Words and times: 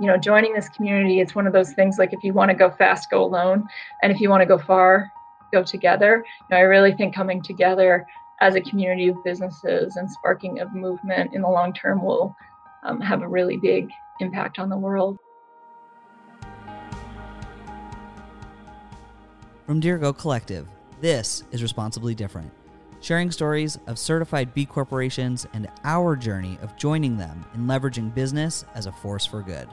you 0.00 0.06
know, 0.06 0.16
joining 0.16 0.54
this 0.54 0.68
community, 0.70 1.20
it's 1.20 1.34
one 1.34 1.46
of 1.46 1.52
those 1.52 1.74
things 1.74 1.98
like 1.98 2.14
if 2.14 2.24
you 2.24 2.32
want 2.32 2.50
to 2.50 2.56
go 2.56 2.70
fast, 2.70 3.10
go 3.10 3.22
alone. 3.22 3.68
And 4.02 4.10
if 4.10 4.18
you 4.18 4.30
want 4.30 4.40
to 4.40 4.46
go 4.46 4.56
far, 4.56 5.12
go 5.52 5.62
together. 5.62 6.24
You 6.26 6.46
know, 6.50 6.56
I 6.56 6.60
really 6.60 6.94
think 6.94 7.14
coming 7.14 7.42
together 7.42 8.06
as 8.40 8.54
a 8.54 8.62
community 8.62 9.08
of 9.08 9.16
businesses 9.24 9.96
and 9.96 10.10
sparking 10.10 10.60
of 10.60 10.72
movement 10.72 11.34
in 11.34 11.42
the 11.42 11.48
long 11.48 11.74
term 11.74 12.02
will 12.02 12.34
um, 12.82 12.98
have 13.02 13.20
a 13.20 13.28
really 13.28 13.58
big 13.58 13.90
impact 14.20 14.58
on 14.58 14.70
the 14.70 14.78
world. 14.78 15.18
From 19.66 19.82
Dirigo 19.82 20.16
Collective, 20.16 20.66
this 21.02 21.44
is 21.52 21.62
Responsibly 21.62 22.14
Different, 22.14 22.50
sharing 23.00 23.30
stories 23.30 23.78
of 23.86 23.98
certified 23.98 24.54
B 24.54 24.64
corporations 24.64 25.46
and 25.52 25.68
our 25.84 26.16
journey 26.16 26.58
of 26.62 26.74
joining 26.78 27.18
them 27.18 27.44
in 27.54 27.66
leveraging 27.66 28.14
business 28.14 28.64
as 28.74 28.86
a 28.86 28.92
force 28.92 29.26
for 29.26 29.42
good. 29.42 29.68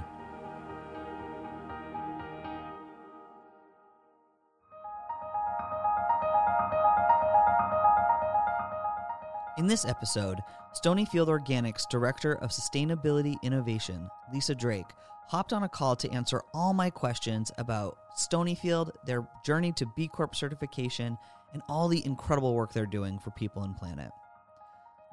In 9.68 9.70
this 9.70 9.84
episode, 9.84 10.39
Stonyfield 10.82 11.28
Organics 11.28 11.89
Director 11.89 12.36
of 12.36 12.52
Sustainability 12.52 13.36
Innovation, 13.44 14.10
Lisa 14.34 14.56
Drake, 14.56 14.86
hopped 15.28 15.52
on 15.52 15.64
a 15.64 15.68
call 15.68 15.93
to 15.98 16.10
answer 16.14 16.42
all 16.54 16.71
my 16.71 16.90
questions 16.90 17.52
about 17.57 17.98
Stonyfield, 18.18 18.92
their 19.06 19.28
journey 19.46 19.74
to 19.74 19.86
B 19.98 20.07
Corp 20.07 20.36
certification, 20.36 21.18
and 21.52 21.62
all 21.68 21.90
the 21.90 22.06
incredible 22.06 22.56
work 22.56 22.71
they're 22.71 22.86
doing 22.86 23.20
for 23.20 23.32
people 23.32 23.64
and 23.64 23.76
planet. 23.76 24.10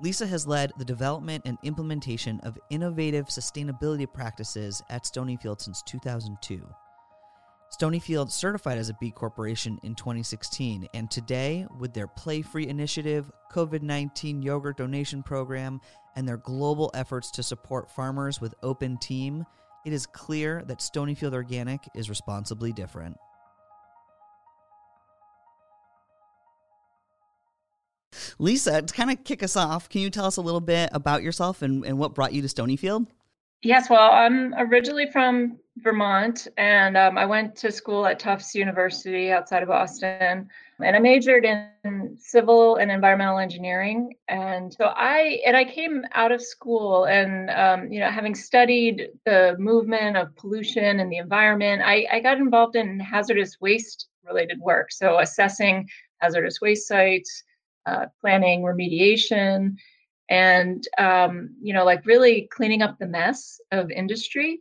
Lisa 0.01 0.25
has 0.25 0.47
led 0.47 0.71
the 0.79 0.85
development 0.85 1.43
and 1.45 1.59
implementation 1.65 2.39
of 2.45 2.57
innovative 2.71 3.27
sustainability 3.27 4.07
practices 4.07 4.85
at 4.89 5.03
Stonyfield 5.03 5.63
since 5.63 5.83
2002. 5.83 6.65
Stonyfield 7.75 8.31
certified 8.31 8.79
as 8.79 8.89
a 8.89 8.95
B 9.01 9.11
Corporation 9.11 9.81
in 9.83 9.95
2016, 9.95 10.89
and 10.95 11.11
today, 11.11 11.67
with 11.79 11.93
their 11.93 12.07
Play 12.07 12.41
Free 12.41 12.69
initiative, 12.69 13.31
COVID 13.53 13.83
19 13.83 14.43
yogurt 14.43 14.77
donation 14.77 15.23
program, 15.23 15.81
and 16.15 16.29
their 16.29 16.37
global 16.37 16.91
efforts 16.95 17.31
to 17.33 17.43
support 17.43 17.91
farmers 17.91 18.41
with 18.41 18.55
Open 18.63 18.97
Team, 18.99 19.45
it 19.85 19.93
is 19.93 20.07
clear 20.07 20.63
that 20.67 20.79
Stonyfield 20.79 21.33
Organic 21.33 21.81
is 21.95 22.09
responsibly 22.09 22.73
different. 22.73 23.17
Lisa, 28.39 28.83
to 28.83 28.95
kind 28.95 29.11
of 29.11 29.25
kick 29.25 29.43
us 29.43 29.57
off, 29.57 29.89
can 29.89 30.01
you 30.01 30.11
tell 30.11 30.27
us 30.27 30.37
a 30.37 30.41
little 30.41 30.61
bit 30.61 30.91
about 30.93 31.23
yourself 31.23 31.63
and, 31.63 31.85
and 31.85 31.99
what 31.99 32.15
brought 32.15 32.33
you 32.33 32.43
to 32.43 32.49
Stonyfield? 32.49 33.09
Yes, 33.65 33.89
well, 33.89 34.11
I'm 34.13 34.53
originally 34.59 35.11
from 35.11 35.59
Vermont, 35.79 36.49
and 36.59 36.99
um, 36.99 37.17
I 37.17 37.25
went 37.25 37.57
to 37.57 37.73
school 37.73 38.05
at 38.05 38.19
Tufts 38.19 38.55
University 38.55 39.33
outside 39.33 39.63
of 39.63 39.71
Boston, 39.71 40.51
and 40.83 40.95
I 40.95 40.99
majored 40.99 41.47
in 41.47 42.15
civil 42.19 42.77
and 42.77 42.91
environmental 42.91 43.39
engineering. 43.39 44.17
And 44.29 44.71
so 44.75 44.93
I 44.95 45.41
and 45.47 45.57
I 45.57 45.65
came 45.65 46.05
out 46.13 46.31
of 46.31 46.43
school, 46.43 47.07
and 47.07 47.49
um, 47.49 47.91
you 47.91 48.01
know, 48.01 48.11
having 48.11 48.35
studied 48.35 49.09
the 49.25 49.57
movement 49.59 50.19
of 50.19 50.37
pollution 50.37 51.01
and 51.01 51.11
the 51.11 51.17
environment, 51.17 51.81
I, 51.83 52.07
I 52.13 52.21
got 52.21 52.37
involved 52.37 52.77
in 52.77 53.01
hazardous 53.01 53.63
waste 53.63 54.09
related 54.27 54.61
work, 54.61 54.93
so 54.93 55.21
assessing 55.21 55.89
hazardous 56.19 56.61
waste 56.61 56.87
sites, 56.87 57.43
uh, 57.87 58.07
planning 58.21 58.61
remediation 58.61 59.77
and 60.29 60.87
um, 60.99 61.55
you 61.61 61.73
know 61.73 61.85
like 61.85 62.07
really 62.07 62.49
cleaning 62.51 62.83
up 62.83 62.99
the 62.99 63.07
mess 63.07 63.61
of 63.73 63.91
industry. 63.91 64.61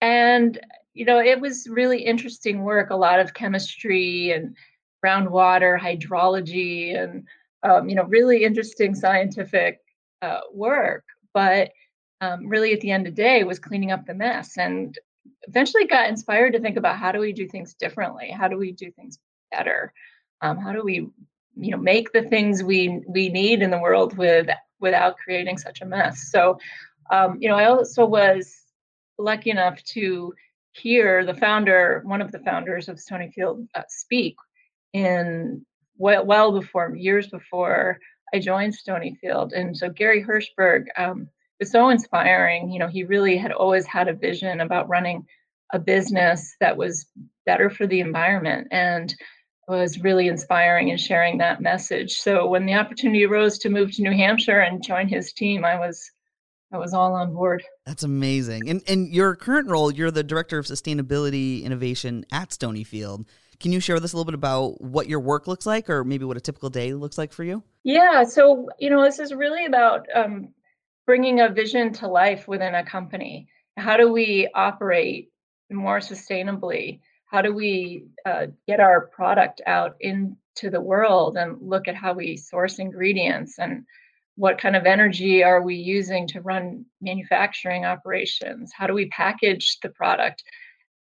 And 0.00 0.58
you 0.94 1.04
know 1.04 1.20
it 1.20 1.40
was 1.40 1.68
really 1.68 2.02
interesting 2.02 2.62
work 2.62 2.90
a 2.90 2.96
lot 2.96 3.20
of 3.20 3.34
chemistry 3.34 4.32
and 4.32 4.56
groundwater 5.04 5.78
hydrology 5.78 7.00
and 7.00 7.26
um, 7.62 7.88
you 7.88 7.94
know 7.94 8.04
really 8.04 8.44
interesting 8.44 8.94
scientific 8.94 9.80
uh, 10.22 10.40
work. 10.52 11.04
But 11.34 11.70
um, 12.20 12.48
really 12.48 12.72
at 12.72 12.80
the 12.80 12.90
end 12.90 13.06
of 13.06 13.14
the 13.14 13.22
day 13.22 13.44
was 13.44 13.58
cleaning 13.58 13.92
up 13.92 14.06
the 14.06 14.14
mess 14.14 14.58
and 14.58 14.98
eventually 15.46 15.86
got 15.86 16.08
inspired 16.08 16.52
to 16.52 16.60
think 16.60 16.76
about 16.76 16.96
how 16.96 17.12
do 17.12 17.20
we 17.20 17.32
do 17.32 17.46
things 17.46 17.74
differently? 17.74 18.30
How 18.30 18.48
do 18.48 18.56
we 18.56 18.72
do 18.72 18.90
things 18.90 19.18
better? 19.50 19.92
Um, 20.40 20.58
how 20.58 20.72
do 20.72 20.82
we 20.84 21.08
you 21.58 21.70
know 21.70 21.76
make 21.76 22.12
the 22.12 22.22
things 22.22 22.62
we 22.62 23.02
we 23.06 23.28
need 23.28 23.62
in 23.62 23.70
the 23.70 23.78
world 23.78 24.16
with 24.16 24.48
without 24.80 25.16
creating 25.16 25.58
such 25.58 25.80
a 25.80 25.86
mess. 25.86 26.30
So 26.30 26.58
um, 27.10 27.38
you 27.40 27.48
know 27.48 27.56
i 27.56 27.64
also 27.64 28.04
was 28.04 28.54
lucky 29.18 29.50
enough 29.50 29.82
to 29.84 30.34
hear 30.72 31.24
the 31.24 31.34
founder 31.34 32.02
one 32.04 32.20
of 32.20 32.30
the 32.30 32.38
founders 32.40 32.88
of 32.88 32.96
stonyfield 32.96 33.66
uh, 33.74 33.82
speak 33.88 34.36
in 34.92 35.64
well, 35.96 36.24
well 36.24 36.52
before 36.52 36.94
years 36.94 37.26
before 37.28 37.98
i 38.32 38.38
joined 38.38 38.74
stonyfield 38.74 39.52
and 39.52 39.76
so 39.76 39.88
gary 39.88 40.22
hirshberg 40.22 40.84
um, 40.96 41.28
was 41.58 41.70
so 41.70 41.88
inspiring. 41.88 42.70
You 42.70 42.78
know 42.78 42.88
he 42.88 43.04
really 43.04 43.36
had 43.36 43.52
always 43.52 43.86
had 43.86 44.08
a 44.08 44.14
vision 44.14 44.60
about 44.60 44.88
running 44.88 45.26
a 45.72 45.78
business 45.78 46.56
that 46.60 46.76
was 46.76 47.06
better 47.44 47.68
for 47.68 47.86
the 47.86 48.00
environment. 48.00 48.68
And 48.70 49.14
was 49.68 50.00
really 50.00 50.28
inspiring 50.28 50.90
and 50.90 50.98
sharing 50.98 51.38
that 51.38 51.60
message. 51.60 52.14
So 52.14 52.46
when 52.46 52.66
the 52.66 52.74
opportunity 52.74 53.24
arose 53.24 53.58
to 53.58 53.68
move 53.68 53.92
to 53.92 54.02
New 54.02 54.12
Hampshire 54.12 54.60
and 54.60 54.82
join 54.82 55.08
his 55.08 55.32
team, 55.32 55.64
I 55.64 55.78
was 55.78 56.10
I 56.72 56.76
was 56.76 56.92
all 56.92 57.14
on 57.14 57.32
board. 57.32 57.62
That's 57.86 58.02
amazing. 58.02 58.68
And 58.68 58.82
and 58.88 59.12
your 59.12 59.36
current 59.36 59.70
role, 59.70 59.90
you're 59.90 60.10
the 60.10 60.24
director 60.24 60.58
of 60.58 60.66
sustainability 60.66 61.62
innovation 61.62 62.24
at 62.32 62.50
Stonyfield. 62.50 63.26
Can 63.60 63.72
you 63.72 63.80
share 63.80 63.96
with 63.96 64.04
us 64.04 64.12
a 64.12 64.16
little 64.16 64.26
bit 64.26 64.34
about 64.34 64.80
what 64.80 65.08
your 65.08 65.20
work 65.20 65.46
looks 65.46 65.66
like, 65.66 65.90
or 65.90 66.04
maybe 66.04 66.24
what 66.24 66.36
a 66.36 66.40
typical 66.40 66.70
day 66.70 66.94
looks 66.94 67.18
like 67.18 67.32
for 67.32 67.44
you? 67.44 67.62
Yeah. 67.84 68.24
So 68.24 68.68
you 68.78 68.90
know, 68.90 69.02
this 69.02 69.18
is 69.18 69.34
really 69.34 69.66
about 69.66 70.06
um, 70.14 70.54
bringing 71.06 71.40
a 71.40 71.48
vision 71.48 71.92
to 71.94 72.08
life 72.08 72.48
within 72.48 72.74
a 72.74 72.84
company. 72.84 73.48
How 73.76 73.96
do 73.96 74.12
we 74.12 74.48
operate 74.54 75.30
more 75.70 75.98
sustainably? 75.98 77.00
How 77.28 77.42
do 77.42 77.54
we 77.54 78.06
uh, 78.24 78.46
get 78.66 78.80
our 78.80 79.06
product 79.08 79.60
out 79.66 79.96
into 80.00 80.70
the 80.70 80.80
world 80.80 81.36
and 81.36 81.58
look 81.60 81.86
at 81.86 81.94
how 81.94 82.14
we 82.14 82.36
source 82.36 82.78
ingredients 82.78 83.58
and 83.58 83.84
what 84.36 84.58
kind 84.58 84.74
of 84.76 84.86
energy 84.86 85.42
are 85.42 85.62
we 85.62 85.74
using 85.74 86.26
to 86.28 86.40
run 86.40 86.86
manufacturing 87.00 87.84
operations? 87.84 88.72
How 88.74 88.86
do 88.86 88.94
we 88.94 89.08
package 89.10 89.78
the 89.82 89.90
product? 89.90 90.42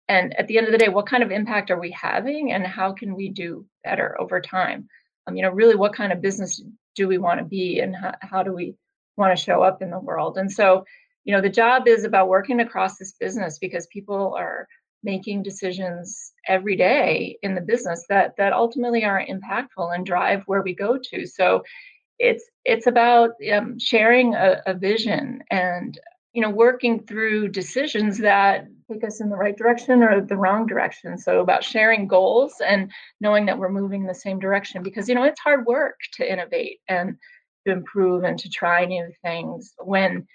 And 0.08 0.38
at 0.40 0.48
the 0.48 0.58
end 0.58 0.68
of 0.68 0.72
the 0.72 0.78
day 0.78 0.90
what 0.90 1.08
kind 1.08 1.24
of 1.24 1.32
impact 1.32 1.72
are 1.72 1.80
we 1.80 1.92
having 1.92 2.54
and 2.54 2.66
how 2.66 2.94
can 2.94 3.16
we 3.16 3.30
do 3.30 3.66
better 3.84 4.20
over 4.20 4.40
time? 4.40 4.88
Um, 5.28 5.36
you 5.36 5.42
know 5.42 5.52
really 5.52 5.76
what 5.76 5.94
kind 5.94 6.14
of 6.14 6.22
business 6.22 6.62
do 6.96 7.08
we 7.08 7.18
want 7.18 7.40
to 7.40 7.46
be 7.46 7.80
and 7.80 7.96
how, 7.96 8.14
how 8.22 8.44
do 8.44 8.54
we 8.54 8.76
want 9.18 9.38
to 9.38 9.44
show 9.44 9.62
up 9.62 9.82
in 9.82 9.90
the 9.90 10.00
world? 10.00 10.38
And 10.38 10.52
so 10.52 10.86
you 11.26 11.34
know 11.36 11.42
the 11.42 11.50
job 11.50 11.88
is 11.88 12.06
about 12.06 12.30
working 12.30 12.62
across 12.62 12.98
this 12.98 13.14
business 13.20 13.58
because 13.58 13.88
people 13.88 14.34
are 14.38 14.68
making 15.04 15.44
decisions 15.44 16.34
every 16.48 16.76
day 16.76 17.38
in 17.42 17.56
the 17.56 17.62
business 17.62 18.06
that 18.10 18.36
that 18.38 18.54
ultimately 18.54 19.04
are 19.04 19.26
impactful 19.26 19.94
and 19.94 20.06
drive 20.06 20.44
where 20.46 20.62
we 20.62 20.74
go 20.74 20.98
to. 20.98 21.26
So 21.26 21.64
it's 22.20 22.44
it's 22.66 22.88
about 22.88 23.32
um, 23.54 23.80
sharing 23.80 24.36
a, 24.36 24.62
a 24.66 24.74
vision 24.74 25.44
and 25.52 26.00
you 26.34 26.42
know 26.42 26.50
working 26.50 27.06
through 27.06 27.50
decisions 27.50 28.18
that 28.20 28.68
take 28.92 29.04
us 29.04 29.22
in 29.22 29.30
the 29.30 29.36
right 29.36 29.58
direction 29.58 30.04
or 30.04 30.22
the 30.22 30.38
wrong 30.38 30.66
direction. 30.66 31.18
So 31.18 31.40
about 31.42 31.64
sharing 31.64 32.08
goals 32.08 32.56
and 32.66 32.92
knowing 33.20 33.46
that 33.48 33.58
we're 33.58 33.70
moving 33.70 34.02
in 34.02 34.08
the 34.08 34.14
same 34.14 34.40
direction 34.40 34.84
because 34.84 35.10
you 35.10 35.16
know 35.16 35.24
it's 35.24 35.40
hard 35.40 35.66
work 35.66 36.00
to 36.14 36.32
innovate 36.32 36.80
and 36.88 37.18
to 37.66 37.74
improve 37.74 38.24
and 38.24 38.38
to 38.40 38.50
try 38.50 38.86
new 38.86 39.10
things 39.24 39.74
when 39.80 40.28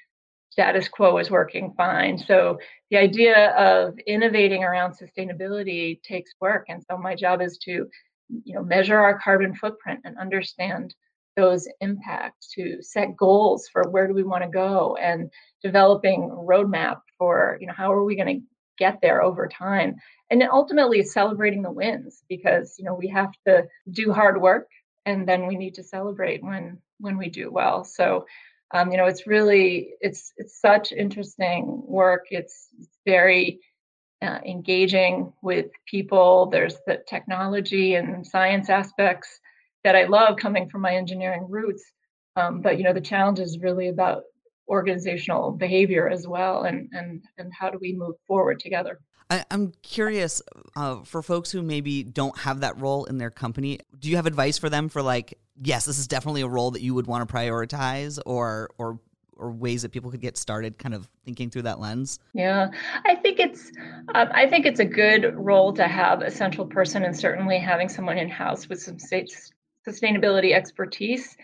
status 0.59 0.89
quo 0.89 1.19
is 1.19 1.31
working 1.31 1.73
fine. 1.77 2.19
So 2.19 2.59
the 2.91 2.97
idea 2.97 3.51
of 3.51 3.97
innovating 4.09 4.65
around 4.65 4.93
sustainability 4.93 6.03
takes 6.03 6.33
work. 6.41 6.65
And 6.69 6.83
so 6.91 6.99
my 6.99 7.15
job 7.15 7.41
is 7.41 7.59
to, 7.59 7.87
you 8.43 8.55
know, 8.55 8.65
measure 8.65 8.99
our 8.99 9.21
carbon 9.21 9.55
footprint 9.55 10.01
and 10.05 10.19
understand 10.19 10.97
those 11.37 11.69
impacts, 11.81 12.53
to 12.55 12.83
set 12.83 13.17
goals 13.17 13.69
for 13.73 13.89
where 13.91 14.09
do 14.09 14.15
we 14.15 14.25
want 14.25 14.43
to 14.43 14.51
go 14.51 14.97
and 14.97 15.31
developing 15.63 16.29
roadmap 16.29 17.03
for, 17.19 17.57
you 17.61 17.69
know, 17.69 17.73
how 17.73 17.93
are 17.93 18.03
we 18.03 18.17
going 18.17 18.41
to 18.41 18.47
get 18.79 18.99
there 19.01 19.23
over 19.23 19.47
time. 19.47 19.95
And 20.29 20.43
ultimately 20.43 21.05
celebrating 21.05 21.63
the 21.63 21.71
wins 21.71 22.25
because, 22.29 22.75
you 22.81 22.85
know, 22.85 22.95
we 22.95 23.07
have 23.07 23.31
to 23.47 23.69
do 23.93 24.13
hard 24.13 24.43
work 24.43 24.67
and 25.07 25.29
then 25.29 25.47
we 25.47 25.55
need 25.55 25.75
to 25.75 25.85
celebrate 25.85 26.43
when 26.43 26.79
when 26.99 27.17
we 27.17 27.31
do 27.31 27.49
well. 27.53 27.85
So 27.85 28.27
um, 28.73 28.91
you 28.91 28.97
know 28.97 29.07
it's 29.07 29.27
really 29.27 29.95
it's 30.01 30.33
it's 30.37 30.61
such 30.61 30.93
interesting 30.93 31.83
work. 31.87 32.27
It's, 32.31 32.69
very 33.07 33.59
uh, 34.21 34.39
engaging 34.45 35.33
with 35.41 35.69
people. 35.87 36.51
There's 36.53 36.77
the 36.87 37.03
technology 37.09 37.95
and 37.95 38.27
science 38.27 38.69
aspects 38.69 39.41
that 39.85 39.97
i 39.97 40.05
love 40.05 40.37
coming 40.37 40.69
from 40.69 40.83
my 40.83 40.95
engineering 40.95 41.47
roots. 41.49 41.83
Um, 42.37 42.61
but 42.61 42.77
you 42.77 42.85
know 42.85 42.93
the 42.93 43.01
challenge 43.01 43.39
is 43.39 43.59
really 43.61 43.89
about 43.89 44.25
organizational 44.69 45.53
behavior 45.53 46.07
as 46.09 46.29
well 46.29 46.65
and 46.65 46.91
and 46.93 47.23
and 47.39 47.51
how 47.59 47.71
do 47.71 47.79
we 47.81 47.95
move 47.95 48.17
forward 48.27 48.61
together. 48.61 49.01
I, 49.31 49.45
am 49.51 49.73
curious 49.83 50.41
uh, 50.75 51.03
for 51.05 51.23
folks 51.23 51.51
who 51.51 51.63
maybe 51.63 52.03
don't 52.03 52.37
have 52.39 52.61
that 52.61 52.81
role 52.81 53.05
in 53.05 53.19
their 53.19 53.31
company. 53.31 53.81
Do 53.99 54.09
you 54.09 54.17
have 54.17 54.27
advice 54.27 54.59
for 54.59 54.71
them 54.71 54.89
for 54.89 55.03
like, 55.03 55.39
yes, 55.63 55.85
this 55.85 55.99
is 55.99 56.07
definitely 56.07 56.43
a 56.43 56.49
role 56.49 56.71
that 56.73 56.83
you 56.83 56.95
would 56.95 57.07
want 57.07 57.29
to 57.29 57.35
prioritize, 57.35 58.19
or 58.27 58.71
or 58.79 59.01
or 59.39 59.53
ways 59.53 59.83
that 59.83 59.93
people 59.93 60.11
could 60.11 60.21
get 60.21 60.37
started, 60.37 60.79
kind 60.79 60.95
of 60.95 61.09
thinking 61.25 61.49
through 61.49 61.63
that 61.63 61.79
lens? 61.79 62.19
Yeah, 62.35 62.71
I 63.05 63.15
think 63.15 63.39
it's 63.39 63.71
um, 64.15 64.29
I 64.33 64.47
think 64.47 64.67
it's 64.67 64.81
a 64.81 64.85
good 64.85 65.35
role 65.35 65.73
to 65.75 65.87
have 65.87 66.23
a 66.23 66.31
central 66.31 66.67
person, 66.67 67.05
and 67.05 67.17
certainly 67.17 67.59
having 67.59 67.89
someone 67.89 68.19
in 68.19 68.29
house 68.29 68.69
with 68.69 68.83
some 68.83 68.97
sustainability 69.87 70.55
expertise 70.55 71.37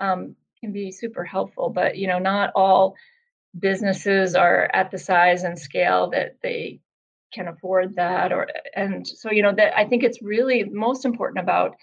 um, 0.00 0.34
can 0.60 0.72
be 0.72 0.90
super 0.90 1.24
helpful. 1.24 1.70
But 1.70 1.96
you 1.96 2.08
know, 2.08 2.18
not 2.18 2.50
all 2.54 2.94
businesses 3.58 4.34
are 4.34 4.68
at 4.74 4.90
the 4.90 4.98
size 4.98 5.44
and 5.44 5.58
scale 5.58 6.10
that 6.10 6.36
they 6.42 6.80
can 7.32 7.48
afford 7.48 7.94
that 7.96 8.32
or 8.32 8.46
and 8.74 9.06
so 9.06 9.30
you 9.30 9.42
know 9.42 9.52
that 9.52 9.76
i 9.76 9.84
think 9.84 10.04
it's 10.04 10.22
really 10.22 10.64
most 10.64 11.04
important 11.04 11.42
about 11.42 11.74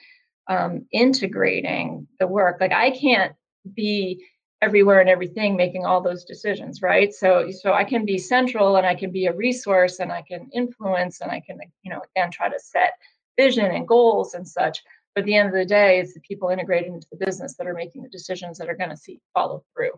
um, 0.50 0.86
integrating 0.92 2.08
the 2.20 2.28
work 2.28 2.58
like 2.62 2.74
i 2.74 2.92
can't 2.92 3.34
be 3.76 4.24
everywhere 4.62 5.02
and 5.02 5.10
everything 5.10 5.56
making 5.56 5.86
all 5.86 6.02
those 6.02 6.26
decisions 6.26 6.82
right? 6.82 7.14
So 7.14 7.50
so 7.52 7.74
i 7.74 7.84
can 7.84 8.06
be 8.06 8.18
central 8.18 8.78
and 8.78 8.88
i 8.88 8.96
can 8.96 9.12
be 9.12 9.28
a 9.28 9.34
resource 9.36 10.00
and 10.00 10.12
i 10.12 10.24
can 10.24 10.50
influence 10.54 11.22
and 11.22 11.32
i 11.32 11.42
can 11.42 11.60
you 11.84 11.92
know 11.92 12.02
again 12.16 12.32
try 12.32 12.50
to 12.50 12.60
set 12.60 12.94
vision 13.38 13.66
and 13.66 13.88
goals 13.88 14.34
and 14.36 14.48
such 14.48 14.82
but 15.16 15.22
at 15.22 15.26
the 15.28 15.36
end 15.36 15.50
of 15.50 15.54
the 15.56 15.66
day 15.66 16.00
it's 16.00 16.14
the 16.14 16.22
people 16.22 16.50
integrated 16.50 16.94
into 16.94 17.08
the 17.12 17.26
business 17.26 17.56
that 17.58 17.68
are 17.68 17.74
making 17.74 18.04
the 18.04 18.10
decisions 18.10 18.58
that 18.58 18.70
are 18.70 18.76
going 18.78 18.90
to 18.90 18.98
see 18.98 19.20
follow 19.34 19.64
through. 19.76 19.92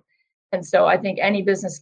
And 0.51 0.65
so 0.65 0.85
i 0.87 0.97
think 0.97 1.19
any 1.21 1.41
business 1.43 1.81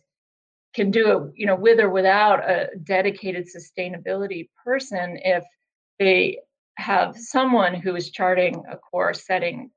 can 0.73 0.91
do 0.91 1.11
it, 1.11 1.33
you 1.35 1.45
know, 1.45 1.55
with 1.55 1.79
or 1.79 1.89
without 1.89 2.39
a 2.49 2.69
dedicated 2.83 3.47
sustainability 3.47 4.49
person 4.63 5.19
if 5.23 5.43
they 5.99 6.39
have 6.77 7.15
someone 7.17 7.75
who 7.75 7.95
is 7.95 8.11
charting 8.11 8.63
a 8.69 8.77
course, 8.77 9.25
setting 9.25 9.71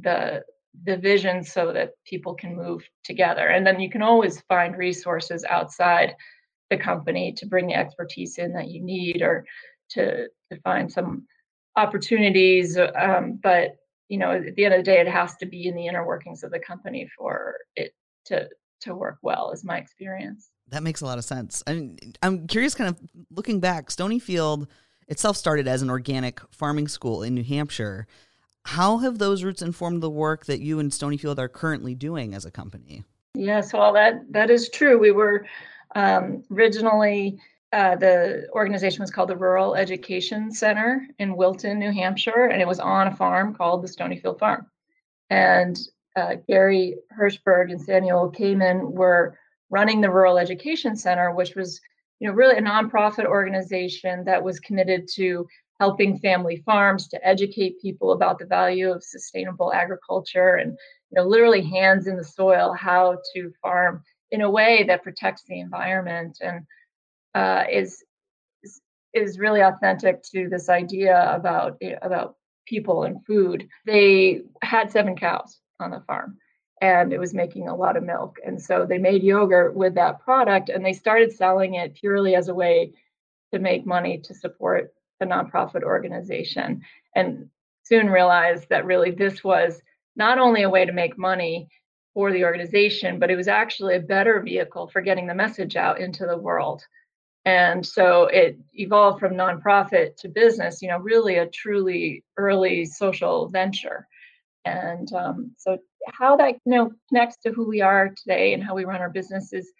the 0.00 0.42
the 0.84 0.96
vision 0.96 1.42
so 1.42 1.72
that 1.72 1.92
people 2.04 2.34
can 2.34 2.54
move 2.54 2.86
together. 3.02 3.48
And 3.48 3.66
then 3.66 3.80
you 3.80 3.88
can 3.88 4.02
always 4.02 4.42
find 4.42 4.76
resources 4.76 5.42
outside 5.48 6.14
the 6.68 6.76
company 6.76 7.32
to 7.32 7.46
bring 7.46 7.68
the 7.68 7.74
expertise 7.74 8.36
in 8.36 8.52
that 8.52 8.68
you 8.68 8.82
need 8.82 9.22
or 9.22 9.44
to 9.90 10.26
to 10.50 10.60
find 10.62 10.92
some 10.92 11.26
opportunities. 11.76 12.78
Um, 12.78 13.40
but 13.42 13.76
you 14.08 14.18
know, 14.18 14.32
at 14.32 14.54
the 14.54 14.64
end 14.64 14.74
of 14.74 14.80
the 14.80 14.90
day, 14.90 15.00
it 15.00 15.08
has 15.08 15.36
to 15.36 15.46
be 15.46 15.66
in 15.66 15.74
the 15.74 15.86
inner 15.86 16.06
workings 16.06 16.44
of 16.44 16.50
the 16.50 16.60
company 16.60 17.08
for 17.16 17.56
it 17.74 17.92
to 18.26 18.48
to 18.80 18.94
work 18.94 19.18
well 19.22 19.50
is 19.52 19.64
my 19.64 19.78
experience 19.78 20.50
that 20.68 20.82
makes 20.82 21.00
a 21.00 21.04
lot 21.04 21.18
of 21.18 21.24
sense 21.24 21.62
and 21.66 22.18
i'm 22.22 22.46
curious 22.46 22.74
kind 22.74 22.90
of 22.90 23.00
looking 23.30 23.60
back 23.60 23.88
stonyfield 23.88 24.66
itself 25.08 25.36
started 25.36 25.68
as 25.68 25.82
an 25.82 25.90
organic 25.90 26.40
farming 26.50 26.88
school 26.88 27.22
in 27.22 27.34
new 27.34 27.44
hampshire 27.44 28.06
how 28.64 28.98
have 28.98 29.18
those 29.18 29.44
roots 29.44 29.62
informed 29.62 30.02
the 30.02 30.10
work 30.10 30.46
that 30.46 30.60
you 30.60 30.78
and 30.78 30.90
stonyfield 30.90 31.38
are 31.38 31.48
currently 31.48 31.94
doing 31.94 32.34
as 32.34 32.44
a 32.44 32.50
company 32.50 33.04
yes 33.34 33.72
well 33.72 33.92
that 33.92 34.20
that 34.30 34.50
is 34.50 34.68
true 34.68 34.98
we 34.98 35.10
were 35.10 35.46
um, 35.94 36.42
originally 36.50 37.38
uh, 37.72 37.96
the 37.96 38.46
organization 38.52 39.02
was 39.02 39.10
called 39.10 39.28
the 39.28 39.36
Rural 39.36 39.74
Education 39.74 40.52
Center 40.52 41.06
in 41.18 41.36
Wilton, 41.36 41.78
New 41.78 41.92
Hampshire, 41.92 42.46
and 42.46 42.62
it 42.62 42.66
was 42.66 42.78
on 42.78 43.08
a 43.08 43.14
farm 43.14 43.54
called 43.54 43.82
the 43.82 43.88
Stonyfield 43.88 44.38
Farm. 44.38 44.66
And 45.30 45.78
uh, 46.14 46.36
Gary 46.48 46.96
Hirshberg 47.18 47.70
and 47.70 47.80
Samuel 47.80 48.32
Kaymen 48.32 48.92
were 48.92 49.36
running 49.68 50.00
the 50.00 50.10
Rural 50.10 50.38
Education 50.38 50.96
Center, 50.96 51.34
which 51.34 51.54
was 51.54 51.80
you 52.20 52.28
know 52.28 52.34
really 52.34 52.56
a 52.56 52.62
nonprofit 52.62 53.24
organization 53.24 54.24
that 54.24 54.42
was 54.42 54.60
committed 54.60 55.08
to 55.14 55.46
helping 55.78 56.18
family 56.18 56.62
farms 56.64 57.08
to 57.08 57.26
educate 57.26 57.80
people 57.80 58.12
about 58.12 58.38
the 58.38 58.46
value 58.46 58.90
of 58.90 59.04
sustainable 59.04 59.72
agriculture 59.72 60.56
and 60.56 60.72
you 61.10 61.16
know 61.16 61.24
literally 61.26 61.62
hands 61.62 62.06
in 62.06 62.16
the 62.16 62.24
soil 62.24 62.72
how 62.72 63.18
to 63.34 63.52
farm 63.62 64.02
in 64.30 64.40
a 64.40 64.50
way 64.50 64.84
that 64.84 65.02
protects 65.02 65.42
the 65.46 65.60
environment 65.60 66.38
and 66.40 66.64
uh, 67.34 67.64
is 67.70 68.02
is 69.16 69.38
really 69.38 69.60
authentic 69.60 70.22
to 70.22 70.48
this 70.48 70.68
idea 70.68 71.32
about 71.34 71.80
about 72.02 72.36
people 72.66 73.04
and 73.04 73.24
food. 73.24 73.66
They 73.86 74.42
had 74.62 74.90
seven 74.90 75.16
cows 75.16 75.60
on 75.80 75.90
the 75.90 76.02
farm 76.06 76.36
and 76.80 77.12
it 77.12 77.18
was 77.18 77.34
making 77.34 77.68
a 77.68 77.74
lot 77.74 77.96
of 77.96 78.04
milk. 78.04 78.36
And 78.44 78.60
so 78.60 78.86
they 78.86 78.98
made 78.98 79.22
yogurt 79.22 79.74
with 79.74 79.94
that 79.94 80.20
product 80.20 80.68
and 80.68 80.84
they 80.84 80.92
started 80.92 81.32
selling 81.32 81.74
it 81.74 81.94
purely 81.94 82.34
as 82.34 82.48
a 82.48 82.54
way 82.54 82.92
to 83.52 83.58
make 83.58 83.86
money 83.86 84.18
to 84.18 84.34
support 84.34 84.92
the 85.18 85.26
nonprofit 85.26 85.82
organization. 85.82 86.82
And 87.14 87.48
soon 87.84 88.08
realized 88.10 88.68
that 88.68 88.84
really 88.84 89.10
this 89.10 89.42
was 89.42 89.80
not 90.16 90.38
only 90.38 90.62
a 90.62 90.70
way 90.70 90.84
to 90.84 90.92
make 90.92 91.16
money 91.16 91.68
for 92.14 92.32
the 92.32 92.44
organization, 92.44 93.18
but 93.18 93.30
it 93.30 93.36
was 93.36 93.48
actually 93.48 93.94
a 93.94 94.00
better 94.00 94.40
vehicle 94.40 94.88
for 94.88 95.00
getting 95.00 95.26
the 95.26 95.34
message 95.34 95.76
out 95.76 96.00
into 96.00 96.26
the 96.26 96.36
world. 96.36 96.82
And 97.44 97.86
so 97.86 98.24
it 98.24 98.58
evolved 98.74 99.20
from 99.20 99.34
nonprofit 99.34 100.16
to 100.16 100.28
business, 100.28 100.82
you 100.82 100.88
know, 100.88 100.98
really 100.98 101.36
a 101.36 101.46
truly 101.46 102.24
early 102.36 102.84
social 102.86 103.48
venture. 103.48 104.08
And 104.64 105.12
um, 105.12 105.52
so, 105.56 105.78
how 106.06 106.36
that 106.36 106.54
you 106.64 106.72
know 106.72 106.92
connects 107.08 107.36
to 107.38 107.52
who 107.52 107.68
we 107.68 107.80
are 107.80 108.10
today 108.16 108.54
and 108.54 108.62
how 108.62 108.74
we 108.74 108.84
run 108.84 109.00
our 109.00 109.10
business 109.10 109.52
is 109.52 109.72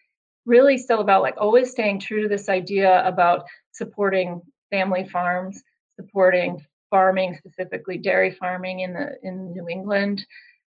really 0.44 0.78
still 0.78 1.00
about 1.00 1.22
like 1.22 1.34
always 1.38 1.70
staying 1.70 2.00
true 2.00 2.22
to 2.22 2.28
this 2.28 2.48
idea 2.48 3.06
about 3.06 3.44
supporting 3.72 4.40
family 4.70 5.08
farms, 5.08 5.62
supporting 5.96 6.64
farming, 6.90 7.36
specifically 7.36 7.98
dairy 7.98 8.30
farming 8.30 8.80
in 8.80 8.92
the 8.94 9.16
in 9.22 9.52
New 9.52 9.68
England, 9.68 10.24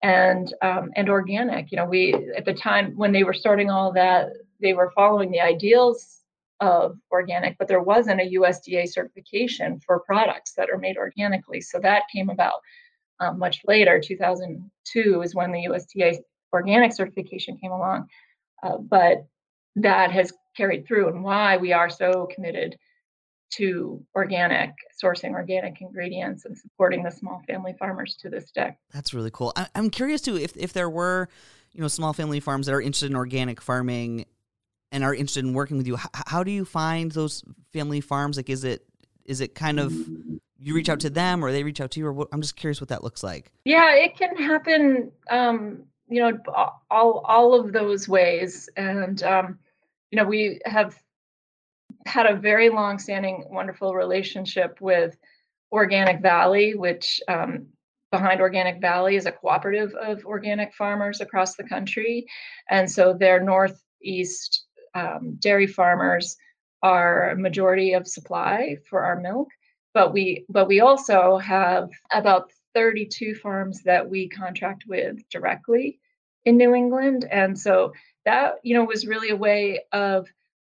and 0.04 0.54
um, 0.62 0.92
and 0.96 1.10
organic. 1.10 1.72
You 1.72 1.78
know, 1.78 1.86
we 1.86 2.14
at 2.36 2.46
the 2.46 2.54
time 2.54 2.96
when 2.96 3.12
they 3.12 3.24
were 3.24 3.34
starting 3.34 3.70
all 3.70 3.94
that, 3.94 4.30
they 4.62 4.74
were 4.74 4.92
following 4.96 5.32
the 5.32 5.42
ideals 5.42 6.18
of 6.60 6.98
organic, 7.12 7.58
but 7.58 7.68
there 7.68 7.82
wasn't 7.82 8.20
a 8.20 8.32
USDA 8.34 8.90
certification 8.90 9.80
for 9.80 10.02
products 10.02 10.54
that 10.54 10.70
are 10.70 10.78
made 10.78 10.98
organically. 10.98 11.62
So 11.62 11.80
that 11.80 12.04
came 12.14 12.30
about 12.30 12.60
um, 13.20 13.40
much 13.40 13.62
later, 13.68 14.00
2002 14.00 15.22
is 15.22 15.36
when 15.36 15.52
the 15.52 15.68
USDA 15.68 16.20
organic 16.54 16.94
certification 16.94 17.58
came 17.58 17.72
along. 17.72 18.08
Uh, 18.64 18.78
but 18.78 19.26
that 19.76 20.12
has 20.12 20.34
carried 20.56 20.88
through 20.88 21.08
and 21.08 21.24
why 21.24 21.58
we 21.58 21.74
are 21.74 21.90
so 21.90 22.28
committed 22.34 22.76
to 23.52 24.04
organic 24.16 24.72
sourcing 25.02 25.32
organic 25.32 25.82
ingredients 25.82 26.46
and 26.46 26.58
supporting 26.58 27.04
the 27.04 27.10
small 27.10 27.42
family 27.48 27.74
farmers 27.80 28.16
to 28.20 28.30
this 28.30 28.52
day. 28.52 28.76
That's 28.94 29.14
really 29.14 29.32
cool. 29.32 29.54
I, 29.56 29.68
am 29.76 29.90
curious 29.90 30.22
too 30.22 30.38
if, 30.38 30.56
if 30.56 30.74
there 30.74 30.90
were 30.90 31.30
you 31.72 31.82
know 31.82 31.88
small 31.88 32.14
family 32.14 32.40
farms 32.40 32.68
that 32.68 32.74
are 32.74 32.82
interested 32.82 33.10
in 33.10 33.16
organic 33.16 33.62
farming 33.62 34.26
and 34.92 35.04
are 35.04 35.14
interested 35.14 35.46
in 35.46 35.54
working 35.54 35.78
with 35.78 35.88
you 35.88 35.96
how, 35.96 36.10
how 36.14 36.44
do 36.44 36.52
you 36.52 36.66
find 36.66 37.12
those 37.12 37.44
family 37.74 38.02
farms? 38.02 38.38
Like 38.38 38.50
is 38.50 38.64
it 38.64 38.86
is 39.26 39.42
it 39.42 39.56
kind 39.56 39.80
of 39.80 39.94
you 40.62 40.74
reach 40.74 40.90
out 40.90 41.00
to 41.02 41.10
them 41.10 41.44
or 41.44 41.52
they 41.52 41.64
reach 41.64 41.82
out 41.82 41.92
to 41.92 42.00
you 42.00 42.08
or 42.08 42.14
what, 42.14 42.28
i'm 42.32 42.42
just 42.42 42.56
curious 42.56 42.82
what 42.82 42.90
that 42.90 43.04
looks 43.04 43.24
like. 43.24 43.52
Yeah 43.66 43.94
it 43.94 44.18
can 44.18 44.36
happen 44.36 45.12
um, 45.30 45.84
you 46.10 46.22
know 46.22 46.38
all 46.90 47.24
all 47.26 47.60
of 47.60 47.72
those 47.72 48.08
ways. 48.08 48.70
And 48.76 49.22
um, 49.24 49.60
you 50.12 50.18
know 50.18 50.26
we 50.26 50.60
have 50.66 50.98
had 52.06 52.26
a 52.26 52.36
very 52.36 52.70
long 52.70 53.00
standing 53.00 53.46
wonderful 53.50 53.94
relationship 53.94 54.80
with 54.82 55.18
organic 55.72 56.22
valley 56.22 56.74
which 56.76 57.22
um, 57.28 57.68
behind 58.12 58.42
organic 58.42 58.82
valley 58.82 59.16
is 59.16 59.26
a 59.26 59.32
cooperative 59.32 59.94
of 59.96 60.26
organic 60.26 60.74
farmers 60.74 61.22
across 61.22 61.56
the 61.56 61.64
country. 61.64 62.26
And 62.70 62.90
so 62.90 63.14
their 63.14 63.42
northeast 63.42 64.66
um, 64.96 65.36
dairy 65.40 65.68
farmers 65.68 66.38
are 66.82 67.32
a 67.32 67.38
majority 67.38 67.94
of 67.94 68.08
supply 68.08 68.78
for 68.90 69.04
our 69.04 69.20
milk 69.20 69.50
but 69.94 70.14
we 70.14 70.46
but 70.50 70.68
we 70.68 70.80
also 70.80 71.38
have 71.38 71.90
about 72.12 72.52
32 72.74 73.36
farms 73.36 73.82
that 73.84 74.10
we 74.10 74.30
contract 74.30 74.84
with 74.88 75.18
directly 75.30 76.00
in 76.46 76.58
New 76.58 76.74
England, 76.74 77.28
and 77.30 77.58
so 77.58 77.94
that 78.26 78.56
you 78.64 78.76
know 78.76 78.84
was 78.84 79.08
really 79.08 79.30
a 79.30 79.36
way 79.36 79.82
of 79.92 80.28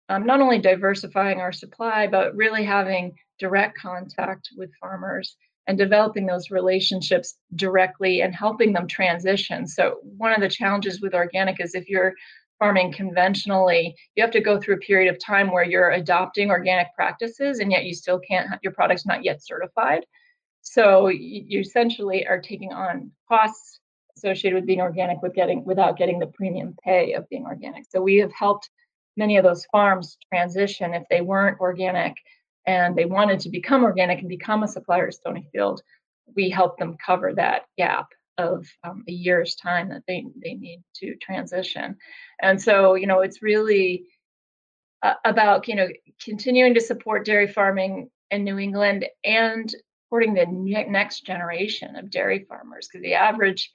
um, 0.08 0.24
not 0.26 0.40
only 0.40 0.58
diversifying 0.58 1.40
our 1.40 1.52
supply, 1.52 2.06
but 2.06 2.36
really 2.36 2.64
having 2.64 3.16
direct 3.38 3.78
contact 3.78 4.50
with 4.56 4.70
farmers 4.80 5.36
and 5.66 5.76
developing 5.76 6.26
those 6.26 6.50
relationships 6.50 7.36
directly 7.56 8.22
and 8.22 8.34
helping 8.34 8.72
them 8.72 8.86
transition. 8.86 9.66
So 9.66 9.98
one 10.16 10.32
of 10.32 10.40
the 10.40 10.48
challenges 10.48 11.00
with 11.00 11.14
organic 11.14 11.60
is 11.60 11.74
if 11.74 11.88
you're 11.88 12.14
farming 12.58 12.92
conventionally, 12.92 13.94
you 14.14 14.22
have 14.22 14.32
to 14.32 14.40
go 14.40 14.60
through 14.60 14.76
a 14.76 14.78
period 14.78 15.12
of 15.12 15.18
time 15.18 15.50
where 15.52 15.64
you're 15.64 15.90
adopting 15.90 16.50
organic 16.50 16.88
practices 16.94 17.60
and 17.60 17.70
yet 17.70 17.84
you 17.84 17.94
still 17.94 18.18
can't, 18.18 18.48
your 18.62 18.72
product's 18.72 19.06
not 19.06 19.24
yet 19.24 19.44
certified. 19.44 20.04
So 20.62 21.08
you 21.08 21.60
essentially 21.60 22.26
are 22.26 22.40
taking 22.40 22.72
on 22.72 23.12
costs 23.28 23.80
associated 24.16 24.56
with 24.56 24.66
being 24.66 24.80
organic 24.80 25.22
with 25.22 25.34
getting 25.34 25.64
without 25.64 25.96
getting 25.96 26.18
the 26.18 26.26
premium 26.26 26.74
pay 26.82 27.12
of 27.12 27.28
being 27.28 27.44
organic. 27.44 27.84
So 27.88 28.00
we 28.00 28.16
have 28.16 28.32
helped 28.32 28.70
many 29.16 29.36
of 29.36 29.44
those 29.44 29.66
farms 29.66 30.16
transition 30.32 30.94
if 30.94 31.04
they 31.08 31.20
weren't 31.20 31.60
organic 31.60 32.14
and 32.66 32.96
they 32.96 33.04
wanted 33.04 33.40
to 33.40 33.50
become 33.50 33.84
organic 33.84 34.20
and 34.20 34.28
become 34.28 34.62
a 34.62 34.68
supplier 34.68 35.10
to 35.10 35.16
Stonyfield. 35.16 35.78
We 36.34 36.50
help 36.50 36.78
them 36.78 36.96
cover 37.04 37.32
that 37.34 37.62
gap 37.78 38.08
of 38.38 38.66
um, 38.84 39.04
a 39.08 39.12
year's 39.12 39.54
time 39.54 39.88
that 39.88 40.02
they 40.06 40.24
they 40.42 40.54
need 40.54 40.82
to 40.96 41.16
transition. 41.16 41.96
And 42.40 42.60
so, 42.60 42.94
you 42.94 43.06
know, 43.06 43.20
it's 43.20 43.42
really 43.42 44.06
uh, 45.02 45.14
about 45.24 45.68
you 45.68 45.74
know 45.74 45.88
continuing 46.22 46.74
to 46.74 46.80
support 46.80 47.24
dairy 47.24 47.48
farming 47.48 48.10
in 48.30 48.44
New 48.44 48.58
England 48.58 49.06
and 49.24 49.72
supporting 50.06 50.34
the 50.34 50.46
next 50.88 51.26
generation 51.26 51.96
of 51.96 52.10
dairy 52.10 52.46
farmers 52.48 52.88
because 52.88 53.02
the 53.02 53.14
average 53.14 53.70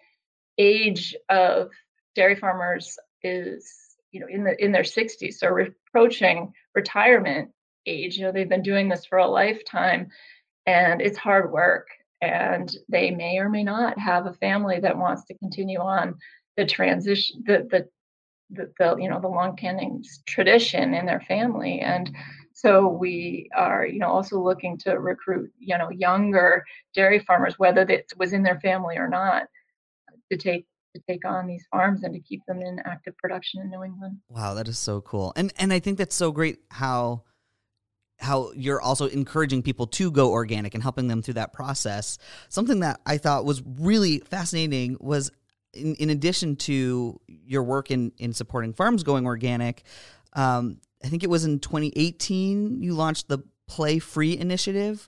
age 0.57 1.15
of 1.29 1.69
dairy 2.15 2.35
farmers 2.35 2.97
is 3.23 3.71
you 4.11 4.19
know 4.19 4.27
in 4.29 4.43
the 4.43 4.63
in 4.63 4.71
their 4.71 4.83
60s 4.83 5.35
so 5.35 5.51
we're 5.51 5.69
approaching 5.89 6.53
retirement 6.75 7.51
age. 7.85 8.17
You 8.17 8.25
know 8.25 8.31
they've 8.31 8.49
been 8.49 8.63
doing 8.63 8.89
this 8.89 9.05
for 9.05 9.17
a 9.17 9.27
lifetime 9.27 10.07
and 10.65 11.01
it's 11.01 11.17
hard 11.17 11.51
work 11.51 11.87
and 12.21 12.75
they 12.87 13.11
may 13.11 13.37
or 13.37 13.49
may 13.49 13.63
not 13.63 13.97
have 13.97 14.25
a 14.25 14.33
family 14.33 14.79
that 14.79 14.97
wants 14.97 15.25
to 15.25 15.37
continue 15.37 15.79
on 15.79 16.15
the 16.57 16.65
transition 16.65 17.43
the 17.45 17.67
the 17.69 17.87
the, 18.51 18.71
the 18.79 18.97
you 18.97 19.09
know 19.09 19.19
the 19.19 19.27
long 19.27 19.57
standing 19.57 20.03
tradition 20.27 20.93
in 20.93 21.05
their 21.05 21.21
family 21.21 21.79
and 21.79 22.11
so 22.53 22.87
we 22.87 23.49
are 23.55 23.85
you 23.85 23.99
know 23.99 24.09
also 24.09 24.39
looking 24.39 24.77
to 24.77 24.91
recruit 24.99 25.49
you 25.57 25.77
know 25.77 25.89
younger 25.89 26.63
dairy 26.93 27.19
farmers 27.19 27.57
whether 27.57 27.81
it 27.81 28.11
was 28.17 28.33
in 28.33 28.43
their 28.43 28.59
family 28.59 28.97
or 28.97 29.07
not 29.07 29.43
to 30.31 30.37
take 30.37 30.65
to 30.95 31.01
take 31.07 31.25
on 31.25 31.47
these 31.47 31.65
farms 31.71 32.03
and 32.03 32.13
to 32.13 32.19
keep 32.19 32.45
them 32.47 32.61
in 32.61 32.79
active 32.85 33.17
production 33.17 33.61
in 33.61 33.69
New 33.69 33.83
England. 33.83 34.17
Wow, 34.27 34.53
that 34.55 34.67
is 34.67 34.77
so 34.77 35.01
cool. 35.01 35.33
And 35.35 35.53
and 35.57 35.71
I 35.71 35.79
think 35.79 35.97
that's 35.97 36.15
so 36.15 36.31
great 36.31 36.59
how 36.69 37.23
how 38.21 38.51
you're 38.55 38.81
also 38.81 39.07
encouraging 39.07 39.63
people 39.63 39.87
to 39.87 40.11
go 40.11 40.31
organic 40.31 40.73
and 40.73 40.83
helping 40.83 41.07
them 41.07 41.21
through 41.21 41.33
that 41.33 41.53
process. 41.53 42.17
Something 42.49 42.81
that 42.81 43.01
I 43.05 43.17
thought 43.17 43.45
was 43.45 43.63
really 43.65 44.19
fascinating 44.19 44.97
was 44.99 45.31
in, 45.73 45.95
in 45.95 46.09
addition 46.09 46.55
to 46.57 47.19
your 47.27 47.63
work 47.63 47.91
in 47.91 48.11
in 48.17 48.33
supporting 48.33 48.73
farms 48.73 49.03
going 49.03 49.25
organic, 49.25 49.83
um, 50.33 50.79
I 51.03 51.07
think 51.07 51.23
it 51.23 51.29
was 51.29 51.45
in 51.45 51.59
2018 51.59 52.81
you 52.81 52.93
launched 52.93 53.27
the 53.27 53.39
Play 53.67 53.99
Free 53.99 54.37
initiative. 54.37 55.07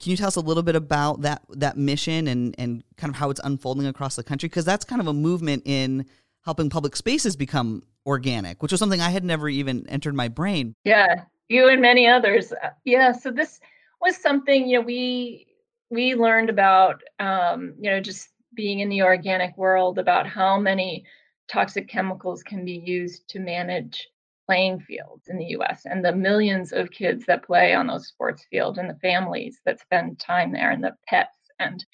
Can 0.00 0.10
you 0.10 0.16
tell 0.16 0.28
us 0.28 0.36
a 0.36 0.40
little 0.40 0.62
bit 0.62 0.76
about 0.76 1.22
that 1.22 1.42
that 1.50 1.76
mission 1.76 2.26
and 2.26 2.54
and 2.58 2.82
kind 2.96 3.12
of 3.12 3.16
how 3.16 3.30
it's 3.30 3.40
unfolding 3.44 3.86
across 3.86 4.16
the 4.16 4.24
country? 4.24 4.48
Because 4.48 4.64
that's 4.64 4.84
kind 4.84 5.00
of 5.00 5.08
a 5.08 5.12
movement 5.12 5.64
in 5.66 6.06
helping 6.42 6.70
public 6.70 6.96
spaces 6.96 7.36
become 7.36 7.82
organic, 8.06 8.62
which 8.62 8.72
was 8.72 8.78
something 8.78 9.00
I 9.00 9.10
had 9.10 9.24
never 9.24 9.48
even 9.48 9.86
entered 9.88 10.14
my 10.14 10.28
brain. 10.28 10.74
Yeah, 10.84 11.24
you 11.50 11.68
and 11.68 11.82
many 11.82 12.06
others. 12.06 12.52
Uh, 12.52 12.70
yeah, 12.84 13.12
so 13.12 13.30
this 13.30 13.60
was 14.00 14.16
something 14.16 14.66
you 14.66 14.78
know 14.78 14.84
we 14.86 15.46
we 15.90 16.14
learned 16.14 16.48
about 16.48 17.02
um, 17.18 17.74
you 17.78 17.90
know 17.90 18.00
just 18.00 18.28
being 18.54 18.80
in 18.80 18.88
the 18.88 19.02
organic 19.02 19.56
world 19.58 19.98
about 19.98 20.26
how 20.26 20.58
many 20.58 21.04
toxic 21.48 21.88
chemicals 21.88 22.42
can 22.42 22.64
be 22.64 22.82
used 22.84 23.28
to 23.28 23.40
manage 23.40 24.08
playing 24.46 24.80
fields 24.80 25.28
in 25.28 25.36
the 25.36 25.56
US 25.56 25.82
and 25.84 26.04
the 26.04 26.12
millions 26.12 26.72
of 26.72 26.90
kids 26.90 27.24
that 27.26 27.44
play 27.44 27.74
on 27.74 27.86
those 27.86 28.08
sports 28.08 28.44
fields 28.50 28.78
and 28.78 28.88
the 28.88 28.98
families 29.02 29.60
that 29.64 29.80
spend 29.80 30.18
time 30.18 30.52
there 30.52 30.70
and 30.70 30.82
the 30.82 30.94
pets 31.06 31.36
and 31.58 31.84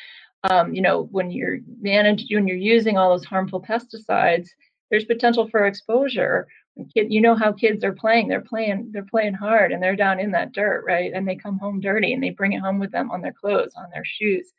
um, 0.51 0.75
you 0.75 0.83
know 0.83 1.09
when 1.11 1.31
you're 1.31 1.59
managed 1.81 2.33
when 2.35 2.47
you're 2.47 2.57
using 2.57 2.97
all 2.97 3.11
those 3.11 3.25
harmful 3.25 3.61
pesticides 3.61 4.49
there's 4.91 5.05
potential 5.05 5.49
for 5.49 5.67
exposure 5.67 6.47
kid 6.95 7.13
you 7.13 7.21
know 7.21 7.35
how 7.35 7.53
kids 7.53 7.85
are 7.85 7.93
playing 7.93 8.29
they're 8.29 8.41
playing 8.41 8.91
they're 8.93 9.07
playing 9.11 9.35
hard 9.35 9.73
and 9.73 9.83
they're 9.83 9.97
down 9.97 10.21
in 10.21 10.31
that 10.31 10.53
dirt 10.53 10.85
right 10.87 11.13
and 11.15 11.27
they 11.27 11.37
come 11.37 11.59
home 11.59 11.81
dirty 11.81 12.13
and 12.13 12.23
they 12.23 12.31
bring 12.31 12.53
it 12.53 12.61
home 12.61 12.79
with 12.79 12.93
them 12.93 13.11
on 13.11 13.21
their 13.21 13.33
clothes 13.33 13.73
on 13.77 13.87
their 13.93 14.05
shoes 14.05 14.53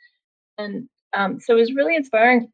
and 0.57 0.87
um, 1.13 1.39
so 1.39 1.55
it 1.55 1.59
was 1.59 1.73
really 1.73 1.95
inspiring 1.95 2.51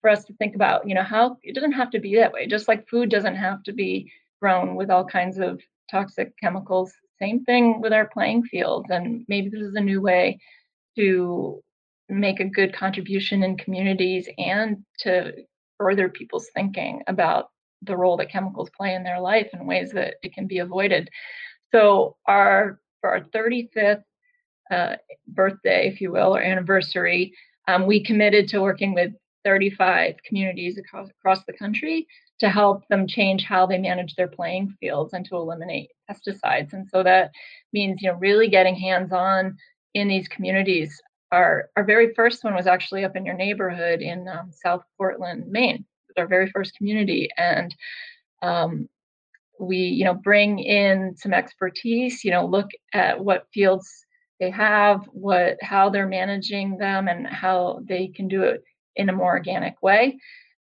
for 0.00 0.08
us 0.10 0.24
to 0.24 0.34
think 0.34 0.54
about 0.54 0.88
you 0.88 0.94
know 0.94 1.02
how 1.02 1.36
it 1.42 1.54
doesn't 1.54 1.72
have 1.72 1.90
to 1.90 1.98
be 2.00 2.16
that 2.16 2.32
way 2.32 2.46
just 2.46 2.68
like 2.68 2.88
food 2.88 3.10
doesn't 3.10 3.36
have 3.36 3.62
to 3.64 3.72
be 3.72 4.10
grown 4.40 4.74
with 4.74 4.90
all 4.90 5.04
kinds 5.04 5.38
of 5.38 5.60
toxic 5.90 6.36
chemicals. 6.38 6.92
Same 7.18 7.44
thing 7.44 7.80
with 7.80 7.92
our 7.92 8.08
playing 8.08 8.44
fields. 8.44 8.88
And 8.90 9.24
maybe 9.28 9.50
this 9.50 9.60
is 9.60 9.74
a 9.74 9.80
new 9.80 10.00
way 10.00 10.38
to 10.96 11.60
make 12.08 12.40
a 12.40 12.44
good 12.44 12.74
contribution 12.74 13.42
in 13.42 13.56
communities 13.56 14.28
and 14.38 14.78
to 15.00 15.32
further 15.78 16.08
people's 16.08 16.48
thinking 16.54 17.02
about 17.06 17.50
the 17.82 17.96
role 17.96 18.16
that 18.16 18.30
chemicals 18.30 18.70
play 18.76 18.94
in 18.94 19.02
their 19.02 19.20
life 19.20 19.48
and 19.52 19.66
ways 19.66 19.92
that 19.92 20.14
it 20.22 20.34
can 20.34 20.46
be 20.46 20.58
avoided. 20.58 21.10
So 21.72 22.16
our 22.26 22.80
for 23.00 23.10
our 23.10 23.20
35th 23.20 24.02
uh, 24.70 24.96
birthday, 25.28 25.88
if 25.88 26.00
you 26.00 26.12
will, 26.12 26.36
or 26.36 26.42
anniversary, 26.42 27.32
um, 27.68 27.86
we 27.86 28.02
committed 28.02 28.48
to 28.48 28.60
working 28.60 28.94
with 28.94 29.12
35 29.44 30.16
communities 30.26 30.78
across, 30.78 31.08
across 31.10 31.44
the 31.46 31.52
country 31.52 32.06
to 32.40 32.48
help 32.48 32.86
them 32.88 33.06
change 33.06 33.44
how 33.44 33.66
they 33.66 33.78
manage 33.78 34.14
their 34.14 34.28
playing 34.28 34.74
fields 34.80 35.12
and 35.12 35.24
to 35.26 35.36
eliminate 35.36 35.90
pesticides. 36.10 36.72
And 36.72 36.86
so 36.88 37.02
that 37.02 37.30
means, 37.72 38.00
you 38.02 38.10
know, 38.10 38.18
really 38.18 38.48
getting 38.48 38.74
hands-on 38.74 39.56
in 39.94 40.08
these 40.08 40.28
communities. 40.28 41.00
Our 41.32 41.70
our 41.76 41.84
very 41.84 42.12
first 42.14 42.42
one 42.42 42.54
was 42.54 42.66
actually 42.66 43.04
up 43.04 43.14
in 43.14 43.24
your 43.24 43.36
neighborhood 43.36 44.00
in 44.00 44.26
um, 44.26 44.50
South 44.52 44.82
Portland, 44.98 45.46
Maine. 45.48 45.84
Our 46.16 46.26
very 46.26 46.50
first 46.50 46.76
community, 46.76 47.28
and 47.36 47.74
um, 48.42 48.88
we, 49.58 49.76
you 49.78 50.04
know, 50.04 50.14
bring 50.14 50.58
in 50.58 51.14
some 51.16 51.32
expertise. 51.32 52.24
You 52.24 52.30
know, 52.32 52.46
look 52.46 52.70
at 52.94 53.22
what 53.22 53.46
fields 53.52 54.06
they 54.38 54.50
have, 54.50 55.04
what 55.12 55.56
how 55.62 55.90
they're 55.90 56.08
managing 56.08 56.78
them, 56.78 57.08
and 57.08 57.26
how 57.26 57.80
they 57.88 58.08
can 58.08 58.28
do 58.28 58.42
it 58.42 58.62
in 58.96 59.08
a 59.08 59.12
more 59.12 59.36
organic 59.36 59.82
way. 59.82 60.18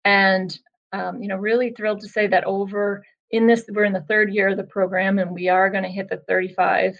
And 0.05 0.57
um, 0.91 1.21
you 1.21 1.27
know, 1.27 1.37
really 1.37 1.71
thrilled 1.71 2.01
to 2.01 2.07
say 2.07 2.27
that 2.27 2.43
over 2.45 3.03
in 3.31 3.47
this, 3.47 3.65
we're 3.69 3.83
in 3.83 3.93
the 3.93 4.05
third 4.07 4.31
year 4.31 4.49
of 4.49 4.57
the 4.57 4.63
program, 4.63 5.17
and 5.17 5.31
we 5.31 5.49
are 5.49 5.69
going 5.69 5.83
to 5.83 5.89
hit 5.89 6.07
the 6.09 6.21
35 6.27 6.95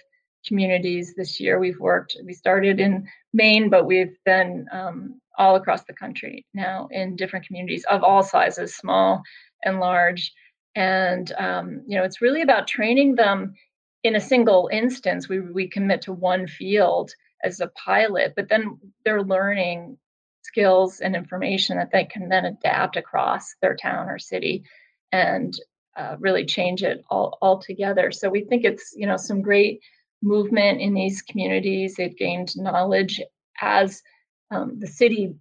communities 0.48 1.14
this 1.16 1.40
year. 1.40 1.60
We've 1.60 1.80
worked, 1.80 2.18
we 2.26 2.34
started 2.34 2.80
in 2.80 3.08
Maine, 3.34 3.70
but 3.70 3.86
we've 3.86 4.18
been 4.26 4.68
um, 4.72 5.20
all 5.38 5.56
across 5.56 5.84
the 5.84 5.94
country 5.94 6.46
now 6.54 6.88
in 6.92 7.16
different 7.16 7.48
communities 7.48 7.86
of 7.90 8.04
all 8.04 8.24
sizes, 8.24 8.76
small 8.76 9.22
and 9.64 9.80
large. 9.80 10.34
And 10.76 11.32
um, 11.38 11.84
you 11.88 11.98
know, 11.98 12.04
it's 12.04 12.22
really 12.22 12.42
about 12.42 12.68
training 12.68 13.16
them 13.16 13.54
in 14.04 14.16
a 14.16 14.22
single 14.22 14.70
instance. 14.72 15.30
We 15.30 15.40
we 15.40 15.68
commit 15.68 16.02
to 16.04 16.14
one 16.14 16.48
field 16.48 17.12
as 17.44 17.60
a 17.60 17.68
pilot, 17.68 18.34
but 18.36 18.50
then 18.50 18.80
they're 19.06 19.24
learning 19.24 19.98
skills 20.42 21.00
and 21.00 21.16
information 21.16 21.78
that 21.78 21.92
they 21.92 22.06
can 22.06 22.30
then 22.30 22.46
adapt 22.46 22.96
across 22.96 23.56
their 23.62 23.76
town 23.76 24.10
or 24.10 24.20
city 24.20 24.64
and 25.12 25.58
uh, 25.96 26.16
really 26.20 26.46
change 26.46 26.84
it 26.84 27.04
all 27.10 27.38
altogether. 27.42 28.12
So 28.12 28.30
we 28.30 28.42
think 28.42 28.66
it's 28.66 28.94
you 28.96 29.08
know 29.08 29.18
some 29.18 29.42
great 29.42 29.82
movement 30.24 30.82
in 30.82 30.94
these 30.94 31.22
communities. 31.22 31.96
They've 31.96 32.18
gained 32.18 32.58
knowledge 32.58 33.22
as 33.62 34.01
um, 34.51 34.80
the 34.80 34.88
city 34.88 35.36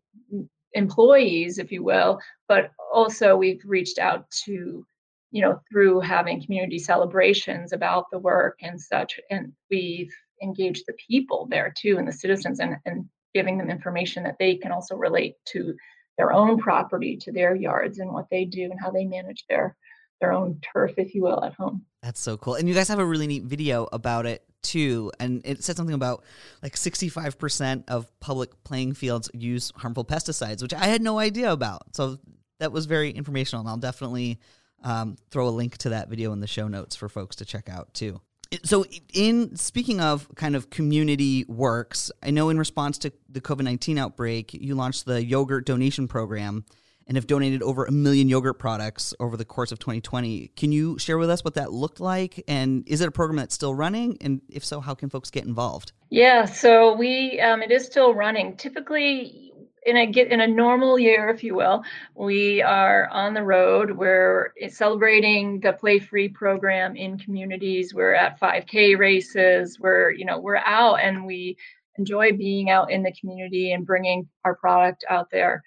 employees, 0.74 1.58
if 1.58 1.70
you 1.70 1.82
will, 1.82 2.18
but 2.48 2.70
also 2.92 3.36
we've 3.36 3.62
reached 3.64 3.98
out 3.98 4.30
to 4.44 4.84
you 5.30 5.40
know 5.40 5.60
through 5.70 6.00
having 6.00 6.42
community 6.42 6.78
celebrations 6.78 7.72
about 7.72 8.06
the 8.10 8.18
work 8.18 8.58
and 8.62 8.80
such, 8.80 9.18
and 9.30 9.52
we've 9.70 10.12
engaged 10.42 10.84
the 10.86 10.94
people 11.08 11.46
there 11.50 11.72
too 11.76 11.96
and 11.98 12.08
the 12.08 12.12
citizens 12.12 12.58
and, 12.58 12.76
and 12.84 13.08
giving 13.32 13.56
them 13.56 13.70
information 13.70 14.24
that 14.24 14.36
they 14.38 14.56
can 14.56 14.72
also 14.72 14.96
relate 14.96 15.36
to 15.46 15.74
their 16.18 16.32
own 16.32 16.58
property, 16.58 17.16
to 17.16 17.32
their 17.32 17.54
yards, 17.54 17.98
and 17.98 18.12
what 18.12 18.26
they 18.30 18.44
do 18.44 18.64
and 18.64 18.80
how 18.80 18.90
they 18.90 19.04
manage 19.04 19.44
their 19.48 19.76
their 20.20 20.32
own 20.32 20.60
turf, 20.72 20.92
if 20.98 21.14
you 21.14 21.22
will, 21.22 21.42
at 21.44 21.54
home. 21.54 21.84
That's 22.02 22.20
so 22.20 22.36
cool. 22.36 22.54
And 22.54 22.68
you 22.68 22.74
guys 22.74 22.88
have 22.88 23.00
a 23.00 23.04
really 23.04 23.26
neat 23.26 23.42
video 23.44 23.88
about 23.92 24.24
it 24.26 24.44
too. 24.62 25.12
And 25.18 25.42
it 25.44 25.62
said 25.64 25.76
something 25.76 25.94
about 25.94 26.24
like 26.62 26.74
65% 26.74 27.84
of 27.88 28.08
public 28.20 28.50
playing 28.64 28.94
fields 28.94 29.30
use 29.34 29.72
harmful 29.76 30.04
pesticides, 30.04 30.62
which 30.62 30.74
I 30.74 30.86
had 30.86 31.02
no 31.02 31.18
idea 31.18 31.52
about. 31.52 31.94
So 31.94 32.18
that 32.60 32.72
was 32.72 32.86
very 32.86 33.10
informational. 33.10 33.60
And 33.60 33.68
I'll 33.68 33.76
definitely 33.76 34.38
um, 34.82 35.16
throw 35.30 35.48
a 35.48 35.50
link 35.50 35.78
to 35.78 35.90
that 35.90 36.08
video 36.08 36.32
in 36.32 36.40
the 36.40 36.46
show 36.46 36.68
notes 36.68 36.96
for 36.96 37.08
folks 37.08 37.36
to 37.36 37.44
check 37.44 37.68
out 37.68 37.92
too 37.94 38.20
so 38.64 38.84
in 39.12 39.56
speaking 39.56 40.00
of 40.00 40.28
kind 40.34 40.54
of 40.54 40.70
community 40.70 41.44
works 41.48 42.10
i 42.22 42.30
know 42.30 42.50
in 42.50 42.58
response 42.58 42.98
to 42.98 43.12
the 43.28 43.40
covid-19 43.40 43.98
outbreak 43.98 44.52
you 44.52 44.74
launched 44.74 45.06
the 45.06 45.24
yogurt 45.24 45.64
donation 45.64 46.06
program 46.06 46.64
and 47.06 47.16
have 47.16 47.26
donated 47.26 47.62
over 47.62 47.84
a 47.84 47.90
million 47.90 48.28
yogurt 48.28 48.58
products 48.58 49.14
over 49.20 49.36
the 49.36 49.44
course 49.44 49.72
of 49.72 49.78
2020 49.78 50.48
can 50.56 50.72
you 50.72 50.98
share 50.98 51.18
with 51.18 51.30
us 51.30 51.44
what 51.44 51.54
that 51.54 51.72
looked 51.72 52.00
like 52.00 52.42
and 52.48 52.82
is 52.86 53.00
it 53.00 53.08
a 53.08 53.12
program 53.12 53.36
that's 53.36 53.54
still 53.54 53.74
running 53.74 54.16
and 54.20 54.40
if 54.48 54.64
so 54.64 54.80
how 54.80 54.94
can 54.94 55.08
folks 55.08 55.30
get 55.30 55.44
involved 55.44 55.92
yeah 56.10 56.44
so 56.44 56.94
we 56.94 57.40
um, 57.40 57.62
it 57.62 57.70
is 57.70 57.84
still 57.84 58.14
running 58.14 58.56
typically 58.56 59.52
in 59.84 59.96
a 59.96 60.06
get 60.06 60.30
in 60.30 60.40
a 60.40 60.46
normal 60.46 60.98
year, 60.98 61.28
if 61.28 61.42
you 61.42 61.54
will, 61.54 61.82
we 62.14 62.62
are 62.62 63.08
on 63.08 63.34
the 63.34 63.42
road. 63.42 63.90
We're 63.90 64.52
celebrating 64.68 65.60
the 65.60 65.72
Play 65.72 65.98
Free 65.98 66.28
program 66.28 66.96
in 66.96 67.18
communities. 67.18 67.94
We're 67.94 68.14
at 68.14 68.38
5K 68.40 68.96
races. 68.98 69.80
We're 69.80 70.12
you 70.12 70.24
know 70.24 70.38
we're 70.38 70.56
out 70.56 71.00
and 71.02 71.26
we 71.26 71.56
enjoy 71.98 72.32
being 72.32 72.70
out 72.70 72.90
in 72.90 73.02
the 73.02 73.12
community 73.20 73.72
and 73.72 73.86
bringing 73.86 74.28
our 74.44 74.54
product 74.54 75.04
out 75.10 75.28
there 75.30 75.62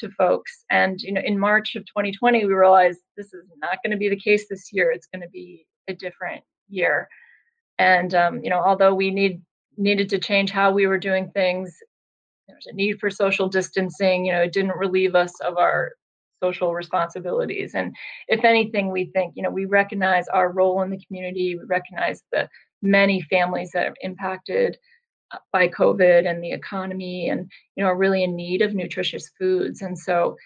to 0.00 0.10
folks. 0.10 0.64
And 0.70 1.00
you 1.00 1.12
know, 1.12 1.22
in 1.24 1.38
March 1.38 1.76
of 1.76 1.84
2020, 1.86 2.44
we 2.44 2.52
realized 2.52 2.98
this 3.16 3.32
is 3.32 3.44
not 3.58 3.78
going 3.84 3.92
to 3.92 3.96
be 3.96 4.08
the 4.08 4.16
case 4.16 4.46
this 4.48 4.70
year. 4.72 4.90
It's 4.90 5.08
going 5.12 5.22
to 5.22 5.28
be 5.28 5.66
a 5.88 5.94
different 5.94 6.42
year. 6.68 7.08
And 7.78 8.14
um, 8.14 8.42
you 8.42 8.50
know, 8.50 8.60
although 8.60 8.94
we 8.94 9.10
need 9.10 9.42
needed 9.76 10.08
to 10.10 10.18
change 10.18 10.50
how 10.50 10.72
we 10.72 10.86
were 10.86 10.98
doing 10.98 11.30
things, 11.30 11.74
there's 12.48 12.66
a 12.66 12.74
need 12.74 12.98
for 13.00 13.10
social 13.10 13.48
distancing. 13.48 14.26
You 14.26 14.32
know, 14.32 14.42
it 14.42 14.52
didn't 14.52 14.76
relieve 14.76 15.14
us 15.14 15.32
of 15.40 15.56
our 15.56 15.92
social 16.42 16.74
responsibilities. 16.74 17.72
And 17.74 17.94
if 18.28 18.44
anything, 18.44 18.90
we 18.90 19.06
think, 19.06 19.34
you 19.36 19.42
know, 19.42 19.50
we 19.50 19.66
recognize 19.66 20.26
our 20.28 20.50
role 20.50 20.82
in 20.82 20.90
the 20.90 21.00
community. 21.06 21.56
We 21.56 21.64
recognize 21.66 22.22
the 22.32 22.48
many 22.82 23.20
families 23.22 23.70
that 23.72 23.88
are 23.88 23.94
impacted 24.00 24.76
by 25.52 25.68
COVID 25.68 26.28
and 26.28 26.42
the 26.42 26.52
economy 26.52 27.28
and 27.28 27.50
you 27.76 27.84
know 27.84 27.90
are 27.90 27.96
really 27.96 28.24
in 28.24 28.36
need 28.36 28.62
of 28.62 28.74
nutritious 28.74 29.30
foods. 29.38 29.82
And 29.82 29.98
so 29.98 30.36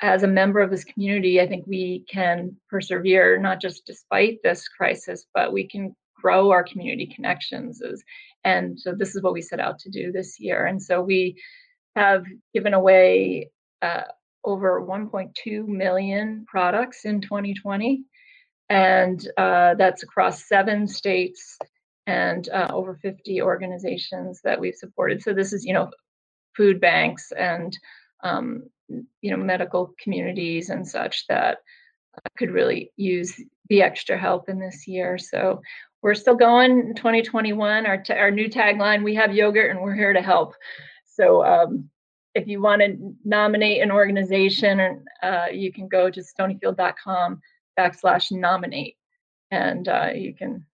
as 0.00 0.24
a 0.24 0.28
member 0.28 0.60
of 0.60 0.70
this 0.70 0.84
community, 0.84 1.40
I 1.40 1.46
think 1.46 1.64
we 1.66 2.04
can 2.10 2.56
persevere 2.68 3.38
not 3.38 3.60
just 3.60 3.86
despite 3.86 4.38
this 4.42 4.66
crisis, 4.68 5.26
but 5.32 5.52
we 5.52 5.68
can 5.68 5.94
grow 6.20 6.50
our 6.50 6.64
community 6.64 7.06
connections. 7.06 7.80
And 8.44 8.78
so 8.78 8.94
this 8.94 9.14
is 9.14 9.22
what 9.22 9.32
we 9.32 9.42
set 9.42 9.60
out 9.60 9.78
to 9.80 9.90
do 9.90 10.10
this 10.10 10.40
year. 10.40 10.66
And 10.66 10.82
so 10.82 11.00
we 11.00 11.40
have 11.94 12.24
given 12.52 12.74
away 12.74 13.50
uh, 13.80 14.02
over 14.44 14.84
1.2 14.84 15.66
million 15.68 16.44
products 16.48 17.04
in 17.04 17.20
2020. 17.20 18.04
And 18.68 19.28
uh, 19.36 19.74
that's 19.74 20.02
across 20.02 20.48
seven 20.48 20.88
states 20.88 21.58
and 22.06 22.48
uh, 22.48 22.68
over 22.72 22.96
50 22.96 23.42
organizations 23.42 24.40
that 24.42 24.60
we've 24.60 24.74
supported. 24.74 25.22
So 25.22 25.32
this 25.32 25.52
is, 25.52 25.64
you 25.64 25.72
know, 25.72 25.90
food 26.56 26.80
banks 26.80 27.32
and, 27.32 27.76
um, 28.24 28.64
you 28.88 29.30
know, 29.30 29.36
medical 29.36 29.94
communities 30.00 30.70
and 30.70 30.86
such 30.86 31.26
that 31.28 31.58
uh, 32.16 32.28
could 32.36 32.50
really 32.50 32.92
use 32.96 33.40
the 33.68 33.82
extra 33.82 34.18
help 34.18 34.48
in 34.48 34.58
this 34.58 34.86
year. 34.86 35.16
So 35.16 35.62
we're 36.02 36.14
still 36.14 36.34
going 36.34 36.94
2021. 36.96 37.86
Our, 37.86 37.96
t- 37.98 38.12
our 38.12 38.30
new 38.30 38.48
tagline, 38.48 39.04
we 39.04 39.14
have 39.14 39.34
yogurt 39.34 39.70
and 39.70 39.80
we're 39.80 39.94
here 39.94 40.12
to 40.12 40.20
help. 40.22 40.54
So 41.04 41.44
um, 41.44 41.88
if 42.34 42.48
you 42.48 42.60
want 42.60 42.82
to 42.82 43.14
nominate 43.24 43.82
an 43.82 43.90
organization, 43.90 45.04
uh, 45.22 45.46
you 45.52 45.72
can 45.72 45.88
go 45.88 46.10
to 46.10 46.20
stonyfield.com 46.20 47.40
backslash 47.78 48.32
nominate 48.32 48.96
and 49.50 49.86
uh, 49.88 50.10
you 50.14 50.34
can 50.34 50.66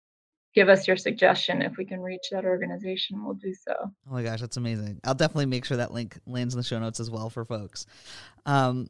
give 0.59 0.69
us 0.69 0.89
your 0.89 0.97
suggestion. 0.97 1.63
If 1.63 1.77
we 1.77 1.85
can 1.85 2.01
reach 2.01 2.31
that 2.33 2.45
organization, 2.45 3.25
we'll 3.25 3.35
do 3.35 3.55
so. 3.55 3.75
Oh 3.79 4.13
my 4.13 4.25
gosh, 4.25 4.41
that's 4.41 4.57
amazing. 4.57 4.99
I'll 5.05 5.15
definitely 5.15 5.47
make 5.47 5.65
sure 5.65 5.77
that 5.77 5.93
link 5.93 6.19
lands 6.27 6.53
in 6.53 6.59
the 6.59 6.65
show 6.65 6.81
notes 6.81 6.99
as 6.99 7.13
well 7.13 7.31
for 7.31 7.45
folks. 7.45 7.87
Um, 8.45 8.89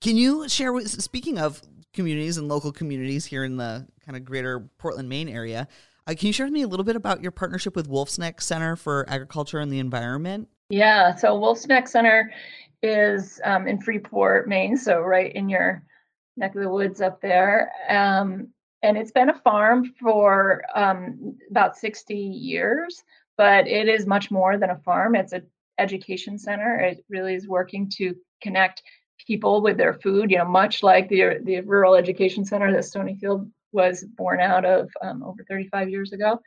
can 0.00 0.16
you 0.16 0.48
share 0.48 0.72
with, 0.72 0.88
speaking 0.88 1.38
of 1.38 1.60
communities 1.92 2.38
and 2.38 2.48
local 2.48 2.72
communities 2.72 3.26
here 3.26 3.44
in 3.44 3.58
the 3.58 3.86
kind 4.06 4.16
of 4.16 4.24
greater 4.24 4.70
Portland, 4.78 5.06
Maine 5.06 5.28
area, 5.28 5.68
uh, 6.06 6.14
can 6.14 6.28
you 6.28 6.32
share 6.32 6.46
with 6.46 6.54
me 6.54 6.62
a 6.62 6.68
little 6.68 6.84
bit 6.84 6.96
about 6.96 7.20
your 7.20 7.30
partnership 7.30 7.76
with 7.76 7.88
Wolf's 7.88 8.18
Neck 8.18 8.40
Center 8.40 8.74
for 8.74 9.04
Agriculture 9.06 9.58
and 9.58 9.70
the 9.70 9.80
Environment? 9.80 10.48
Yeah, 10.70 11.14
so 11.14 11.38
Wolf's 11.38 11.66
Neck 11.66 11.88
Center 11.88 12.32
is 12.82 13.38
um, 13.44 13.68
in 13.68 13.82
Freeport, 13.82 14.48
Maine, 14.48 14.78
so 14.78 15.00
right 15.00 15.30
in 15.34 15.50
your 15.50 15.82
neck 16.38 16.54
of 16.54 16.62
the 16.62 16.70
woods 16.70 17.02
up 17.02 17.20
there. 17.20 17.70
Um, 17.90 18.48
and 18.86 18.96
it's 18.96 19.12
been 19.12 19.30
a 19.30 19.40
farm 19.40 19.92
for 20.00 20.62
um, 20.74 21.36
about 21.50 21.76
60 21.76 22.14
years 22.14 23.02
but 23.36 23.66
it 23.66 23.88
is 23.88 24.06
much 24.06 24.30
more 24.30 24.58
than 24.58 24.70
a 24.70 24.78
farm. 24.78 25.14
It's 25.14 25.32
an 25.32 25.46
education 25.78 26.38
center. 26.38 26.78
It 26.78 27.04
really 27.08 27.34
is 27.34 27.46
working 27.46 27.90
to 27.96 28.14
connect 28.42 28.82
people 29.26 29.62
with 29.62 29.76
their 29.78 29.94
food 29.94 30.30
you 30.30 30.36
know 30.36 30.44
much 30.44 30.82
like 30.82 31.08
the 31.08 31.40
the 31.42 31.60
rural 31.62 31.94
education 31.94 32.44
center 32.44 32.70
that 32.70 32.84
stonyfield 32.84 33.50
was 33.72 34.04
born 34.04 34.40
out 34.40 34.64
of 34.64 34.90
um, 35.02 35.22
over 35.22 35.42
35 35.48 35.88
years 35.88 36.12
ago. 36.12 36.38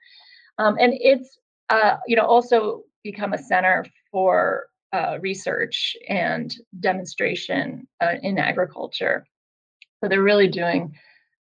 Um, 0.59 0.77
and 0.79 0.93
it's 0.93 1.39
uh, 1.69 1.97
you 2.07 2.15
know 2.15 2.25
also 2.25 2.83
become 3.03 3.33
a 3.33 3.37
center 3.37 3.85
for 4.11 4.67
uh, 4.93 5.17
research 5.21 5.95
and 6.07 6.55
demonstration 6.79 7.87
uh, 8.01 8.15
in 8.21 8.37
agriculture. 8.37 9.25
So 9.99 10.07
they're 10.07 10.23
really 10.23 10.47
doing 10.47 10.95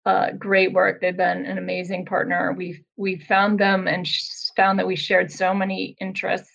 uh, 0.06 0.30
great 0.38 0.72
work. 0.72 1.00
They've 1.00 1.16
been 1.16 1.44
an 1.44 1.58
amazing 1.58 2.06
partner. 2.06 2.54
We've 2.56 2.80
we 2.96 3.18
found 3.18 3.58
them 3.58 3.88
and 3.88 4.08
found 4.56 4.78
that 4.78 4.86
we 4.86 4.96
shared 4.96 5.30
so 5.30 5.52
many 5.52 5.96
interests. 6.00 6.52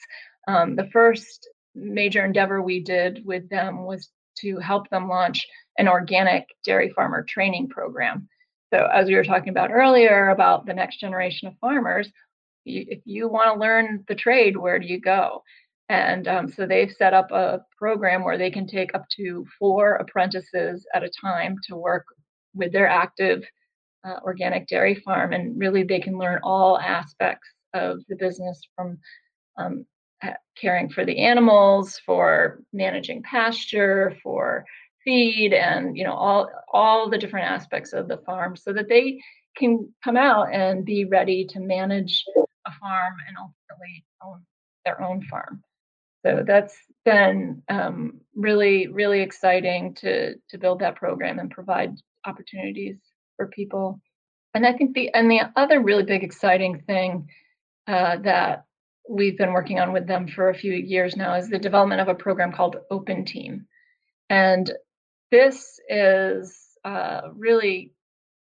Um, 0.47 0.75
the 0.75 0.89
first 0.91 1.47
major 1.75 2.25
endeavor 2.25 2.61
we 2.61 2.81
did 2.81 3.21
with 3.25 3.49
them 3.49 3.83
was 3.85 4.09
to 4.39 4.57
help 4.59 4.89
them 4.89 5.09
launch 5.09 5.45
an 5.77 5.87
organic 5.87 6.47
dairy 6.63 6.91
farmer 6.95 7.23
training 7.23 7.67
program. 7.67 8.27
So, 8.73 8.87
as 8.93 9.07
we 9.07 9.15
were 9.15 9.23
talking 9.23 9.49
about 9.49 9.71
earlier 9.71 10.29
about 10.29 10.65
the 10.65 10.73
next 10.73 11.01
generation 11.01 11.49
of 11.49 11.57
farmers, 11.59 12.09
you, 12.63 12.85
if 12.87 13.01
you 13.03 13.27
want 13.27 13.53
to 13.53 13.59
learn 13.59 14.05
the 14.07 14.15
trade, 14.15 14.55
where 14.55 14.79
do 14.79 14.87
you 14.87 15.01
go? 15.01 15.43
And 15.89 16.25
um, 16.29 16.49
so 16.49 16.65
they've 16.65 16.91
set 16.97 17.13
up 17.13 17.31
a 17.31 17.65
program 17.77 18.23
where 18.23 18.37
they 18.37 18.49
can 18.49 18.65
take 18.65 18.95
up 18.95 19.03
to 19.17 19.45
four 19.59 19.95
apprentices 19.95 20.87
at 20.95 21.03
a 21.03 21.11
time 21.21 21.57
to 21.67 21.75
work 21.75 22.05
with 22.53 22.71
their 22.71 22.87
active 22.87 23.43
uh, 24.03 24.17
organic 24.23 24.67
dairy 24.67 24.95
farm. 24.95 25.33
And 25.33 25.59
really, 25.59 25.83
they 25.83 25.99
can 25.99 26.17
learn 26.17 26.39
all 26.43 26.79
aspects 26.79 27.47
of 27.73 27.99
the 28.09 28.15
business 28.15 28.59
from 28.75 28.97
um, 29.57 29.85
caring 30.57 30.89
for 30.89 31.05
the 31.05 31.19
animals, 31.19 31.99
for 32.05 32.61
managing 32.73 33.23
pasture, 33.23 34.15
for 34.21 34.65
feed, 35.03 35.53
and 35.53 35.97
you 35.97 36.03
know 36.03 36.13
all 36.13 36.49
all 36.71 37.09
the 37.09 37.17
different 37.17 37.49
aspects 37.49 37.93
of 37.93 38.07
the 38.07 38.17
farm, 38.17 38.55
so 38.55 38.73
that 38.73 38.89
they 38.89 39.21
can 39.57 39.91
come 40.03 40.17
out 40.17 40.53
and 40.53 40.85
be 40.85 41.05
ready 41.05 41.45
to 41.45 41.59
manage 41.59 42.23
a 42.37 42.71
farm 42.79 43.13
and 43.27 43.37
ultimately 43.37 44.05
own 44.23 44.41
their 44.85 45.01
own 45.01 45.21
farm. 45.23 45.63
So 46.25 46.43
that's 46.45 46.77
been 47.03 47.63
um, 47.67 48.21
really, 48.35 48.87
really 48.87 49.21
exciting 49.21 49.95
to 49.95 50.35
to 50.49 50.57
build 50.57 50.79
that 50.79 50.95
program 50.95 51.39
and 51.39 51.49
provide 51.49 51.95
opportunities 52.25 52.97
for 53.35 53.47
people. 53.47 53.99
And 54.53 54.65
I 54.65 54.73
think 54.73 54.93
the 54.93 55.13
and 55.13 55.29
the 55.29 55.41
other 55.55 55.81
really 55.81 56.03
big 56.03 56.23
exciting 56.23 56.83
thing 56.85 57.29
uh, 57.87 58.17
that 58.17 58.65
we've 59.09 59.37
been 59.37 59.53
working 59.53 59.79
on 59.79 59.93
with 59.93 60.07
them 60.07 60.27
for 60.27 60.49
a 60.49 60.55
few 60.55 60.73
years 60.73 61.15
now 61.15 61.35
is 61.35 61.49
the 61.49 61.59
development 61.59 62.01
of 62.01 62.07
a 62.07 62.15
program 62.15 62.51
called 62.51 62.77
Open 62.89 63.25
Team, 63.25 63.65
and 64.29 64.71
this 65.31 65.79
is 65.89 66.57
uh, 66.83 67.21
really 67.33 67.93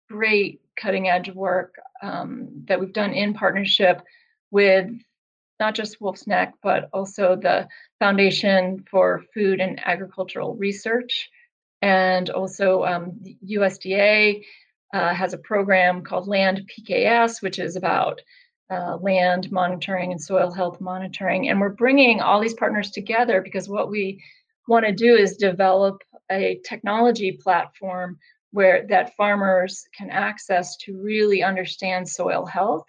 great 0.08 0.60
cutting 0.80 1.08
edge 1.08 1.30
work 1.30 1.74
um, 2.02 2.64
that 2.68 2.78
we've 2.78 2.92
done 2.92 3.12
in 3.12 3.34
partnership 3.34 4.02
with 4.50 4.90
not 5.58 5.74
just 5.74 6.00
Wolf's 6.00 6.26
Neck, 6.26 6.54
but 6.62 6.88
also 6.92 7.36
the 7.36 7.66
Foundation 7.98 8.84
for 8.90 9.24
Food 9.32 9.60
and 9.60 9.80
Agricultural 9.84 10.54
Research, 10.54 11.30
and 11.82 12.30
also 12.30 12.84
um, 12.84 13.20
USDA 13.48 14.42
uh, 14.94 15.14
has 15.14 15.34
a 15.34 15.38
program 15.38 16.02
called 16.02 16.28
Land 16.28 16.70
PKS, 16.70 17.42
which 17.42 17.58
is 17.58 17.76
about 17.76 18.20
uh, 18.70 18.96
land 18.96 19.50
monitoring 19.52 20.12
and 20.12 20.20
soil 20.20 20.50
health 20.50 20.80
monitoring. 20.80 21.48
And 21.48 21.60
we're 21.60 21.68
bringing 21.70 22.20
all 22.20 22.40
these 22.40 22.54
partners 22.54 22.90
together 22.90 23.40
because 23.40 23.68
what 23.68 23.90
we 23.90 24.22
want 24.66 24.86
to 24.86 24.92
do 24.92 25.14
is 25.14 25.36
develop 25.36 26.02
a 26.30 26.60
technology 26.64 27.32
platform 27.32 28.18
where 28.50 28.86
that 28.88 29.14
farmers 29.16 29.86
can 29.96 30.10
access 30.10 30.76
to 30.78 31.00
really 31.00 31.42
understand 31.42 32.08
soil 32.08 32.46
health 32.46 32.86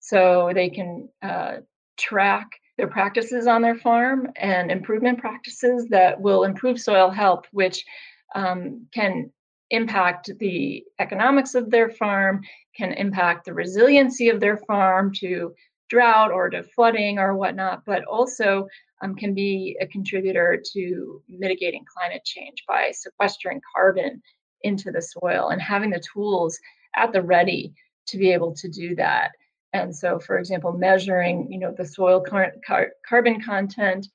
so 0.00 0.50
they 0.54 0.70
can 0.70 1.08
uh, 1.22 1.56
track 1.98 2.46
their 2.76 2.88
practices 2.88 3.46
on 3.46 3.60
their 3.60 3.74
farm 3.74 4.28
and 4.36 4.70
improvement 4.70 5.18
practices 5.18 5.88
that 5.90 6.20
will 6.20 6.44
improve 6.44 6.80
soil 6.80 7.10
health 7.10 7.44
which 7.50 7.84
um, 8.34 8.86
can 8.92 9.30
impact 9.70 10.30
the 10.38 10.84
economics 10.98 11.54
of 11.54 11.70
their 11.70 11.90
farm, 11.90 12.40
can 12.76 12.92
impact 12.92 13.44
the 13.44 13.54
resiliency 13.54 14.28
of 14.28 14.40
their 14.40 14.56
farm 14.56 15.12
to 15.14 15.54
drought 15.90 16.30
or 16.30 16.50
to 16.50 16.62
flooding 16.62 17.18
or 17.18 17.36
whatnot, 17.36 17.82
but 17.84 18.04
also 18.04 18.66
um, 19.02 19.14
can 19.14 19.34
be 19.34 19.76
a 19.80 19.86
contributor 19.86 20.60
to 20.72 21.22
mitigating 21.28 21.84
climate 21.92 22.24
change 22.24 22.64
by 22.66 22.90
sequestering 22.92 23.60
carbon 23.74 24.22
into 24.62 24.90
the 24.90 25.02
soil 25.02 25.48
and 25.50 25.62
having 25.62 25.90
the 25.90 26.02
tools 26.12 26.58
at 26.96 27.12
the 27.12 27.22
ready 27.22 27.72
to 28.06 28.18
be 28.18 28.32
able 28.32 28.54
to 28.54 28.68
do 28.68 28.94
that. 28.96 29.30
And 29.72 29.94
so, 29.94 30.18
for 30.18 30.38
example, 30.38 30.72
measuring, 30.72 31.50
you 31.52 31.58
know, 31.58 31.74
the 31.76 31.86
soil 31.86 32.20
car- 32.20 32.54
car- 32.66 32.92
carbon 33.06 33.40
content 33.40 34.08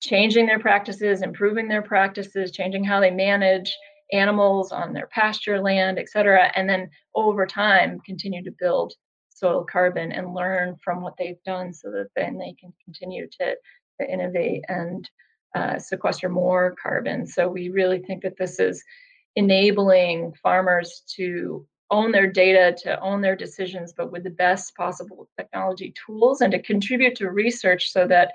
changing 0.00 0.46
their 0.46 0.58
practices, 0.58 1.22
improving 1.22 1.68
their 1.68 1.82
practices, 1.82 2.52
changing 2.52 2.84
how 2.84 3.00
they 3.00 3.10
manage 3.10 3.76
animals 4.12 4.72
on 4.72 4.92
their 4.92 5.06
pasture 5.08 5.60
land, 5.60 5.98
et 5.98 6.08
cetera, 6.08 6.50
and 6.56 6.68
then 6.68 6.90
over 7.14 7.46
time 7.46 8.00
continue 8.04 8.42
to 8.42 8.54
build 8.58 8.92
soil 9.28 9.64
carbon 9.70 10.12
and 10.12 10.34
learn 10.34 10.76
from 10.82 11.00
what 11.00 11.14
they've 11.18 11.42
done 11.44 11.72
so 11.72 11.90
that 11.90 12.08
then 12.16 12.36
they 12.36 12.54
can 12.60 12.72
continue 12.84 13.26
to, 13.40 13.54
to 14.00 14.12
innovate 14.12 14.62
and 14.68 15.08
uh, 15.54 15.78
sequester 15.78 16.28
more 16.28 16.74
carbon. 16.82 17.26
So 17.26 17.48
we 17.48 17.68
really 17.68 18.00
think 18.00 18.22
that 18.22 18.36
this 18.38 18.58
is 18.58 18.82
enabling 19.36 20.32
farmers 20.42 21.02
to 21.16 21.66
own 21.90 22.12
their 22.12 22.30
data, 22.30 22.76
to 22.82 23.00
own 23.00 23.20
their 23.20 23.36
decisions, 23.36 23.92
but 23.96 24.12
with 24.12 24.24
the 24.24 24.30
best 24.30 24.76
possible 24.76 25.28
technology 25.36 25.92
tools 26.06 26.40
and 26.40 26.52
to 26.52 26.62
contribute 26.62 27.16
to 27.16 27.30
research 27.30 27.90
so 27.90 28.06
that 28.06 28.32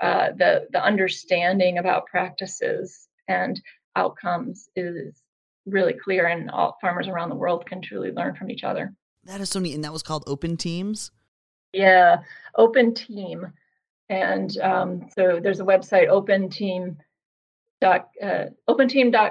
uh, 0.00 0.28
the, 0.36 0.66
the 0.72 0.82
understanding 0.82 1.78
about 1.78 2.06
practices 2.06 3.08
and 3.28 3.60
outcomes 3.94 4.68
is 4.76 5.22
really 5.64 5.92
clear 5.94 6.26
and 6.26 6.50
all 6.50 6.76
farmers 6.80 7.08
around 7.08 7.28
the 7.28 7.34
world 7.34 7.66
can 7.66 7.80
truly 7.82 8.12
learn 8.12 8.34
from 8.34 8.50
each 8.50 8.64
other. 8.64 8.94
That 9.24 9.40
is 9.40 9.50
so 9.50 9.58
neat. 9.58 9.74
And 9.74 9.84
that 9.84 9.92
was 9.92 10.02
called 10.02 10.24
Open 10.26 10.56
Teams? 10.56 11.10
Yeah, 11.72 12.18
Open 12.56 12.94
Team. 12.94 13.52
And 14.08 14.56
um, 14.58 15.08
so 15.16 15.40
there's 15.42 15.58
a 15.58 15.64
website, 15.64 16.08
open 16.08 16.48
team 16.48 16.96
dot 17.80 18.08
uh, 18.22 18.44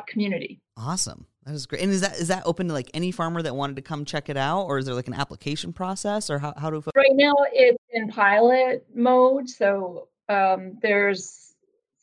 Community. 0.07 0.59
Awesome. 0.75 1.25
That 1.45 1.53
is 1.53 1.65
great. 1.65 1.83
And 1.83 1.91
is 1.91 2.01
that 2.01 2.19
is 2.19 2.27
that 2.27 2.43
open 2.45 2.67
to 2.67 2.73
like 2.73 2.89
any 2.93 3.11
farmer 3.11 3.41
that 3.41 3.55
wanted 3.55 3.75
to 3.77 3.81
come 3.83 4.03
check 4.03 4.29
it 4.29 4.35
out, 4.35 4.63
or 4.63 4.79
is 4.79 4.85
there 4.85 4.95
like 4.95 5.07
an 5.07 5.13
application 5.13 5.71
process, 5.71 6.29
or 6.29 6.39
how 6.39 6.53
how 6.57 6.69
do? 6.71 6.83
Right 6.95 7.13
now, 7.13 7.35
it's 7.53 7.81
in 7.93 8.09
pilot 8.09 8.85
mode. 8.93 9.47
So 9.47 10.09
um, 10.29 10.77
there's 10.81 11.53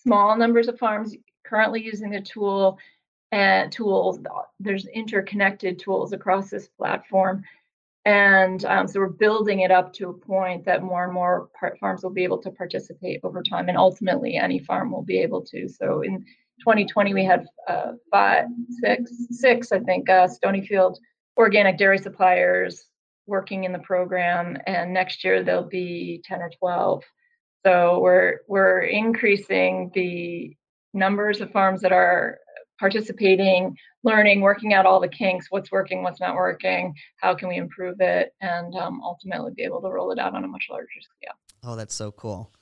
small 0.02 0.36
numbers 0.36 0.68
of 0.68 0.78
farms 0.78 1.16
currently 1.44 1.82
using 1.82 2.10
the 2.10 2.20
tool 2.20 2.78
and 3.30 3.72
tools. 3.72 4.20
There's 4.60 4.86
interconnected 4.86 5.78
tools 5.78 6.12
across 6.12 6.50
this 6.50 6.68
platform, 6.68 7.44
and 8.04 8.64
um, 8.64 8.88
so 8.88 9.00
we're 9.00 9.08
building 9.08 9.60
it 9.60 9.70
up 9.70 9.92
to 9.94 10.10
a 10.10 10.12
point 10.12 10.64
that 10.64 10.82
more 10.82 11.04
and 11.04 11.12
more 11.12 11.48
farms 11.78 12.02
will 12.02 12.10
be 12.10 12.24
able 12.24 12.38
to 12.42 12.50
participate 12.50 13.20
over 13.22 13.42
time, 13.42 13.68
and 13.68 13.78
ultimately 13.78 14.36
any 14.36 14.58
farm 14.58 14.90
will 14.90 15.04
be 15.04 15.18
able 15.18 15.42
to. 15.46 15.68
So 15.68 16.02
in 16.02 16.18
2020, 16.60 17.14
we 17.14 17.24
had 17.24 17.46
uh, 17.68 17.92
five, 18.10 18.46
six, 18.80 19.12
six, 19.30 19.72
I 19.72 19.80
think, 19.80 20.08
uh, 20.08 20.28
Stonyfield 20.28 20.96
organic 21.36 21.78
dairy 21.78 21.98
suppliers 21.98 22.84
working 23.26 23.64
in 23.64 23.72
the 23.72 23.78
program, 23.78 24.58
and 24.66 24.92
next 24.92 25.24
year 25.24 25.42
there'll 25.42 25.62
be 25.62 26.22
10 26.24 26.42
or 26.42 26.50
12. 26.58 27.02
So 27.64 28.00
we're 28.00 28.38
we're 28.48 28.80
increasing 28.80 29.90
the 29.94 30.56
numbers 30.94 31.40
of 31.40 31.50
farms 31.50 31.80
that 31.82 31.92
are 31.92 32.38
participating, 32.78 33.76
learning, 34.02 34.40
working 34.40 34.74
out 34.74 34.86
all 34.86 35.00
the 35.00 35.08
kinks, 35.08 35.46
what's 35.50 35.70
working, 35.70 36.02
what's 36.02 36.20
not 36.20 36.34
working, 36.34 36.92
how 37.18 37.34
can 37.34 37.48
we 37.48 37.56
improve 37.56 37.96
it, 38.00 38.34
and 38.40 38.74
um, 38.74 39.00
ultimately 39.04 39.52
be 39.54 39.62
able 39.62 39.80
to 39.80 39.88
roll 39.88 40.10
it 40.10 40.18
out 40.18 40.34
on 40.34 40.42
a 40.42 40.48
much 40.48 40.66
larger 40.68 40.88
scale. 41.00 41.34
Oh, 41.62 41.76
that's 41.76 41.94
so 41.94 42.10
cool. 42.10 42.52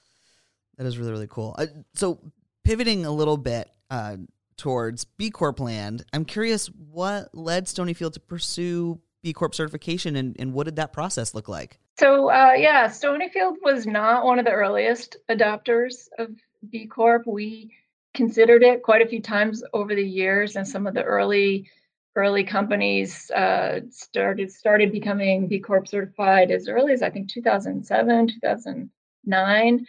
That 0.76 0.86
is 0.86 0.98
really, 0.98 1.12
really 1.12 1.26
cool. 1.26 1.54
Uh, 1.58 1.66
so, 1.94 2.20
pivoting 2.64 3.06
a 3.06 3.10
little 3.10 3.38
bit 3.38 3.70
uh, 3.88 4.16
towards 4.58 5.04
B 5.04 5.30
Corp 5.30 5.58
land, 5.58 6.04
I'm 6.12 6.26
curious 6.26 6.66
what 6.66 7.34
led 7.34 7.64
Stonyfield 7.64 8.12
to 8.12 8.20
pursue 8.20 9.00
B 9.22 9.32
Corp 9.32 9.54
certification 9.54 10.16
and, 10.16 10.36
and 10.38 10.52
what 10.52 10.64
did 10.64 10.76
that 10.76 10.92
process 10.92 11.34
look 11.34 11.48
like? 11.48 11.78
So, 12.00 12.30
uh, 12.30 12.54
yeah, 12.56 12.86
Stonyfield 12.88 13.56
was 13.62 13.86
not 13.86 14.24
one 14.24 14.38
of 14.38 14.46
the 14.46 14.52
earliest 14.52 15.18
adopters 15.28 16.08
of 16.18 16.30
B 16.70 16.86
Corp. 16.86 17.26
We 17.26 17.76
considered 18.14 18.62
it 18.62 18.82
quite 18.82 19.02
a 19.02 19.06
few 19.06 19.20
times 19.20 19.62
over 19.74 19.94
the 19.94 20.02
years, 20.02 20.56
and 20.56 20.66
some 20.66 20.86
of 20.86 20.94
the 20.94 21.02
early 21.02 21.68
early 22.16 22.42
companies 22.42 23.30
uh, 23.32 23.80
started 23.90 24.50
started 24.50 24.92
becoming 24.92 25.46
B 25.46 25.58
Corp 25.58 25.86
certified 25.86 26.50
as 26.50 26.68
early 26.68 26.94
as 26.94 27.02
I 27.02 27.10
think 27.10 27.28
2007, 27.28 28.28
2009, 28.28 29.86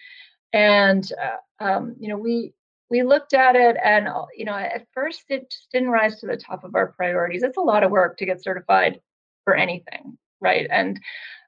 and 0.52 1.12
uh, 1.24 1.64
um, 1.64 1.96
you 1.98 2.10
know 2.10 2.18
we 2.18 2.54
we 2.90 3.04
looked 3.04 3.34
at 3.34 3.56
it 3.56 3.78
and 3.82 4.10
uh, 4.10 4.26
you 4.36 4.44
know 4.44 4.56
at 4.56 4.86
first 4.94 5.24
it 5.30 5.50
just 5.50 5.72
didn't 5.72 5.88
rise 5.88 6.20
to 6.20 6.28
the 6.28 6.36
top 6.36 6.66
of 6.66 6.76
our 6.76 6.88
priorities. 6.88 7.44
It's 7.44 7.56
a 7.56 7.62
lot 7.62 7.84
of 7.86 7.92
work 7.92 8.18
to 8.18 8.26
get 8.26 8.44
certified 8.44 9.00
for 9.46 9.56
anything, 9.56 10.18
right? 10.42 10.68
And 10.70 11.00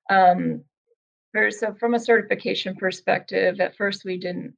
um, 0.10 0.64
so 1.50 1.74
from 1.80 1.96
a 1.96 2.00
certification 2.00 2.76
perspective, 2.76 3.60
at 3.60 3.76
first 3.76 4.06
we 4.06 4.18
didn't 4.18 4.56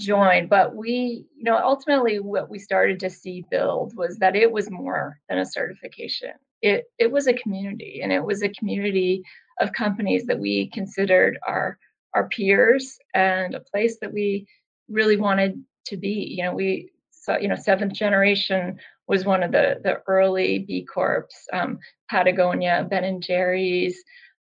join 0.00 0.48
but 0.48 0.74
we 0.74 1.26
you 1.36 1.44
know 1.44 1.58
ultimately 1.62 2.18
what 2.18 2.48
we 2.50 2.58
started 2.58 2.98
to 2.98 3.10
see 3.10 3.44
build 3.50 3.94
was 3.96 4.16
that 4.18 4.34
it 4.34 4.50
was 4.50 4.70
more 4.70 5.18
than 5.28 5.38
a 5.38 5.46
certification. 5.46 6.30
It 6.62 6.86
it 6.98 7.12
was 7.12 7.26
a 7.26 7.34
community 7.34 8.00
and 8.02 8.12
it 8.12 8.24
was 8.24 8.42
a 8.42 8.48
community 8.48 9.22
of 9.60 9.72
companies 9.72 10.24
that 10.26 10.38
we 10.38 10.68
considered 10.70 11.38
our 11.46 11.78
our 12.14 12.28
peers 12.28 12.98
and 13.14 13.54
a 13.54 13.60
place 13.60 13.98
that 14.00 14.12
we 14.12 14.46
really 14.88 15.16
wanted 15.16 15.62
to 15.86 15.96
be. 15.96 16.34
You 16.36 16.44
know 16.44 16.54
we 16.54 16.90
saw 17.10 17.36
you 17.36 17.48
know 17.48 17.56
seventh 17.56 17.92
generation 17.92 18.78
was 19.06 19.24
one 19.24 19.42
of 19.42 19.52
the 19.52 19.80
the 19.84 20.00
early 20.06 20.60
b 20.60 20.84
corps 20.84 21.28
um, 21.52 21.78
patagonia 22.10 22.86
ben 22.88 23.04
and 23.04 23.22
jerry's 23.22 24.02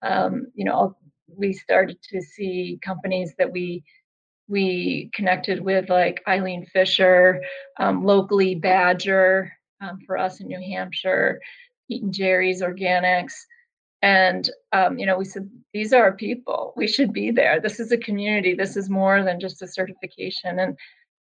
um, 0.03 0.47
you 0.55 0.65
know 0.65 0.97
we 1.37 1.53
started 1.53 1.99
to 2.03 2.21
see 2.21 2.79
companies 2.83 3.35
that 3.39 3.53
we 3.53 3.85
we 4.49 5.11
connected 5.15 5.61
with 5.61 5.89
like 5.89 6.23
Eileen 6.27 6.67
Fisher, 6.67 7.41
um, 7.79 8.05
locally 8.05 8.57
Badger 8.57 9.53
um, 9.81 10.01
for 10.05 10.19
us 10.19 10.41
in 10.41 10.49
New 10.49 10.61
Hampshire, 10.61 11.41
and 11.89 12.13
Jerry's 12.13 12.61
Organics. 12.61 13.35
And, 14.03 14.51
um, 14.73 14.99
you 14.99 15.07
know, 15.07 15.17
we 15.19 15.25
said, 15.25 15.49
these 15.73 15.93
are 15.93 16.03
our 16.03 16.13
people. 16.13 16.73
We 16.77 16.89
should 16.89 17.13
be 17.13 17.31
there. 17.31 17.61
This 17.61 17.79
is 17.79 17.93
a 17.93 17.99
community. 17.99 18.55
This 18.55 18.77
is 18.77 18.91
more 18.91 19.23
than 19.23 19.39
just 19.41 19.63
a 19.63 19.69
certification. 19.69 20.59
And 20.59 20.77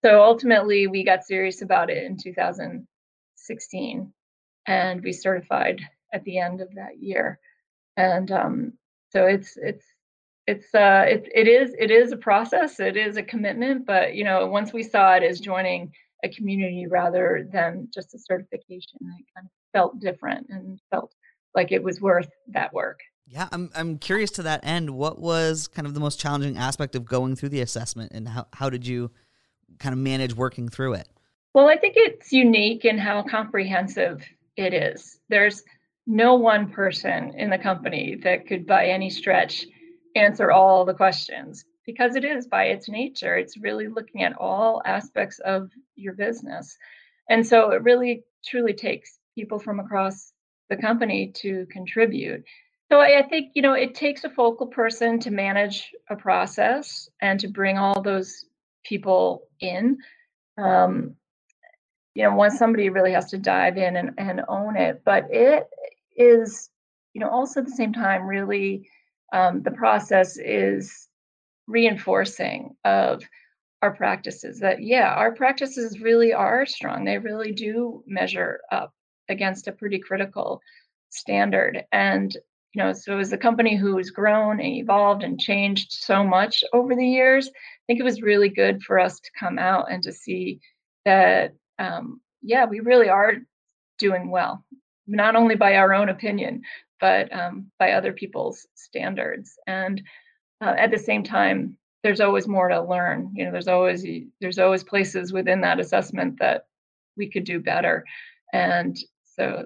so 0.04 0.22
ultimately, 0.22 0.88
we 0.88 1.04
got 1.04 1.26
serious 1.26 1.62
about 1.62 1.90
it 1.90 2.04
in 2.04 2.18
2016 2.18 4.14
and 4.68 5.04
we 5.04 5.14
certified 5.14 5.82
at 6.14 6.24
the 6.26 6.38
end 6.38 6.62
of 6.62 6.68
that 6.76 7.00
year. 7.02 7.40
And 7.98 8.32
um, 8.32 8.74
so 9.12 9.26
it's, 9.26 9.58
it's, 9.58 9.86
it's 10.48 10.74
uh 10.76 11.04
it, 11.08 11.28
it 11.34 11.48
is 11.48 11.76
it 11.80 11.90
is 11.90 12.12
a 12.12 12.18
process 12.18 12.80
it 12.80 12.96
is 12.96 13.18
a 13.18 13.24
commitment 13.24 13.86
but 13.86 14.16
you 14.16 14.24
know 14.24 14.46
once 14.48 14.72
we 14.72 14.84
saw 14.84 15.16
it 15.16 15.24
as 15.24 15.40
joining 15.40 15.92
a 16.24 16.30
community 16.30 16.86
rather 16.88 17.48
than 17.52 17.88
just 17.94 18.14
a 18.14 18.20
certification 18.20 19.00
it 19.02 19.26
kind 19.36 19.46
of 19.46 19.52
felt 19.74 20.00
different 20.00 20.48
and 20.50 20.80
felt 20.92 21.14
like 21.54 21.72
it 21.72 21.84
was 21.84 22.02
worth 22.02 22.30
that 22.48 22.74
work. 22.74 23.00
Yeah 23.28 23.48
i'm 23.52 23.72
i'm 23.76 23.98
curious 23.98 24.32
to 24.32 24.44
that 24.44 24.60
end. 24.64 24.92
What 24.92 25.20
was 25.20 25.68
kind 25.68 25.88
of 25.88 25.94
the 25.94 26.00
most 26.00 26.20
challenging 26.20 26.58
aspect 26.58 26.96
of 26.96 27.06
going 27.06 27.36
through 27.36 27.50
the 27.50 27.62
assessment 27.62 28.12
and 28.14 28.28
how, 28.28 28.48
how 28.54 28.70
did 28.70 28.86
you 28.86 29.12
kind 29.80 29.94
of 29.94 30.00
manage 30.00 30.36
working 30.36 30.70
through 30.70 30.94
it? 30.94 31.10
Well 31.54 31.68
i 31.68 31.76
think 31.76 31.96
it's 31.98 32.32
unique 32.32 32.86
in 32.86 32.98
how 32.98 33.24
comprehensive 33.24 34.24
it 34.58 34.74
is. 34.74 35.20
There's 35.28 35.64
no 36.08 36.36
one 36.36 36.70
person 36.70 37.34
in 37.38 37.50
the 37.50 37.58
company 37.58 38.16
that 38.24 38.48
could 38.48 38.66
by 38.68 38.88
any 38.88 39.10
stretch 39.10 39.66
answer 40.16 40.52
all 40.52 40.86
the 40.86 40.94
questions. 40.94 41.66
Because 41.86 42.16
it 42.16 42.26
is 42.26 42.48
by 42.48 42.66
its 42.66 42.90
nature 42.90 43.38
it's 43.38 43.58
really 43.58 43.88
looking 43.88 44.24
at 44.24 44.38
all 44.38 44.82
aspects 44.86 45.40
of 45.40 45.70
your 45.96 46.14
business. 46.14 46.78
And 47.30 47.46
so 47.46 47.72
it 47.72 47.84
really 47.84 48.24
truly 48.46 48.74
takes 48.74 49.20
people 49.36 49.60
from 49.60 49.80
across 49.80 50.32
the 50.70 50.78
company 50.78 51.32
to 51.36 51.68
contribute. 51.72 52.44
So 52.92 53.00
i 53.00 53.24
think 53.24 53.52
you 53.56 53.62
know 53.62 53.74
it 53.74 53.96
takes 53.96 54.24
a 54.24 54.30
focal 54.30 54.68
person 54.68 55.20
to 55.22 55.32
manage 55.32 55.92
a 56.10 56.16
process 56.16 57.10
and 57.22 57.40
to 57.40 57.48
bring 57.48 57.78
all 57.78 58.02
those 58.02 58.46
people 58.84 59.44
in. 59.60 59.98
Um, 60.58 61.16
you 62.16 62.24
know 62.24 62.34
once 62.36 62.58
somebody 62.58 62.90
really 62.90 63.12
has 63.12 63.30
to 63.32 63.38
dive 63.38 63.78
in 63.78 63.98
and, 63.98 64.12
and 64.18 64.42
own 64.48 64.78
it 64.78 65.02
but 65.06 65.26
it 65.30 65.68
is 66.16 66.70
you 67.14 67.22
know 67.22 67.30
also 67.30 67.60
at 67.60 67.66
the 67.66 67.72
same 67.72 67.94
time 67.94 68.24
really 68.24 68.88
um, 69.34 69.62
the 69.64 69.72
process 69.72 70.38
is 70.38 71.08
reinforcing 71.68 72.76
of 72.86 73.24
our 73.82 73.94
practices 73.94 74.60
that 74.60 74.82
yeah 74.82 75.14
our 75.16 75.34
practices 75.34 76.00
really 76.00 76.34
are 76.34 76.66
strong. 76.66 77.06
They 77.06 77.18
really 77.18 77.52
do 77.52 78.04
measure 78.08 78.62
up 78.72 78.94
against 79.30 79.68
a 79.68 79.72
pretty 79.72 80.00
critical 80.00 80.62
standard. 81.10 81.84
And 81.92 82.36
you 82.76 82.84
know 82.84 82.94
so 82.94 83.18
as 83.18 83.32
a 83.32 83.38
company 83.38 83.76
who 83.76 83.98
has 83.98 84.10
grown 84.10 84.60
and 84.60 84.76
evolved 84.76 85.24
and 85.24 85.40
changed 85.40 85.94
so 85.94 86.24
much 86.24 86.64
over 86.74 86.94
the 86.94 87.08
years 87.08 87.48
i 87.48 87.82
think 87.88 88.00
it 88.00 88.04
was 88.04 88.22
really 88.22 88.50
good 88.50 88.84
for 88.84 89.00
us 89.00 89.20
to 89.22 89.32
come 89.40 89.58
out 89.58 89.90
and 89.90 90.04
to 90.04 90.12
see 90.12 90.60
that 91.06 91.54
um, 91.80 92.20
yeah 92.42 92.66
we 92.66 92.82
really 92.82 93.08
are 93.08 93.36
doing 93.98 94.30
well 94.30 94.64
not 95.08 95.36
only 95.36 95.56
by 95.56 95.76
our 95.76 95.94
own 95.94 96.10
opinion 96.10 96.62
but 97.00 97.34
um, 97.34 97.72
by 97.80 97.92
other 97.92 98.14
people's 98.14 98.68
standards. 98.76 99.58
And 99.68 100.02
uh, 100.62 100.76
at 100.78 100.92
the 100.92 100.98
same 100.98 101.24
time, 101.24 101.78
there's 102.04 102.22
always 102.22 102.48
more 102.48 102.68
to 102.68 102.82
learn. 102.82 103.32
You 103.36 103.46
know, 103.46 103.52
there's 103.52 103.68
always 103.68 104.06
there's 104.40 104.60
always 104.60 104.84
places 104.84 105.34
within 105.34 105.62
that 105.62 105.80
assessment 105.80 106.40
that 106.40 106.68
we 107.18 107.30
could 107.30 107.44
do 107.44 107.60
better, 107.60 108.06
and 108.54 108.98
so 109.24 109.66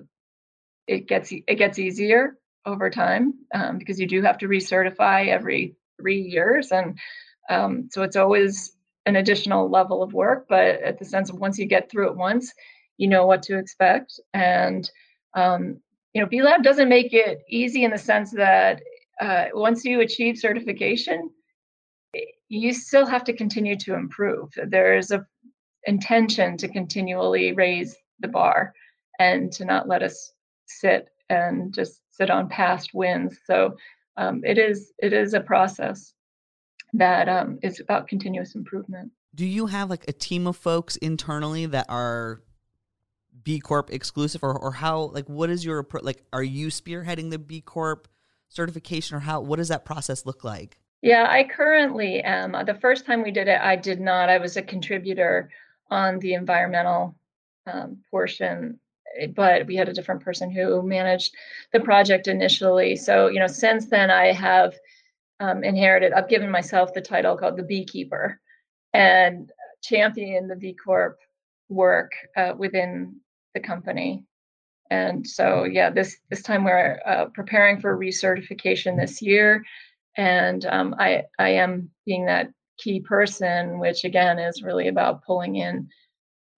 it 0.88 1.08
gets 1.08 1.32
it 1.32 1.56
gets 1.56 1.80
easier 1.80 2.38
over 2.66 2.90
time 2.90 3.34
um, 3.54 3.78
because 3.78 4.00
you 4.00 4.08
do 4.08 4.22
have 4.22 4.38
to 4.40 4.48
recertify 4.48 5.28
every 5.28 5.76
three 6.00 6.22
years, 6.22 6.72
and 6.72 6.98
um, 7.50 7.90
so 7.92 8.04
it's 8.04 8.16
always 8.16 8.74
an 9.06 9.18
additional 9.18 9.70
level 9.70 10.02
of 10.02 10.14
work. 10.14 10.46
But 10.48 10.82
at 10.82 10.98
the 10.98 11.06
sense 11.06 11.30
of 11.30 11.40
once 11.40 11.60
you 11.60 11.66
get 11.66 11.92
through 11.92 12.10
it 12.10 12.16
once, 12.16 12.54
you 12.98 13.08
know 13.08 13.26
what 13.26 13.44
to 13.44 13.58
expect, 13.58 14.18
and 14.34 14.90
um, 15.36 15.80
you 16.14 16.22
know, 16.22 16.28
B 16.28 16.42
Lab 16.42 16.64
doesn't 16.64 16.90
make 16.90 17.14
it 17.14 17.40
easy 17.50 17.84
in 17.84 17.92
the 17.92 17.98
sense 17.98 18.32
that 18.32 18.82
uh, 19.22 19.46
once 19.54 19.86
you 19.86 20.02
achieve 20.02 20.38
certification, 20.38 21.30
you 22.48 22.74
still 22.74 23.06
have 23.06 23.24
to 23.26 23.34
continue 23.34 23.78
to 23.78 23.94
improve. 23.94 24.50
There's 24.68 25.12
a 25.12 25.26
intention 25.86 26.58
to 26.58 26.68
continually 26.68 27.54
raise 27.54 27.96
the 28.20 28.28
bar 28.28 28.74
and 29.20 29.52
to 29.54 29.66
not 29.66 29.88
let 29.88 30.04
us 30.04 30.34
sit 30.66 31.10
and 31.30 31.74
just 31.74 32.02
sit 32.10 32.30
on 32.30 32.50
past 32.50 32.92
wins. 32.94 33.40
So 33.46 33.78
um, 34.18 34.42
it 34.44 34.58
is 34.58 34.92
it 35.00 35.14
is 35.14 35.34
a 35.34 35.42
process 35.42 36.14
that 36.94 37.30
um, 37.30 37.60
is 37.62 37.80
about 37.80 38.08
continuous 38.08 38.56
improvement. 38.56 39.12
Do 39.36 39.46
you 39.46 39.68
have 39.68 39.90
like 39.90 40.06
a 40.08 40.14
team 40.14 40.48
of 40.48 40.58
folks 40.58 40.96
internally 40.98 41.68
that 41.68 41.86
are 41.88 42.42
B 43.44 43.60
Corp 43.60 43.92
exclusive, 43.92 44.44
or 44.44 44.58
or 44.58 44.72
how 44.72 45.12
like 45.14 45.28
what 45.28 45.50
is 45.50 45.64
your 45.66 45.86
like? 46.02 46.24
Are 46.34 46.44
you 46.44 46.68
spearheading 46.68 47.30
the 47.32 47.40
B 47.40 47.62
Corp 47.62 48.08
certification, 48.48 49.18
or 49.18 49.20
how 49.20 49.42
what 49.42 49.58
does 49.58 49.70
that 49.70 49.86
process 49.86 50.26
look 50.26 50.44
like? 50.44 50.80
Yeah, 51.02 51.28
I 51.30 51.46
currently 51.46 52.22
am. 52.22 52.52
The 52.66 52.74
first 52.74 53.06
time 53.06 53.24
we 53.24 53.32
did 53.32 53.48
it, 53.48 53.62
I 53.62 53.76
did 53.76 54.02
not. 54.02 54.30
I 54.30 54.38
was 54.38 54.58
a 54.58 54.62
contributor 54.62 55.50
on 55.90 56.20
the 56.20 56.34
environmental 56.34 57.16
um, 57.68 58.00
portion, 58.12 58.80
eh, 59.20 59.28
but 59.28 59.66
we 59.66 59.76
had 59.76 59.88
a 59.88 59.94
different 59.94 60.22
person 60.22 60.52
who 60.52 60.82
managed 60.82 61.34
the 61.72 61.80
project 61.80 62.28
initially. 62.28 62.96
So, 62.96 63.28
you 63.28 63.40
know, 63.40 63.48
since 63.48 63.86
then, 63.88 64.12
I 64.12 64.34
have 64.34 64.76
um, 65.40 65.64
inherited, 65.64 66.12
I've 66.14 66.30
given 66.30 66.52
myself 66.52 66.94
the 66.94 67.02
title 67.02 67.38
called 67.38 67.58
the 67.58 67.64
Beekeeper 67.64 68.40
and 68.94 69.52
champion 69.82 70.48
the 70.48 70.56
B 70.56 70.74
Corp 70.74 71.18
work 71.70 72.12
uh, 72.36 72.54
within 72.58 73.16
the 73.54 73.60
company. 73.60 74.24
And 74.92 75.28
so, 75.28 75.66
yeah, 75.66 75.90
this 75.92 76.18
this 76.30 76.42
time 76.42 76.64
we're 76.64 77.00
uh, 77.06 77.26
preparing 77.34 77.80
for 77.80 77.98
recertification 77.98 79.00
this 79.00 79.22
year 79.22 79.64
and 80.20 80.66
um, 80.66 80.96
I 81.00 81.24
I 81.40 81.50
am 81.50 81.90
being 82.06 82.26
that 82.26 82.52
key 82.78 83.00
person, 83.00 83.80
which 83.80 84.04
again 84.04 84.38
is 84.38 84.62
really 84.62 84.88
about 84.88 85.24
pulling 85.24 85.56
in 85.56 85.88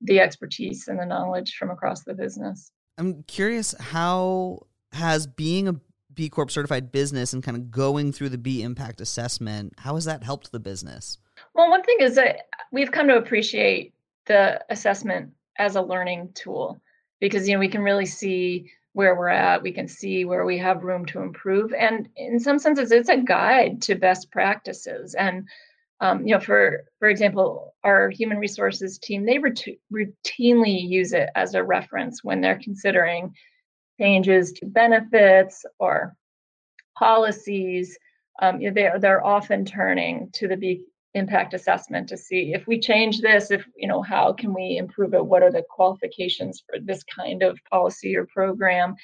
the 0.02 0.20
expertise 0.20 0.88
and 0.88 1.00
the 1.00 1.06
knowledge 1.06 1.56
from 1.58 1.70
across 1.70 2.04
the 2.04 2.16
business. 2.16 2.72
I'm 2.98 3.24
curious 3.24 3.76
how 3.80 4.66
has 4.94 5.28
being 5.28 5.68
a 5.68 5.76
B 6.14 6.28
Corp 6.28 6.50
certified 6.50 6.92
business 6.92 7.34
and 7.34 7.44
kind 7.44 7.56
of 7.56 7.70
going 7.70 8.12
through 8.12 8.30
the 8.30 8.38
B 8.38 8.64
impact 8.64 9.00
assessment, 9.00 9.74
how 9.78 9.96
has 9.96 10.06
that 10.06 10.24
helped 10.24 10.52
the 10.52 10.60
business? 10.60 11.20
Well, 11.54 11.70
one 11.70 11.84
thing 11.84 11.98
is 12.00 12.16
that 12.16 12.48
we've 12.72 12.92
come 12.92 13.08
to 13.08 13.18
appreciate 13.18 13.94
the 14.26 14.60
assessment 14.70 15.32
as 15.62 15.76
a 15.76 15.82
learning 15.82 16.32
tool 16.34 16.82
because 17.20 17.48
you 17.48 17.54
know 17.54 17.60
we 17.60 17.70
can 17.70 17.84
really 17.84 18.06
see 18.06 18.72
where 18.94 19.16
we're 19.16 19.30
at. 19.30 19.62
We 19.62 19.72
can 19.72 19.88
see 19.88 20.26
where 20.26 20.44
we 20.44 20.58
have 20.58 20.84
room 20.84 21.06
to 21.08 21.22
improve. 21.22 21.74
And 21.74 22.10
in 22.18 22.40
some 22.40 22.60
senses, 22.60 22.92
it's 22.92 23.10
a 23.10 23.18
guide 23.18 23.82
to 23.84 23.96
best 23.96 24.32
practices. 24.32 25.14
And 25.14 25.48
um, 26.02 26.26
you 26.26 26.34
know, 26.34 26.40
for 26.40 26.86
for 27.00 27.08
example, 27.10 27.76
our 27.84 28.10
human 28.10 28.40
resources 28.40 28.98
team 28.98 29.24
they 29.26 29.38
routinely 29.38 30.82
use 30.90 31.14
it 31.14 31.30
as 31.36 31.54
a 31.54 31.64
reference 31.64 32.24
when 32.24 32.42
they're 32.42 32.60
considering 32.62 33.36
changes 34.00 34.52
to 34.54 34.66
benefits 34.66 35.64
or 35.80 36.16
policies. 36.98 37.98
Um, 38.42 38.60
you 38.60 38.70
know, 38.70 38.74
they're 38.74 39.00
they're 39.00 39.26
often 39.26 39.64
turning 39.64 40.32
to 40.34 40.48
the 40.48 40.58
impact 41.14 41.54
assessment 41.54 42.08
to 42.08 42.18
see 42.18 42.54
if 42.54 42.66
we 42.68 42.80
change 42.80 43.20
this 43.20 43.52
if 43.52 43.66
you 43.76 43.88
know 43.88 44.02
how 44.02 44.32
can 44.32 44.54
we 44.54 44.78
improve 44.78 45.14
it 45.14 45.26
what 45.26 45.44
are 45.44 45.52
the 45.52 45.64
qualifications 45.70 46.64
for 46.66 46.80
this 46.80 47.04
kind 47.04 47.44
of 47.44 47.60
policy 47.70 48.16
or 48.16 48.26
program 48.28 48.96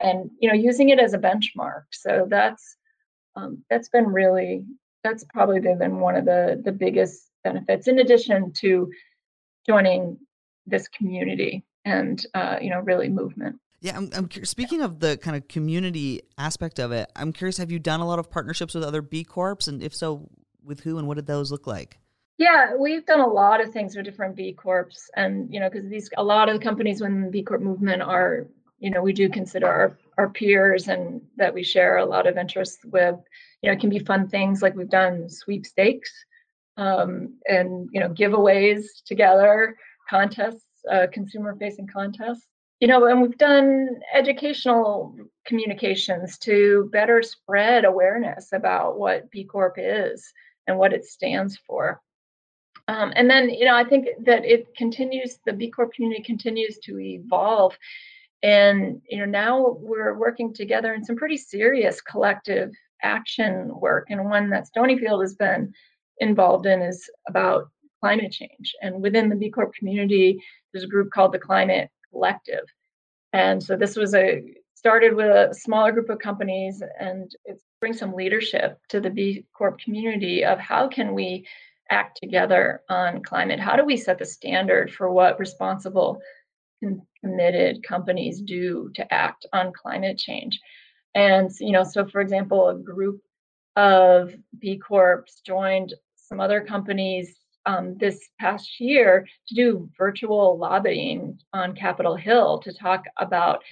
and 0.00 0.30
you 0.40 0.48
know 0.48 0.54
using 0.54 0.88
it 0.88 0.98
as 0.98 1.12
a 1.12 1.18
benchmark 1.18 1.82
so 1.92 2.26
that's 2.30 2.76
um, 3.36 3.62
that's 3.68 3.90
been 3.90 4.06
really 4.06 4.64
that's 5.04 5.24
probably 5.32 5.60
been 5.60 6.00
one 6.00 6.16
of 6.16 6.24
the 6.24 6.60
the 6.64 6.72
biggest 6.72 7.30
benefits 7.44 7.88
in 7.88 7.98
addition 7.98 8.52
to 8.52 8.90
joining 9.66 10.16
this 10.66 10.88
community 10.88 11.62
and 11.84 12.26
uh, 12.34 12.56
you 12.60 12.70
know 12.70 12.80
really 12.80 13.08
movement 13.08 13.56
yeah, 13.82 13.96
I'm, 13.96 14.10
I'm 14.14 14.28
speaking 14.44 14.82
of 14.82 15.00
the 15.00 15.16
kind 15.16 15.38
of 15.38 15.48
community 15.48 16.20
aspect 16.36 16.78
of 16.78 16.92
it. 16.92 17.10
I'm 17.16 17.32
curious, 17.32 17.56
have 17.56 17.70
you 17.70 17.78
done 17.78 18.00
a 18.00 18.06
lot 18.06 18.18
of 18.18 18.30
partnerships 18.30 18.74
with 18.74 18.84
other 18.84 19.00
B 19.00 19.24
Corps? 19.24 19.66
And 19.66 19.82
if 19.82 19.94
so, 19.94 20.28
with 20.64 20.80
who 20.80 20.98
and 20.98 21.06
what 21.06 21.16
did 21.16 21.26
those 21.26 21.50
look 21.50 21.66
like? 21.66 21.98
Yeah, 22.40 22.74
we've 22.74 23.04
done 23.04 23.20
a 23.20 23.26
lot 23.26 23.60
of 23.60 23.70
things 23.70 23.94
with 23.94 24.06
different 24.06 24.34
B 24.34 24.54
Corps, 24.54 24.88
and 25.14 25.52
you 25.52 25.60
know, 25.60 25.68
because 25.68 25.90
these 25.90 26.08
a 26.16 26.24
lot 26.24 26.48
of 26.48 26.58
the 26.58 26.64
companies 26.64 27.02
within 27.02 27.20
the 27.20 27.30
B 27.30 27.42
Corp 27.42 27.60
movement 27.60 28.00
are, 28.00 28.46
you 28.78 28.90
know, 28.90 29.02
we 29.02 29.12
do 29.12 29.28
consider 29.28 29.66
our 29.66 29.98
our 30.16 30.30
peers 30.30 30.88
and 30.88 31.20
that 31.36 31.52
we 31.52 31.62
share 31.62 31.98
a 31.98 32.06
lot 32.06 32.26
of 32.26 32.38
interests 32.38 32.82
with. 32.86 33.16
You 33.60 33.68
know, 33.68 33.74
it 33.74 33.80
can 33.80 33.90
be 33.90 33.98
fun 33.98 34.26
things 34.26 34.62
like 34.62 34.74
we've 34.74 34.88
done 34.88 35.28
sweepstakes, 35.28 36.10
um, 36.78 37.34
and 37.46 37.90
you 37.92 38.00
know, 38.00 38.08
giveaways 38.08 38.86
together, 39.04 39.76
contests, 40.08 40.64
uh, 40.90 41.08
consumer-facing 41.12 41.88
contests. 41.88 42.46
You 42.80 42.88
know, 42.88 43.04
and 43.04 43.20
we've 43.20 43.36
done 43.36 44.00
educational 44.14 45.14
communications 45.44 46.38
to 46.38 46.88
better 46.90 47.22
spread 47.22 47.84
awareness 47.84 48.54
about 48.54 48.98
what 48.98 49.30
B 49.30 49.44
Corp 49.44 49.74
is 49.76 50.32
and 50.70 50.78
what 50.78 50.94
it 50.94 51.04
stands 51.04 51.58
for. 51.66 52.00
Um, 52.88 53.12
and 53.14 53.28
then, 53.28 53.50
you 53.50 53.66
know, 53.66 53.76
I 53.76 53.84
think 53.84 54.08
that 54.24 54.44
it 54.44 54.74
continues, 54.74 55.38
the 55.44 55.52
B 55.52 55.70
Corp 55.70 55.92
community 55.92 56.22
continues 56.22 56.78
to 56.78 56.98
evolve. 56.98 57.76
And, 58.42 59.02
you 59.08 59.18
know, 59.18 59.26
now 59.26 59.76
we're 59.78 60.14
working 60.14 60.54
together 60.54 60.94
in 60.94 61.04
some 61.04 61.16
pretty 61.16 61.36
serious 61.36 62.00
collective 62.00 62.72
action 63.02 63.70
work. 63.78 64.06
And 64.08 64.24
one 64.24 64.50
that 64.50 64.66
Stonyfield 64.74 65.20
has 65.22 65.34
been 65.34 65.72
involved 66.18 66.66
in 66.66 66.80
is 66.82 67.08
about 67.28 67.68
climate 68.00 68.32
change. 68.32 68.74
And 68.82 69.02
within 69.02 69.28
the 69.28 69.36
B 69.36 69.50
Corp 69.50 69.74
community, 69.74 70.42
there's 70.72 70.84
a 70.84 70.88
group 70.88 71.10
called 71.10 71.32
the 71.32 71.38
Climate 71.38 71.90
Collective. 72.10 72.64
And 73.32 73.62
so 73.62 73.76
this 73.76 73.94
was 73.94 74.14
a 74.14 74.42
started 74.80 75.14
with 75.14 75.26
a 75.26 75.52
smaller 75.52 75.92
group 75.92 76.08
of 76.08 76.18
companies 76.18 76.82
and 76.98 77.36
it's 77.44 77.62
bring 77.82 77.92
some 77.92 78.14
leadership 78.14 78.78
to 78.88 78.98
the 78.98 79.10
B 79.10 79.44
Corp 79.52 79.78
community 79.78 80.42
of 80.42 80.58
how 80.58 80.88
can 80.88 81.12
we 81.12 81.46
act 81.90 82.18
together 82.22 82.80
on 82.88 83.22
climate? 83.22 83.60
How 83.60 83.76
do 83.76 83.84
we 83.84 83.98
set 83.98 84.18
the 84.18 84.24
standard 84.24 84.90
for 84.90 85.10
what 85.10 85.38
responsible, 85.38 86.22
committed 87.22 87.82
companies 87.82 88.40
do 88.40 88.90
to 88.94 89.12
act 89.12 89.44
on 89.52 89.70
climate 89.74 90.16
change? 90.16 90.58
And 91.14 91.50
you 91.60 91.72
know, 91.72 91.84
so 91.84 92.06
for 92.06 92.22
example, 92.22 92.70
a 92.70 92.74
group 92.74 93.20
of 93.76 94.34
B 94.58 94.78
Corps 94.78 95.26
joined 95.44 95.92
some 96.16 96.40
other 96.40 96.62
companies 96.62 97.36
um, 97.66 97.98
this 97.98 98.18
past 98.40 98.80
year 98.80 99.28
to 99.48 99.54
do 99.54 99.90
virtual 99.98 100.56
lobbying 100.56 101.38
on 101.52 101.76
Capitol 101.76 102.16
Hill 102.16 102.60
to 102.60 102.72
talk 102.72 103.04
about 103.18 103.62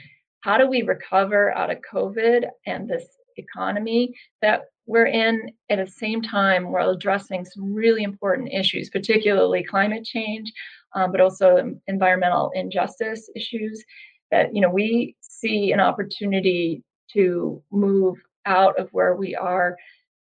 how 0.40 0.56
do 0.58 0.68
we 0.68 0.82
recover 0.82 1.52
out 1.56 1.70
of 1.70 1.78
COVID 1.92 2.48
and 2.66 2.88
this 2.88 3.04
economy 3.36 4.14
that 4.42 4.62
we're 4.86 5.06
in 5.06 5.50
at 5.70 5.84
the 5.84 5.90
same 5.90 6.22
time 6.22 6.72
while 6.72 6.90
addressing 6.90 7.44
some 7.44 7.74
really 7.74 8.02
important 8.02 8.48
issues, 8.52 8.88
particularly 8.88 9.62
climate 9.62 10.04
change, 10.04 10.52
um, 10.94 11.12
but 11.12 11.20
also 11.20 11.74
environmental 11.86 12.50
injustice 12.54 13.28
issues. 13.36 13.84
That 14.30 14.54
you 14.54 14.60
know 14.60 14.70
we 14.70 15.16
see 15.20 15.72
an 15.72 15.80
opportunity 15.80 16.82
to 17.12 17.62
move 17.70 18.18
out 18.46 18.78
of 18.78 18.88
where 18.92 19.16
we 19.16 19.34
are 19.34 19.76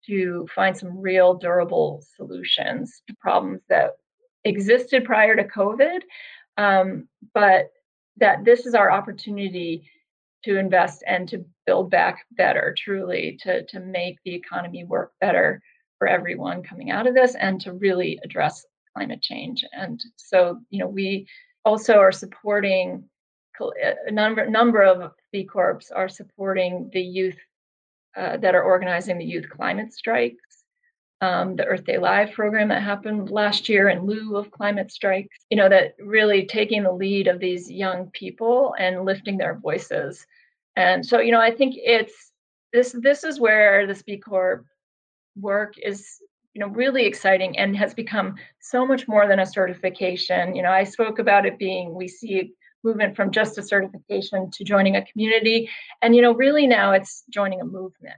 to 0.06 0.46
find 0.54 0.76
some 0.76 0.98
real 0.98 1.34
durable 1.34 2.02
solutions 2.16 3.02
to 3.06 3.14
problems 3.20 3.60
that 3.68 3.92
existed 4.44 5.04
prior 5.04 5.36
to 5.36 5.44
COVID, 5.44 6.00
um, 6.56 7.08
but 7.34 7.70
that 8.16 8.44
this 8.44 8.66
is 8.66 8.74
our 8.74 8.90
opportunity 8.90 9.88
to 10.44 10.58
invest 10.58 11.02
and 11.06 11.28
to 11.28 11.44
build 11.66 11.90
back 11.90 12.26
better, 12.32 12.74
truly, 12.76 13.38
to, 13.42 13.64
to 13.66 13.80
make 13.80 14.18
the 14.24 14.34
economy 14.34 14.84
work 14.84 15.12
better 15.20 15.62
for 15.98 16.08
everyone 16.08 16.62
coming 16.62 16.90
out 16.90 17.06
of 17.06 17.14
this 17.14 17.34
and 17.36 17.60
to 17.60 17.72
really 17.72 18.18
address 18.24 18.64
climate 18.96 19.22
change. 19.22 19.64
And 19.72 20.02
so, 20.16 20.60
you 20.70 20.78
know, 20.78 20.88
we 20.88 21.26
also 21.64 21.94
are 21.94 22.12
supporting 22.12 23.04
a 24.06 24.10
number 24.10 24.48
number 24.48 24.82
of 24.82 25.12
B 25.30 25.44
Corps 25.44 25.80
are 25.94 26.08
supporting 26.08 26.90
the 26.92 27.00
youth 27.00 27.38
uh, 28.16 28.36
that 28.38 28.54
are 28.54 28.62
organizing 28.62 29.18
the 29.18 29.24
youth 29.24 29.48
climate 29.48 29.92
strikes 29.92 30.61
um, 31.22 31.54
the 31.54 31.64
Earth 31.64 31.84
Day 31.84 31.98
Live 31.98 32.32
program 32.32 32.68
that 32.68 32.82
happened 32.82 33.30
last 33.30 33.68
year 33.68 33.88
in 33.88 34.04
lieu 34.04 34.36
of 34.36 34.50
climate 34.50 34.90
strikes, 34.90 35.38
you 35.50 35.56
know, 35.56 35.68
that 35.68 35.94
really 36.00 36.44
taking 36.44 36.82
the 36.82 36.92
lead 36.92 37.28
of 37.28 37.38
these 37.38 37.70
young 37.70 38.10
people 38.10 38.74
and 38.76 39.04
lifting 39.04 39.38
their 39.38 39.54
voices. 39.54 40.26
And 40.74 41.06
so, 41.06 41.20
you 41.20 41.30
know, 41.30 41.40
I 41.40 41.52
think 41.52 41.76
it's 41.78 42.32
this 42.72 42.92
this 42.92 43.22
is 43.22 43.38
where 43.38 43.86
the 43.86 44.02
B 44.04 44.18
Corp 44.18 44.66
work 45.36 45.74
is 45.78 46.18
you 46.54 46.60
know 46.60 46.68
really 46.68 47.06
exciting 47.06 47.56
and 47.56 47.76
has 47.76 47.94
become 47.94 48.34
so 48.60 48.84
much 48.84 49.08
more 49.08 49.26
than 49.26 49.38
a 49.38 49.46
certification 49.46 50.54
you 50.54 50.62
know 50.62 50.70
i 50.70 50.84
spoke 50.84 51.18
about 51.18 51.46
it 51.46 51.58
being 51.58 51.94
we 51.94 52.06
see 52.06 52.52
movement 52.84 53.16
from 53.16 53.30
just 53.30 53.56
a 53.56 53.62
certification 53.62 54.50
to 54.50 54.62
joining 54.62 54.96
a 54.96 55.06
community 55.06 55.70
and 56.02 56.14
you 56.14 56.20
know 56.20 56.34
really 56.34 56.66
now 56.66 56.92
it's 56.92 57.24
joining 57.30 57.62
a 57.62 57.64
movement 57.64 58.16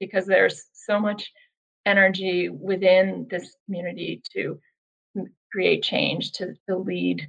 because 0.00 0.26
there's 0.26 0.64
so 0.72 0.98
much 0.98 1.30
energy 1.86 2.48
within 2.50 3.26
this 3.30 3.56
community 3.64 4.20
to 4.34 4.60
create 5.52 5.82
change, 5.82 6.32
to, 6.32 6.54
to 6.68 6.76
lead 6.76 7.26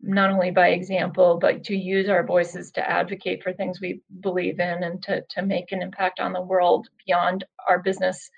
not 0.00 0.30
only 0.30 0.50
by 0.50 0.68
example, 0.68 1.38
but 1.40 1.64
to 1.64 1.76
use 1.76 2.08
our 2.08 2.24
voices 2.24 2.70
to 2.72 2.90
advocate 2.90 3.42
for 3.42 3.52
things 3.52 3.80
we 3.80 4.00
believe 4.20 4.60
in 4.60 4.82
and 4.82 5.02
to, 5.02 5.22
to 5.28 5.42
make 5.42 5.72
an 5.72 5.82
impact 5.82 6.20
on 6.20 6.32
the 6.32 6.40
world 6.40 6.88
beyond 7.04 7.44
our 7.68 7.80
business 7.80 8.30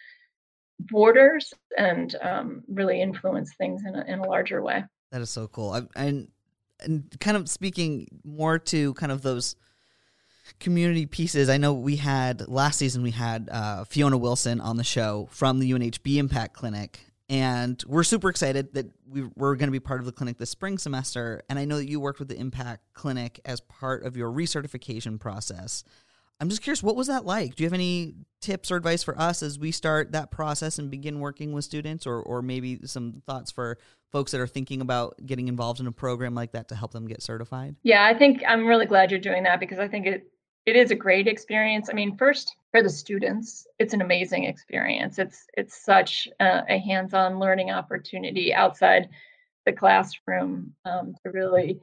borders 0.78 1.52
and 1.76 2.16
um, 2.22 2.62
really 2.68 3.02
influence 3.02 3.54
things 3.56 3.82
in 3.86 3.94
a, 3.94 4.04
in 4.06 4.20
a 4.20 4.26
larger 4.26 4.62
way. 4.62 4.82
That 5.12 5.20
is 5.20 5.30
so 5.30 5.48
cool. 5.48 5.72
I, 5.72 5.82
and, 5.94 6.28
and 6.80 7.14
kind 7.20 7.36
of 7.36 7.48
speaking 7.48 8.08
more 8.24 8.58
to 8.58 8.94
kind 8.94 9.12
of 9.12 9.20
those 9.20 9.56
community 10.58 11.06
pieces. 11.06 11.48
I 11.48 11.56
know 11.56 11.72
we 11.72 11.96
had 11.96 12.48
last 12.48 12.78
season 12.78 13.02
we 13.02 13.10
had 13.10 13.48
uh, 13.50 13.84
Fiona 13.84 14.18
Wilson 14.18 14.60
on 14.60 14.76
the 14.76 14.84
show 14.84 15.28
from 15.30 15.58
the 15.58 15.70
UNHB 15.70 16.16
Impact 16.16 16.54
Clinic, 16.54 17.00
and 17.28 17.82
we're 17.86 18.02
super 18.02 18.28
excited 18.28 18.74
that 18.74 18.86
we, 19.08 19.22
we're 19.36 19.54
going 19.54 19.68
to 19.68 19.72
be 19.72 19.80
part 19.80 20.00
of 20.00 20.06
the 20.06 20.12
clinic 20.12 20.36
this 20.38 20.50
spring 20.50 20.78
semester. 20.78 21.42
And 21.48 21.58
I 21.58 21.64
know 21.64 21.76
that 21.76 21.88
you 21.88 22.00
worked 22.00 22.18
with 22.18 22.28
the 22.28 22.36
Impact 22.36 22.92
Clinic 22.92 23.40
as 23.44 23.60
part 23.60 24.04
of 24.04 24.16
your 24.16 24.30
recertification 24.30 25.20
process. 25.20 25.84
I'm 26.40 26.48
just 26.48 26.62
curious, 26.62 26.82
what 26.82 26.96
was 26.96 27.06
that 27.08 27.26
like? 27.26 27.54
Do 27.54 27.62
you 27.62 27.66
have 27.66 27.74
any 27.74 28.14
tips 28.40 28.70
or 28.70 28.76
advice 28.76 29.02
for 29.02 29.16
us 29.16 29.42
as 29.42 29.58
we 29.58 29.70
start 29.70 30.12
that 30.12 30.30
process 30.30 30.78
and 30.78 30.90
begin 30.90 31.20
working 31.20 31.52
with 31.52 31.64
students, 31.64 32.06
or 32.06 32.20
or 32.20 32.40
maybe 32.40 32.80
some 32.86 33.22
thoughts 33.26 33.50
for 33.52 33.78
folks 34.10 34.32
that 34.32 34.40
are 34.40 34.46
thinking 34.46 34.80
about 34.80 35.14
getting 35.24 35.48
involved 35.48 35.80
in 35.80 35.86
a 35.86 35.92
program 35.92 36.34
like 36.34 36.52
that 36.52 36.68
to 36.68 36.74
help 36.74 36.92
them 36.92 37.06
get 37.06 37.22
certified? 37.22 37.76
Yeah, 37.82 38.04
I 38.04 38.18
think 38.18 38.42
I'm 38.48 38.66
really 38.66 38.86
glad 38.86 39.10
you're 39.10 39.20
doing 39.20 39.42
that 39.44 39.60
because 39.60 39.78
I 39.78 39.86
think 39.86 40.06
it 40.06 40.32
it 40.66 40.76
is 40.76 40.90
a 40.90 40.94
great 40.96 41.26
experience. 41.26 41.88
I 41.88 41.94
mean, 41.94 42.16
first 42.16 42.54
for 42.70 42.82
the 42.82 42.90
students, 42.90 43.66
it's 43.78 43.94
an 43.94 44.02
amazing 44.02 44.44
experience. 44.44 45.18
It's 45.18 45.46
it's 45.56 45.84
such 45.84 46.28
a, 46.38 46.62
a 46.68 46.78
hands-on 46.78 47.38
learning 47.38 47.70
opportunity 47.70 48.52
outside 48.54 49.08
the 49.66 49.72
classroom 49.72 50.74
um, 50.84 51.14
to 51.22 51.30
really 51.30 51.80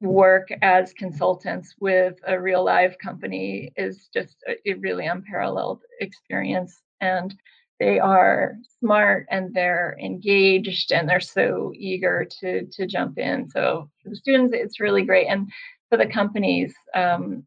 work 0.00 0.48
as 0.62 0.92
consultants 0.92 1.74
with 1.80 2.14
a 2.26 2.38
real 2.38 2.64
live 2.64 2.98
company 2.98 3.72
is 3.76 4.08
just 4.12 4.36
a, 4.48 4.70
a 4.70 4.74
really 4.74 5.06
unparalleled 5.06 5.82
experience. 6.00 6.82
And 7.00 7.34
they 7.80 7.98
are 7.98 8.56
smart 8.80 9.26
and 9.30 9.52
they're 9.52 9.96
engaged 10.00 10.92
and 10.92 11.08
they're 11.08 11.20
so 11.20 11.72
eager 11.74 12.26
to 12.40 12.66
to 12.66 12.86
jump 12.86 13.18
in. 13.18 13.48
So 13.50 13.90
for 14.02 14.10
the 14.10 14.16
students, 14.16 14.54
it's 14.56 14.80
really 14.80 15.02
great. 15.02 15.26
And 15.26 15.50
for 15.88 15.98
the 15.98 16.06
companies, 16.06 16.74
um, 16.94 17.44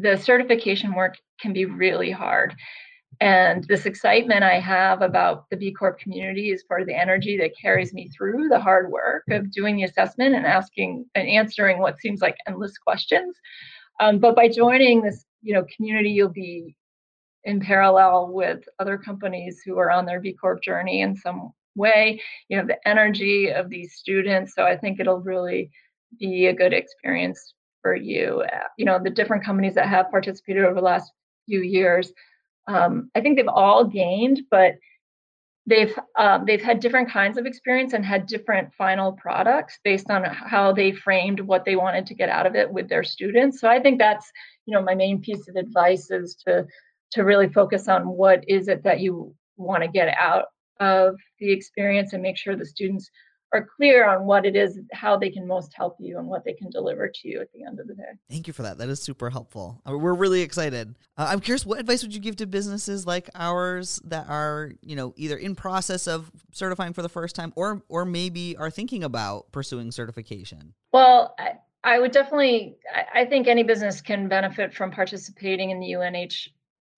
the 0.00 0.16
certification 0.16 0.94
work 0.94 1.16
can 1.40 1.52
be 1.52 1.66
really 1.66 2.10
hard. 2.10 2.54
And 3.20 3.62
this 3.64 3.86
excitement 3.86 4.42
I 4.42 4.58
have 4.58 5.02
about 5.02 5.48
the 5.50 5.56
B 5.56 5.72
Corp 5.72 6.00
community 6.00 6.50
is 6.50 6.64
part 6.64 6.80
of 6.80 6.88
the 6.88 7.00
energy 7.00 7.36
that 7.38 7.56
carries 7.56 7.94
me 7.94 8.08
through 8.08 8.48
the 8.48 8.58
hard 8.58 8.90
work 8.90 9.22
of 9.30 9.52
doing 9.52 9.76
the 9.76 9.84
assessment 9.84 10.34
and 10.34 10.44
asking 10.44 11.06
and 11.14 11.28
answering 11.28 11.78
what 11.78 12.00
seems 12.00 12.20
like 12.20 12.36
endless 12.48 12.76
questions. 12.76 13.36
Um, 14.00 14.18
but 14.18 14.34
by 14.34 14.48
joining 14.48 15.02
this, 15.02 15.24
you 15.42 15.54
know, 15.54 15.64
community, 15.76 16.10
you'll 16.10 16.28
be 16.28 16.74
in 17.44 17.60
parallel 17.60 18.32
with 18.32 18.64
other 18.80 18.98
companies 18.98 19.62
who 19.64 19.78
are 19.78 19.92
on 19.92 20.06
their 20.06 20.20
B 20.20 20.32
Corp 20.32 20.60
journey 20.60 21.02
in 21.02 21.14
some 21.14 21.52
way. 21.76 22.20
You 22.48 22.56
know, 22.56 22.66
the 22.66 22.88
energy 22.88 23.52
of 23.52 23.70
these 23.70 23.94
students. 23.94 24.54
So 24.56 24.64
I 24.64 24.76
think 24.76 24.98
it'll 24.98 25.20
really 25.20 25.70
be 26.18 26.46
a 26.46 26.52
good 26.52 26.72
experience 26.72 27.54
for 27.84 27.94
you. 27.94 28.42
You 28.78 28.86
know, 28.86 28.98
the 28.98 29.10
different 29.10 29.44
companies 29.44 29.74
that 29.74 29.88
have 29.88 30.10
participated 30.10 30.64
over 30.64 30.74
the 30.74 30.80
last 30.80 31.12
few 31.46 31.60
years, 31.60 32.10
um, 32.66 33.10
I 33.14 33.20
think 33.20 33.36
they've 33.36 33.46
all 33.46 33.84
gained, 33.84 34.40
but 34.50 34.76
they've 35.66 35.96
um, 36.18 36.46
they've 36.46 36.62
had 36.62 36.80
different 36.80 37.10
kinds 37.10 37.36
of 37.36 37.44
experience 37.44 37.92
and 37.92 38.04
had 38.04 38.26
different 38.26 38.72
final 38.72 39.12
products 39.12 39.78
based 39.84 40.10
on 40.10 40.24
how 40.24 40.72
they 40.72 40.92
framed 40.92 41.40
what 41.40 41.66
they 41.66 41.76
wanted 41.76 42.06
to 42.06 42.14
get 42.14 42.30
out 42.30 42.46
of 42.46 42.54
it 42.54 42.72
with 42.72 42.88
their 42.88 43.04
students. 43.04 43.60
So 43.60 43.68
I 43.68 43.80
think 43.80 43.98
that's 43.98 44.32
you 44.64 44.72
know 44.72 44.82
my 44.82 44.94
main 44.94 45.20
piece 45.20 45.46
of 45.46 45.56
advice 45.56 46.10
is 46.10 46.36
to 46.46 46.66
to 47.12 47.22
really 47.22 47.50
focus 47.50 47.86
on 47.86 48.08
what 48.08 48.42
is 48.48 48.68
it 48.68 48.82
that 48.84 49.00
you 49.00 49.34
want 49.58 49.82
to 49.82 49.88
get 49.88 50.08
out 50.18 50.46
of 50.80 51.16
the 51.38 51.52
experience 51.52 52.14
and 52.14 52.22
make 52.22 52.38
sure 52.38 52.56
the 52.56 52.64
students 52.64 53.10
are 53.54 53.66
clear 53.76 54.06
on 54.06 54.26
what 54.26 54.44
it 54.44 54.56
is, 54.56 54.80
how 54.92 55.16
they 55.16 55.30
can 55.30 55.46
most 55.46 55.72
help 55.74 55.96
you, 56.00 56.18
and 56.18 56.26
what 56.26 56.44
they 56.44 56.52
can 56.52 56.68
deliver 56.70 57.08
to 57.08 57.28
you 57.28 57.40
at 57.40 57.50
the 57.52 57.64
end 57.64 57.80
of 57.80 57.86
the 57.86 57.94
day. 57.94 58.02
Thank 58.28 58.46
you 58.46 58.52
for 58.52 58.62
that. 58.62 58.78
That 58.78 58.88
is 58.88 59.00
super 59.00 59.30
helpful. 59.30 59.80
Uh, 59.88 59.96
we're 59.96 60.14
really 60.14 60.42
excited. 60.42 60.94
Uh, 61.16 61.28
I'm 61.30 61.40
curious, 61.40 61.64
what 61.64 61.78
advice 61.78 62.02
would 62.02 62.14
you 62.14 62.20
give 62.20 62.36
to 62.36 62.46
businesses 62.46 63.06
like 63.06 63.30
ours 63.34 64.00
that 64.04 64.28
are, 64.28 64.72
you 64.82 64.96
know, 64.96 65.14
either 65.16 65.36
in 65.36 65.54
process 65.54 66.06
of 66.06 66.30
certifying 66.52 66.92
for 66.92 67.02
the 67.02 67.08
first 67.08 67.34
time, 67.36 67.52
or 67.56 67.82
or 67.88 68.04
maybe 68.04 68.56
are 68.56 68.70
thinking 68.70 69.04
about 69.04 69.50
pursuing 69.52 69.90
certification? 69.90 70.74
Well. 70.92 71.34
I, 71.38 71.52
I 71.86 71.98
would 71.98 72.12
definitely. 72.12 72.76
I 73.14 73.26
think 73.26 73.46
any 73.46 73.62
business 73.62 74.00
can 74.00 74.26
benefit 74.26 74.72
from 74.72 74.90
participating 74.90 75.68
in 75.68 75.80
the 75.80 75.94
UNH 75.94 76.48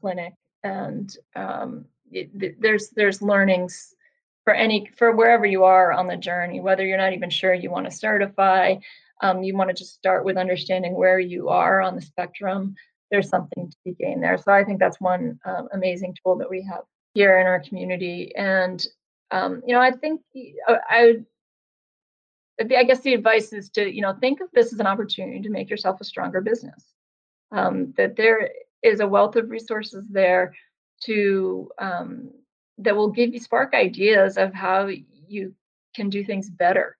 clinic, 0.00 0.32
and 0.62 1.12
um, 1.34 1.86
it, 2.12 2.60
there's 2.60 2.90
there's 2.90 3.20
learnings 3.20 3.95
for 4.46 4.54
any 4.54 4.88
for 4.96 5.10
wherever 5.10 5.44
you 5.44 5.64
are 5.64 5.92
on 5.92 6.06
the 6.06 6.16
journey 6.16 6.60
whether 6.60 6.86
you're 6.86 6.96
not 6.96 7.12
even 7.12 7.28
sure 7.28 7.52
you 7.52 7.70
want 7.70 7.84
to 7.84 7.90
certify 7.90 8.76
um, 9.22 9.42
you 9.42 9.56
want 9.56 9.68
to 9.68 9.74
just 9.74 9.94
start 9.94 10.24
with 10.24 10.36
understanding 10.36 10.94
where 10.94 11.18
you 11.18 11.48
are 11.48 11.80
on 11.80 11.96
the 11.96 12.00
spectrum 12.00 12.74
there's 13.10 13.28
something 13.28 13.68
to 13.68 13.76
be 13.84 13.92
gained 13.92 14.22
there 14.22 14.38
so 14.38 14.52
i 14.52 14.62
think 14.62 14.78
that's 14.78 15.00
one 15.00 15.36
um, 15.44 15.68
amazing 15.72 16.14
tool 16.22 16.36
that 16.36 16.48
we 16.48 16.62
have 16.62 16.82
here 17.14 17.40
in 17.40 17.46
our 17.46 17.60
community 17.60 18.32
and 18.36 18.86
um, 19.32 19.60
you 19.66 19.74
know 19.74 19.80
i 19.80 19.90
think 19.90 20.20
uh, 20.68 20.76
i 20.88 21.06
would 21.06 21.26
I 22.58 22.84
guess 22.84 23.00
the 23.00 23.12
advice 23.12 23.52
is 23.52 23.68
to, 23.70 23.86
you 23.86 24.00
know, 24.00 24.14
think 24.14 24.40
of 24.40 24.48
this 24.54 24.72
as 24.72 24.80
an 24.80 24.86
opportunity 24.86 25.42
to 25.42 25.50
make 25.50 25.68
yourself 25.68 26.00
a 26.00 26.04
stronger 26.04 26.40
business. 26.40 26.94
Um, 27.52 27.92
that 27.98 28.16
there 28.16 28.48
is 28.82 29.00
a 29.00 29.06
wealth 29.06 29.36
of 29.36 29.50
resources 29.50 30.06
there 30.08 30.54
to 31.04 31.70
um, 31.78 32.30
that 32.78 32.96
will 32.96 33.10
give 33.10 33.32
you 33.32 33.40
spark 33.40 33.74
ideas 33.74 34.36
of 34.36 34.52
how 34.52 34.88
you 35.28 35.54
can 35.94 36.10
do 36.10 36.24
things 36.24 36.50
better 36.50 36.96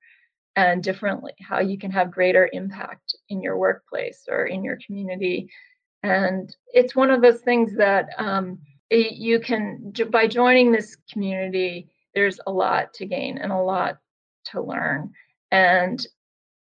and 0.57 0.83
differently, 0.83 1.35
how 1.41 1.61
you 1.61 1.79
can 1.79 1.91
have 1.91 2.11
greater 2.11 2.49
impact 2.53 3.15
in 3.29 3.43
your 3.43 3.59
workplace 3.59 4.25
or 4.29 4.47
in 4.47 4.65
your 4.65 4.79
community. 4.85 5.51
And 6.03 6.55
it's 6.73 6.97
one 6.97 7.11
of 7.11 7.21
those 7.21 7.41
things 7.41 7.77
that 7.77 8.09
um, 8.19 8.59
you 8.91 9.41
can, 9.41 9.93
by 10.11 10.27
joining 10.27 10.73
this 10.73 10.97
community, 11.13 11.89
there's 12.15 12.41
a 12.47 12.51
lot 12.51 12.95
to 12.95 13.07
gain 13.07 13.39
and 13.39 13.53
a 13.53 13.61
lot 13.61 13.99
to 14.47 14.63
learn. 14.63 15.13
And 15.51 16.05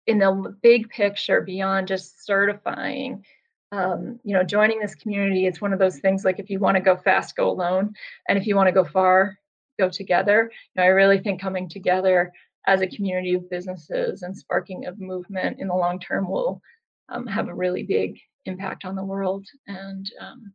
in 0.06 0.18
the 0.18 0.56
big 0.62 0.88
picture, 0.88 1.42
beyond 1.42 1.86
just 1.86 2.24
certifying, 2.24 3.24
um, 3.72 4.18
you 4.24 4.34
know, 4.34 4.42
joining 4.42 4.80
this 4.80 4.94
community, 4.94 5.46
it's 5.46 5.60
one 5.60 5.72
of 5.72 5.78
those 5.78 5.98
things 5.98 6.24
like 6.24 6.38
if 6.38 6.48
you 6.48 6.58
want 6.58 6.76
to 6.76 6.82
go 6.82 6.96
fast, 6.96 7.36
go 7.36 7.50
alone. 7.50 7.92
And 8.28 8.38
if 8.38 8.46
you 8.46 8.56
want 8.56 8.68
to 8.68 8.72
go 8.72 8.84
far, 8.84 9.38
go 9.78 9.88
together. 9.88 10.50
You 10.74 10.80
know, 10.80 10.84
I 10.84 10.88
really 10.88 11.18
think 11.18 11.40
coming 11.40 11.68
together 11.68 12.32
as 12.66 12.80
a 12.80 12.86
community 12.86 13.34
of 13.34 13.48
businesses 13.50 14.22
and 14.22 14.36
sparking 14.36 14.86
of 14.86 15.00
movement 15.00 15.58
in 15.60 15.68
the 15.68 15.74
long 15.74 15.98
term 16.00 16.28
will 16.28 16.60
um, 17.08 17.26
have 17.26 17.48
a 17.48 17.54
really 17.54 17.82
big 17.82 18.18
impact 18.44 18.84
on 18.84 18.96
the 18.96 19.04
world. 19.04 19.46
And 19.66 20.10
um, 20.20 20.52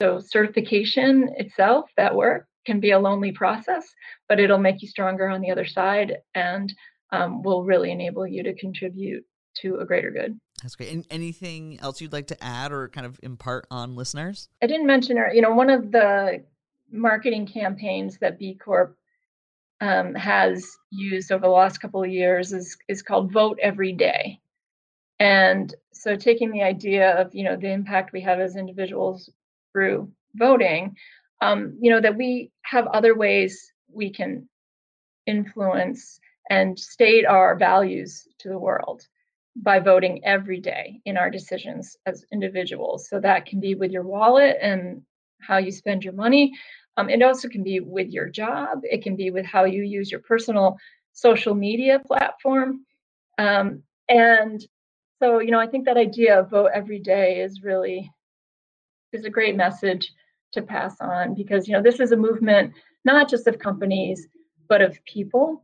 so, 0.00 0.18
certification 0.18 1.30
itself, 1.36 1.90
that 1.96 2.14
work, 2.14 2.46
can 2.66 2.80
be 2.80 2.92
a 2.92 2.98
lonely 2.98 3.32
process, 3.32 3.86
but 4.28 4.40
it'll 4.40 4.58
make 4.58 4.82
you 4.82 4.88
stronger 4.88 5.28
on 5.28 5.40
the 5.40 5.50
other 5.50 5.66
side 5.66 6.18
and 6.34 6.72
um, 7.12 7.42
will 7.42 7.64
really 7.64 7.90
enable 7.90 8.26
you 8.26 8.42
to 8.42 8.54
contribute 8.54 9.24
to 9.56 9.76
a 9.76 9.84
greater 9.84 10.10
good. 10.10 10.38
That's 10.62 10.76
great. 10.76 10.92
And 10.92 11.06
anything 11.10 11.80
else 11.80 12.00
you'd 12.00 12.12
like 12.12 12.28
to 12.28 12.44
add 12.44 12.72
or 12.72 12.88
kind 12.88 13.06
of 13.06 13.18
impart 13.22 13.66
on 13.70 13.96
listeners? 13.96 14.48
I 14.62 14.66
didn't 14.66 14.86
mention, 14.86 15.18
you 15.34 15.42
know, 15.42 15.54
one 15.54 15.70
of 15.70 15.90
the 15.90 16.44
marketing 16.90 17.46
campaigns 17.46 18.18
that 18.18 18.38
B 18.38 18.54
Corp 18.54 18.96
um, 19.80 20.14
has 20.14 20.64
used 20.90 21.32
over 21.32 21.42
the 21.42 21.48
last 21.48 21.78
couple 21.78 22.02
of 22.02 22.10
years 22.10 22.52
is 22.52 22.76
is 22.88 23.02
called 23.02 23.32
Vote 23.32 23.58
Every 23.60 23.92
Day. 23.92 24.38
And 25.18 25.74
so, 25.92 26.14
taking 26.14 26.52
the 26.52 26.62
idea 26.62 27.20
of 27.20 27.34
you 27.34 27.42
know 27.42 27.56
the 27.56 27.72
impact 27.72 28.12
we 28.12 28.20
have 28.20 28.38
as 28.38 28.56
individuals 28.56 29.28
through 29.72 30.12
voting, 30.34 30.96
um, 31.40 31.76
you 31.80 31.90
know, 31.90 32.00
that 32.00 32.16
we 32.16 32.52
have 32.62 32.86
other 32.86 33.16
ways 33.16 33.72
we 33.92 34.10
can 34.10 34.48
influence 35.26 36.20
and 36.48 36.78
state 36.78 37.26
our 37.26 37.56
values 37.56 38.26
to 38.38 38.48
the 38.48 38.58
world 38.58 39.06
by 39.56 39.78
voting 39.78 40.24
every 40.24 40.60
day 40.60 41.00
in 41.04 41.16
our 41.16 41.30
decisions 41.30 41.96
as 42.06 42.24
individuals. 42.32 43.08
So 43.08 43.20
that 43.20 43.46
can 43.46 43.60
be 43.60 43.74
with 43.74 43.90
your 43.90 44.04
wallet 44.04 44.56
and 44.60 45.02
how 45.40 45.58
you 45.58 45.70
spend 45.70 46.04
your 46.04 46.14
money. 46.14 46.52
Um, 46.96 47.10
it 47.10 47.22
also 47.22 47.48
can 47.48 47.62
be 47.62 47.80
with 47.80 48.10
your 48.10 48.28
job. 48.28 48.80
It 48.84 49.02
can 49.02 49.16
be 49.16 49.30
with 49.30 49.46
how 49.46 49.64
you 49.64 49.82
use 49.82 50.10
your 50.10 50.20
personal 50.20 50.76
social 51.12 51.54
media 51.54 52.00
platform. 52.06 52.84
Um, 53.38 53.82
and 54.08 54.64
so, 55.20 55.40
you 55.40 55.50
know, 55.50 55.60
I 55.60 55.66
think 55.66 55.84
that 55.84 55.96
idea 55.96 56.40
of 56.40 56.50
vote 56.50 56.70
every 56.74 56.98
day 56.98 57.40
is 57.40 57.62
really 57.62 58.10
is 59.12 59.24
a 59.24 59.30
great 59.30 59.56
message 59.56 60.10
to 60.52 60.62
pass 60.62 60.96
on 61.00 61.34
because 61.34 61.66
you 61.66 61.74
know 61.74 61.82
this 61.82 62.00
is 62.00 62.12
a 62.12 62.16
movement 62.16 62.72
not 63.04 63.28
just 63.28 63.46
of 63.46 63.58
companies 63.58 64.28
but 64.68 64.82
of 64.82 64.98
people 65.04 65.62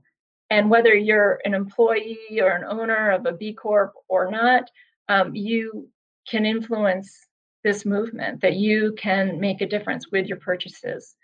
and 0.50 0.70
whether 0.70 0.94
you're 0.94 1.40
an 1.44 1.54
employee 1.54 2.40
or 2.40 2.50
an 2.50 2.64
owner 2.64 3.10
of 3.10 3.26
a 3.26 3.32
B 3.32 3.52
Corp 3.52 3.92
or 4.08 4.30
not, 4.30 4.70
um, 5.08 5.34
you 5.34 5.88
can 6.28 6.46
influence 6.46 7.26
this 7.64 7.84
movement, 7.84 8.40
that 8.40 8.54
you 8.54 8.94
can 8.98 9.40
make 9.40 9.60
a 9.60 9.66
difference 9.66 10.06
with 10.10 10.26
your 10.26 10.38
purchases 10.38 11.16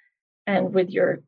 and 0.47 0.75
with 0.75 0.91
your 0.91 1.23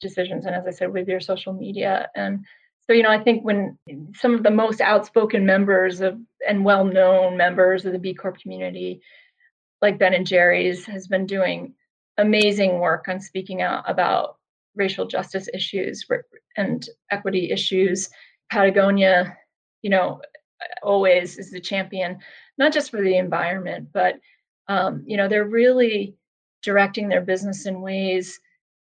decisions. 0.00 0.46
And 0.46 0.54
as 0.54 0.66
I 0.66 0.70
said, 0.70 0.92
with 0.92 1.08
your 1.08 1.20
social 1.20 1.52
media. 1.52 2.08
And 2.14 2.44
so, 2.86 2.92
you 2.92 3.02
know, 3.02 3.10
I 3.10 3.22
think 3.22 3.44
when 3.44 3.78
some 4.14 4.34
of 4.34 4.42
the 4.42 4.50
most 4.50 4.80
outspoken 4.80 5.46
members 5.46 6.00
of 6.00 6.18
and 6.46 6.64
well 6.64 6.84
known 6.84 7.36
members 7.36 7.84
of 7.84 7.92
the 7.92 7.98
B 7.98 8.14
Corp 8.14 8.38
community, 8.38 9.00
like 9.80 9.98
Ben 9.98 10.14
and 10.14 10.26
Jerry's, 10.26 10.84
has 10.86 11.06
been 11.06 11.26
doing 11.26 11.74
amazing 12.18 12.78
work 12.78 13.08
on 13.08 13.20
speaking 13.20 13.62
out 13.62 13.88
about 13.88 14.36
racial 14.74 15.06
justice 15.06 15.48
issues 15.52 16.06
and 16.56 16.88
equity 17.10 17.50
issues. 17.50 18.08
Patagonia, 18.50 19.36
you 19.82 19.90
know, 19.90 20.20
always 20.82 21.38
is 21.38 21.50
the 21.50 21.60
champion, 21.60 22.18
not 22.58 22.72
just 22.72 22.90
for 22.90 23.02
the 23.02 23.16
environment, 23.16 23.88
but 23.92 24.16
um, 24.68 25.02
you 25.06 25.16
know, 25.16 25.28
they're 25.28 25.44
really 25.44 26.14
directing 26.62 27.08
their 27.08 27.20
business 27.20 27.66
in 27.66 27.80
ways 27.80 28.40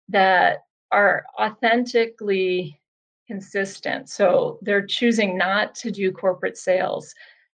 that 0.08 0.64
are 0.92 1.26
authentically 1.38 2.80
consistent. 3.26 4.08
So 4.08 4.58
they're 4.62 4.86
choosing 4.86 5.36
not 5.36 5.74
to 5.76 5.90
do 5.90 6.12
corporate 6.12 6.56
sales 6.56 7.12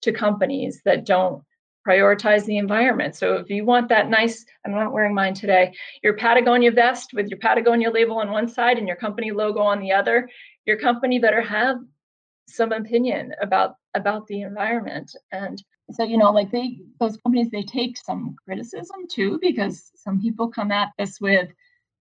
to 0.03 0.13
companies 0.13 0.81
that 0.85 1.05
don't 1.05 1.43
prioritize 1.87 2.45
the 2.45 2.59
environment. 2.59 3.15
So 3.15 3.35
if 3.35 3.49
you 3.49 3.65
want 3.65 3.89
that 3.89 4.11
nice, 4.11 4.45
I'm 4.65 4.73
not 4.73 4.93
wearing 4.93 5.15
mine 5.15 5.35
today, 5.35 5.73
your 6.03 6.15
Patagonia 6.15 6.71
vest 6.73 7.11
with 7.13 7.29
your 7.29 7.39
Patagonia 7.39 7.91
label 7.91 8.19
on 8.19 8.31
one 8.31 8.49
side 8.49 8.79
and 8.79 8.89
your 8.89 8.97
company 8.97 9.31
logo 9.31 9.61
on 9.61 9.81
the 9.81 9.93
other, 9.93 10.29
your 10.65 10.79
company 10.79 11.19
better 11.19 11.41
have 11.41 11.77
some 12.49 12.73
opinion 12.73 13.33
about 13.41 13.77
about 13.95 14.27
the 14.27 14.43
environment. 14.43 15.11
And 15.33 15.63
so 15.93 16.05
you 16.05 16.19
know, 16.19 16.31
like 16.33 16.51
they 16.51 16.79
those 17.01 17.17
companies 17.19 17.51
they 17.51 17.63
take 17.63 17.97
some 17.97 18.37
criticism 18.45 19.07
too 19.11 19.39
because 19.41 19.91
some 19.95 20.21
people 20.21 20.49
come 20.49 20.73
at 20.73 20.91
this 20.99 21.21
with 21.21 21.49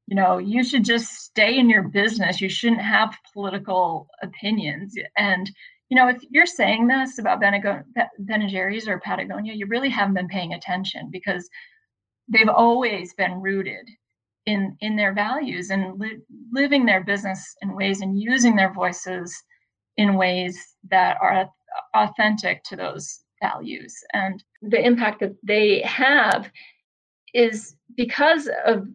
you 0.07 0.15
know 0.15 0.37
you 0.37 0.63
should 0.63 0.83
just 0.83 1.13
stay 1.13 1.57
in 1.57 1.69
your 1.69 1.83
business 1.83 2.39
you 2.39 2.49
shouldn't 2.49 2.81
have 2.81 3.17
political 3.33 4.07
opinions 4.21 4.93
and 5.17 5.49
you 5.89 5.95
know, 5.95 6.07
if 6.07 6.17
you're 6.29 6.45
saying 6.45 6.87
this 6.87 7.19
about 7.19 7.39
Ben 7.39 8.49
Jerry's 8.49 8.87
or 8.87 8.99
Patagonia, 8.99 9.53
you 9.53 9.67
really 9.67 9.89
haven't 9.89 10.15
been 10.15 10.27
paying 10.27 10.53
attention 10.53 11.09
because 11.11 11.47
they've 12.27 12.49
always 12.49 13.13
been 13.13 13.41
rooted 13.41 13.87
in 14.45 14.75
in 14.81 14.95
their 14.95 15.13
values 15.13 15.69
and 15.69 15.99
li- 15.99 16.21
living 16.51 16.85
their 16.85 17.03
business 17.03 17.55
in 17.61 17.75
ways 17.75 18.01
and 18.01 18.19
using 18.19 18.55
their 18.55 18.73
voices 18.73 19.35
in 19.97 20.15
ways 20.15 20.75
that 20.89 21.17
are 21.21 21.49
authentic 21.95 22.63
to 22.63 22.75
those 22.75 23.21
values. 23.41 23.93
And 24.13 24.43
the 24.61 24.83
impact 24.83 25.19
that 25.19 25.35
they 25.43 25.81
have 25.81 26.49
is 27.33 27.75
because 27.95 28.49
of 28.65 28.87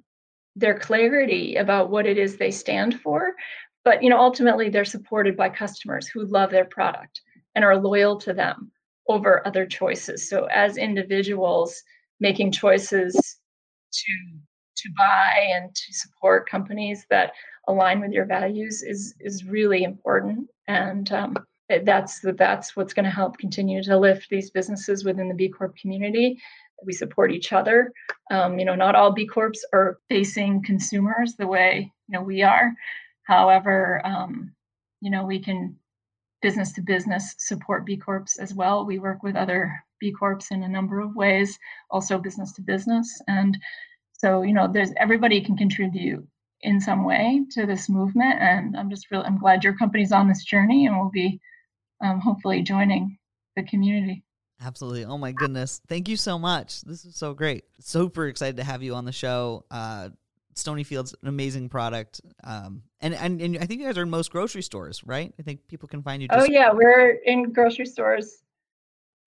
their 0.57 0.79
clarity 0.79 1.57
about 1.57 1.91
what 1.91 2.07
it 2.07 2.19
is 2.19 2.37
they 2.37 2.51
stand 2.51 3.01
for 3.01 3.35
but 3.91 4.05
you 4.05 4.09
know 4.09 4.21
ultimately 4.21 4.69
they're 4.69 4.85
supported 4.85 5.37
by 5.37 5.49
customers 5.49 6.07
who 6.07 6.25
love 6.27 6.53
their 6.53 6.65
product 6.65 7.23
and 7.57 7.65
are 7.65 7.77
loyal 7.77 8.17
to 8.17 8.33
them 8.33 8.71
over 9.09 9.45
other 9.45 9.67
choices. 9.67 10.31
So 10.31 10.45
as 10.45 10.77
individuals 10.77 11.83
making 12.21 12.53
choices 12.53 13.15
to 13.15 14.13
to 14.77 14.89
buy 14.97 15.49
and 15.55 15.75
to 15.75 15.93
support 15.93 16.49
companies 16.49 17.05
that 17.11 17.33
align 17.67 18.01
with 18.01 18.13
your 18.13 18.27
values 18.27 18.85
is 18.85 19.17
is 19.19 19.45
really 19.45 19.83
important. 19.83 20.47
And 20.69 21.11
um, 21.11 21.37
that's 21.69 22.21
that's 22.37 22.77
what's 22.77 22.95
going 22.95 23.07
to 23.07 23.11
help 23.11 23.39
continue 23.39 23.83
to 23.83 23.99
lift 23.99 24.31
these 24.31 24.53
businesses 24.53 25.05
within 25.05 25.27
the 25.27 25.35
b 25.35 25.49
corp 25.49 25.75
community. 25.77 26.41
We 26.87 26.93
support 26.93 27.33
each 27.33 27.53
other. 27.53 27.93
Um, 28.31 28.57
you 28.61 28.65
know 28.65 28.77
not 28.77 28.95
all 28.95 29.11
b 29.11 29.27
corps 29.27 29.65
are 29.73 29.99
facing 30.09 30.63
consumers 30.63 31.35
the 31.35 31.49
way 31.49 31.93
you 32.07 32.17
know 32.17 32.23
we 32.25 32.43
are 32.43 32.73
However, 33.31 34.05
um, 34.05 34.53
you 35.01 35.09
know, 35.09 35.25
we 35.25 35.39
can 35.39 35.77
business 36.43 36.73
to 36.73 36.83
business 36.83 37.37
support 37.39 37.87
B 37.87 37.97
Corps 37.97 38.37
as 38.41 38.53
well. 38.53 38.85
We 38.85 38.99
work 38.99 39.23
with 39.23 39.37
other 39.37 39.73
B 40.01 40.11
Corps 40.11 40.41
in 40.51 40.65
a 40.65 40.69
number 40.69 40.99
of 40.99 41.15
ways, 41.15 41.57
also 41.93 42.19
business 42.19 42.53
to 42.55 42.63
business. 42.63 43.09
And 43.29 43.57
so, 44.15 44.43
you 44.43 44.53
know, 44.53 44.67
there's 44.67 44.91
everybody 44.97 45.41
can 45.41 45.57
contribute 45.57 46.27
in 46.63 46.81
some 46.81 47.05
way 47.05 47.43
to 47.53 47.67
this 47.67 47.89
movement. 47.89 48.35
And 48.41 48.77
I'm 48.77 48.91
just 48.91 49.09
really, 49.13 49.27
I'm 49.27 49.39
glad 49.39 49.63
your 49.63 49.77
company's 49.77 50.11
on 50.11 50.27
this 50.27 50.43
journey 50.43 50.87
and 50.87 50.99
we'll 50.99 51.11
be 51.11 51.41
um, 52.05 52.19
hopefully 52.19 52.63
joining 52.63 53.17
the 53.55 53.63
community. 53.63 54.25
Absolutely. 54.61 55.05
Oh 55.05 55.19
my 55.19 55.31
goodness. 55.31 55.81
Thank 55.89 56.09
you 56.09 56.17
so 56.17 56.37
much. 56.37 56.81
This 56.83 57.05
is 57.05 57.15
so 57.15 57.33
great. 57.33 57.63
Super 57.79 58.27
excited 58.27 58.57
to 58.57 58.65
have 58.65 58.83
you 58.83 58.97
on 58.97 59.05
the 59.05 59.13
show. 59.13 59.65
Uh, 59.71 60.11
Stonyfield's 60.65 61.15
an 61.23 61.29
amazing 61.29 61.69
product. 61.69 62.21
Um, 62.45 62.83
and, 63.01 63.15
and, 63.15 63.41
and 63.41 63.59
I 63.59 63.67
think 63.67 63.81
you 63.81 63.87
guys 63.87 63.99
are 63.99 64.03
in 64.03 64.11
most 64.11 64.31
grocery 64.31 64.63
stores, 64.63 65.03
right? 65.05 65.33
I 65.39 65.43
think 65.43 65.67
people 65.69 65.89
can 65.89 66.03
find 66.03 66.23
you. 66.23 66.29
Oh, 66.31 66.37
just- 66.37 66.51
oh 66.51 66.53
yeah, 66.53 66.71
we're 66.73 67.11
in 67.25 67.53
grocery 67.53 67.87
stores. 67.87 68.39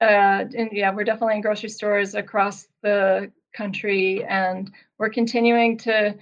Uh, 0.01 0.45
and 0.57 0.69
yeah, 0.71 0.93
we're 0.93 1.03
definitely 1.05 1.35
in 1.35 1.41
grocery 1.41 1.69
stores 1.69 2.13
across 2.13 2.67
the 2.81 3.31
country, 3.55 4.25
and 4.25 4.71
we're 4.99 5.09
continuing 5.09 5.77
to 5.77 6.15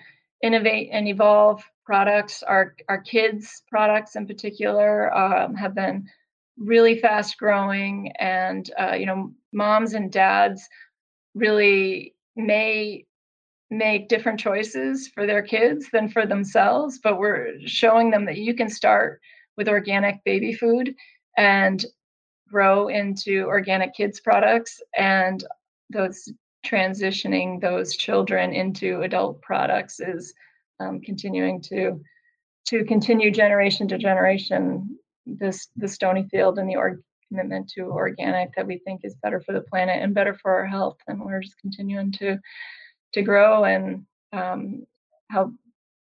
innovate 0.43 0.89
and 0.91 1.07
evolve 1.07 1.63
products. 1.85 2.43
Our 2.43 2.75
our 2.89 3.01
kids 3.01 3.63
products 3.69 4.15
in 4.15 4.27
particular 4.27 5.11
um, 5.15 5.55
have 5.55 5.73
been 5.73 6.07
really 6.57 6.99
fast 6.99 7.37
growing, 7.37 8.11
and 8.19 8.69
uh, 8.79 8.93
you 8.93 9.07
know, 9.07 9.31
moms 9.51 9.93
and 9.93 10.11
dads 10.11 10.67
really 11.33 12.13
may 12.35 13.05
make 13.71 14.09
different 14.09 14.39
choices 14.39 15.07
for 15.07 15.25
their 15.25 15.41
kids 15.41 15.87
than 15.91 16.09
for 16.09 16.25
themselves, 16.25 16.99
but 17.01 17.17
we're 17.17 17.53
showing 17.65 18.11
them 18.11 18.25
that 18.25 18.37
you 18.37 18.53
can 18.53 18.69
start 18.69 19.21
with 19.57 19.69
organic 19.69 20.21
baby 20.25 20.53
food 20.53 20.93
and 21.37 21.85
grow 22.49 22.89
into 22.89 23.45
organic 23.45 23.95
kids 23.95 24.19
products 24.19 24.81
and 24.97 25.45
those 25.89 26.29
transitioning 26.65 27.59
those 27.59 27.95
children 27.95 28.53
into 28.53 29.01
adult 29.01 29.41
products 29.41 29.99
is 29.99 30.33
um, 30.79 30.99
continuing 30.99 31.61
to 31.61 31.99
to 32.67 32.83
continue 32.85 33.31
generation 33.31 33.87
to 33.87 33.97
generation 33.97 34.97
this 35.25 35.69
the 35.77 35.87
Stonyfield 35.87 36.59
and 36.59 36.69
the 36.69 36.75
org- 36.75 37.01
commitment 37.29 37.69
to 37.69 37.83
organic 37.83 38.53
that 38.55 38.67
we 38.67 38.77
think 38.79 39.01
is 39.03 39.15
better 39.23 39.39
for 39.39 39.53
the 39.53 39.61
planet 39.61 40.01
and 40.01 40.13
better 40.13 40.33
for 40.33 40.51
our 40.51 40.65
health. 40.65 40.97
And 41.07 41.23
we're 41.23 41.41
just 41.41 41.57
continuing 41.59 42.11
to 42.13 42.37
to 43.13 43.21
grow 43.21 43.65
and 43.65 44.05
um, 44.33 44.85
help 45.29 45.51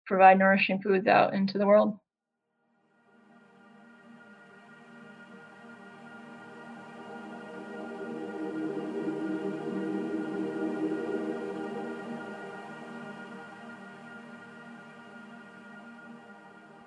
provide 0.05 0.39
nourishing 0.39 0.81
foods 0.81 1.07
out 1.07 1.33
into 1.33 1.57
the 1.57 1.65
world. 1.65 1.97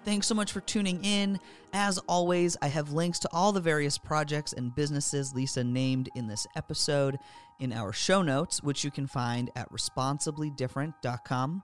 Thanks 0.05 0.27
so 0.27 0.35
much 0.35 0.51
for 0.51 0.61
tuning 0.61 1.05
in. 1.05 1.39
As 1.73 1.99
always, 2.09 2.57
I 2.61 2.67
have 2.67 2.93
links 2.93 3.21
to 3.21 3.29
all 3.33 3.53
the 3.53 3.61
various 3.61 3.99
projects 3.99 4.53
and 4.53 4.75
businesses 4.75 5.33
Lisa 5.33 5.63
named 5.63 6.09
in 6.17 6.27
this 6.27 6.45
episode 6.57 7.19
in 7.61 7.73
our 7.73 7.93
show 7.93 8.21
notes, 8.21 8.61
which 8.65 8.83
you 8.83 8.91
can 8.91 9.07
find 9.07 9.51
at 9.55 9.71
responsiblydifferent.com. 9.71 11.63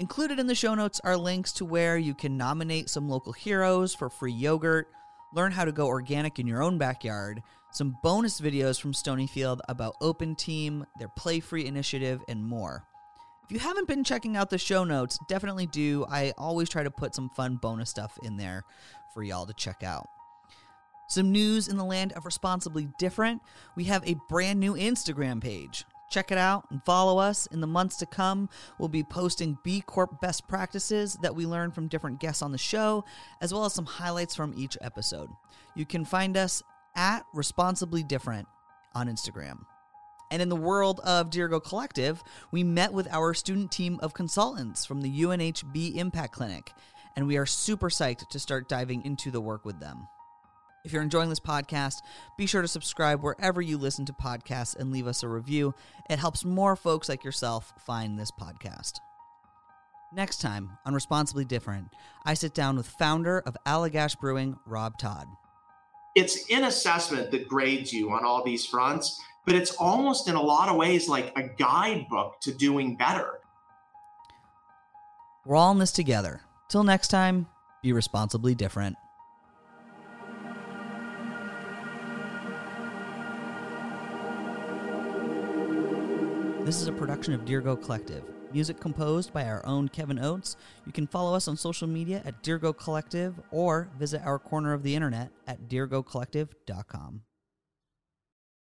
Included 0.00 0.40
in 0.40 0.48
the 0.48 0.54
show 0.56 0.74
notes 0.74 1.00
are 1.04 1.16
links 1.16 1.52
to 1.52 1.64
where 1.64 1.96
you 1.96 2.12
can 2.12 2.36
nominate 2.36 2.90
some 2.90 3.08
local 3.08 3.32
heroes 3.32 3.94
for 3.94 4.10
free 4.10 4.32
yogurt, 4.32 4.88
learn 5.32 5.52
how 5.52 5.64
to 5.64 5.70
go 5.70 5.86
organic 5.86 6.40
in 6.40 6.46
your 6.48 6.64
own 6.64 6.78
backyard, 6.78 7.40
some 7.70 7.96
bonus 8.02 8.40
videos 8.40 8.80
from 8.80 8.92
Stonyfield 8.94 9.60
about 9.68 9.94
Open 10.00 10.34
Team, 10.34 10.84
their 10.98 11.08
Play 11.08 11.38
Free 11.38 11.66
initiative, 11.66 12.20
and 12.28 12.44
more. 12.44 12.84
If 13.46 13.52
you 13.52 13.60
haven't 13.60 13.86
been 13.86 14.02
checking 14.02 14.36
out 14.36 14.50
the 14.50 14.58
show 14.58 14.82
notes, 14.82 15.20
definitely 15.28 15.66
do. 15.66 16.04
I 16.10 16.32
always 16.36 16.68
try 16.68 16.82
to 16.82 16.90
put 16.90 17.14
some 17.14 17.30
fun 17.30 17.54
bonus 17.62 17.88
stuff 17.88 18.18
in 18.24 18.36
there 18.36 18.64
for 19.14 19.22
y'all 19.22 19.46
to 19.46 19.54
check 19.54 19.84
out. 19.84 20.08
Some 21.06 21.30
news 21.30 21.68
in 21.68 21.76
the 21.76 21.84
land 21.84 22.12
of 22.14 22.24
responsibly 22.24 22.88
different. 22.98 23.40
We 23.76 23.84
have 23.84 24.02
a 24.04 24.16
brand 24.28 24.58
new 24.58 24.74
Instagram 24.74 25.40
page. 25.40 25.84
Check 26.10 26.32
it 26.32 26.38
out 26.38 26.66
and 26.72 26.82
follow 26.84 27.18
us. 27.18 27.46
In 27.46 27.60
the 27.60 27.68
months 27.68 27.98
to 27.98 28.06
come, 28.06 28.48
we'll 28.80 28.88
be 28.88 29.04
posting 29.04 29.58
B 29.62 29.80
Corp 29.80 30.20
best 30.20 30.48
practices 30.48 31.16
that 31.22 31.36
we 31.36 31.46
learn 31.46 31.70
from 31.70 31.86
different 31.86 32.18
guests 32.18 32.42
on 32.42 32.50
the 32.50 32.58
show, 32.58 33.04
as 33.40 33.54
well 33.54 33.64
as 33.64 33.74
some 33.74 33.86
highlights 33.86 34.34
from 34.34 34.54
each 34.56 34.76
episode. 34.80 35.30
You 35.76 35.86
can 35.86 36.04
find 36.04 36.36
us 36.36 36.64
at 36.96 37.24
Responsibly 37.32 38.02
Different 38.02 38.48
on 38.92 39.06
Instagram. 39.06 39.58
And 40.30 40.42
in 40.42 40.48
the 40.48 40.56
world 40.56 41.00
of 41.00 41.30
Dirigo 41.30 41.62
Collective, 41.62 42.22
we 42.50 42.64
met 42.64 42.92
with 42.92 43.06
our 43.10 43.32
student 43.34 43.70
team 43.70 43.98
of 44.02 44.14
consultants 44.14 44.84
from 44.84 45.02
the 45.02 45.22
UNHB 45.22 45.96
Impact 45.96 46.32
Clinic, 46.32 46.72
and 47.14 47.26
we 47.26 47.36
are 47.36 47.46
super 47.46 47.88
psyched 47.88 48.28
to 48.28 48.38
start 48.38 48.68
diving 48.68 49.04
into 49.04 49.30
the 49.30 49.40
work 49.40 49.64
with 49.64 49.78
them. 49.78 50.08
If 50.84 50.92
you're 50.92 51.02
enjoying 51.02 51.30
this 51.30 51.40
podcast, 51.40 52.02
be 52.38 52.46
sure 52.46 52.62
to 52.62 52.68
subscribe 52.68 53.20
wherever 53.20 53.60
you 53.60 53.76
listen 53.76 54.04
to 54.06 54.12
podcasts 54.12 54.76
and 54.76 54.92
leave 54.92 55.08
us 55.08 55.24
a 55.24 55.28
review. 55.28 55.74
It 56.08 56.20
helps 56.20 56.44
more 56.44 56.76
folks 56.76 57.08
like 57.08 57.24
yourself 57.24 57.72
find 57.84 58.16
this 58.16 58.30
podcast. 58.30 59.00
Next 60.12 60.40
time 60.40 60.78
on 60.86 60.94
Responsibly 60.94 61.44
Different, 61.44 61.88
I 62.24 62.34
sit 62.34 62.54
down 62.54 62.76
with 62.76 62.86
founder 62.86 63.40
of 63.40 63.56
Allagash 63.66 64.18
Brewing, 64.20 64.56
Rob 64.64 64.96
Todd. 64.96 65.26
It's 66.14 66.46
in 66.46 66.62
assessment 66.62 67.32
that 67.32 67.48
grades 67.48 67.92
you 67.92 68.12
on 68.12 68.24
all 68.24 68.44
these 68.44 68.64
fronts, 68.64 69.20
but 69.46 69.54
it's 69.54 69.70
almost 69.76 70.28
in 70.28 70.34
a 70.34 70.42
lot 70.42 70.68
of 70.68 70.76
ways 70.76 71.08
like 71.08 71.32
a 71.38 71.42
guidebook 71.44 72.40
to 72.42 72.52
doing 72.52 72.96
better. 72.96 73.38
We're 75.46 75.56
all 75.56 75.70
in 75.70 75.78
this 75.78 75.92
together. 75.92 76.40
Till 76.68 76.82
next 76.82 77.08
time, 77.08 77.46
be 77.80 77.92
responsibly 77.92 78.56
different. 78.56 78.96
This 86.64 86.82
is 86.82 86.88
a 86.88 86.92
production 86.92 87.32
of 87.32 87.44
Dirigo 87.44 87.80
Collective. 87.80 88.24
Music 88.52 88.80
composed 88.80 89.32
by 89.32 89.44
our 89.44 89.64
own 89.64 89.88
Kevin 89.88 90.18
Oates. 90.18 90.56
You 90.84 90.90
can 90.90 91.06
follow 91.06 91.36
us 91.36 91.46
on 91.46 91.56
social 91.56 91.86
media 91.86 92.22
at 92.24 92.42
Dirigo 92.42 92.76
Collective 92.76 93.40
or 93.52 93.88
visit 93.96 94.22
our 94.24 94.40
corner 94.40 94.72
of 94.72 94.82
the 94.82 94.96
internet 94.96 95.30
at 95.46 95.68
dirigocollective.com. 95.68 97.22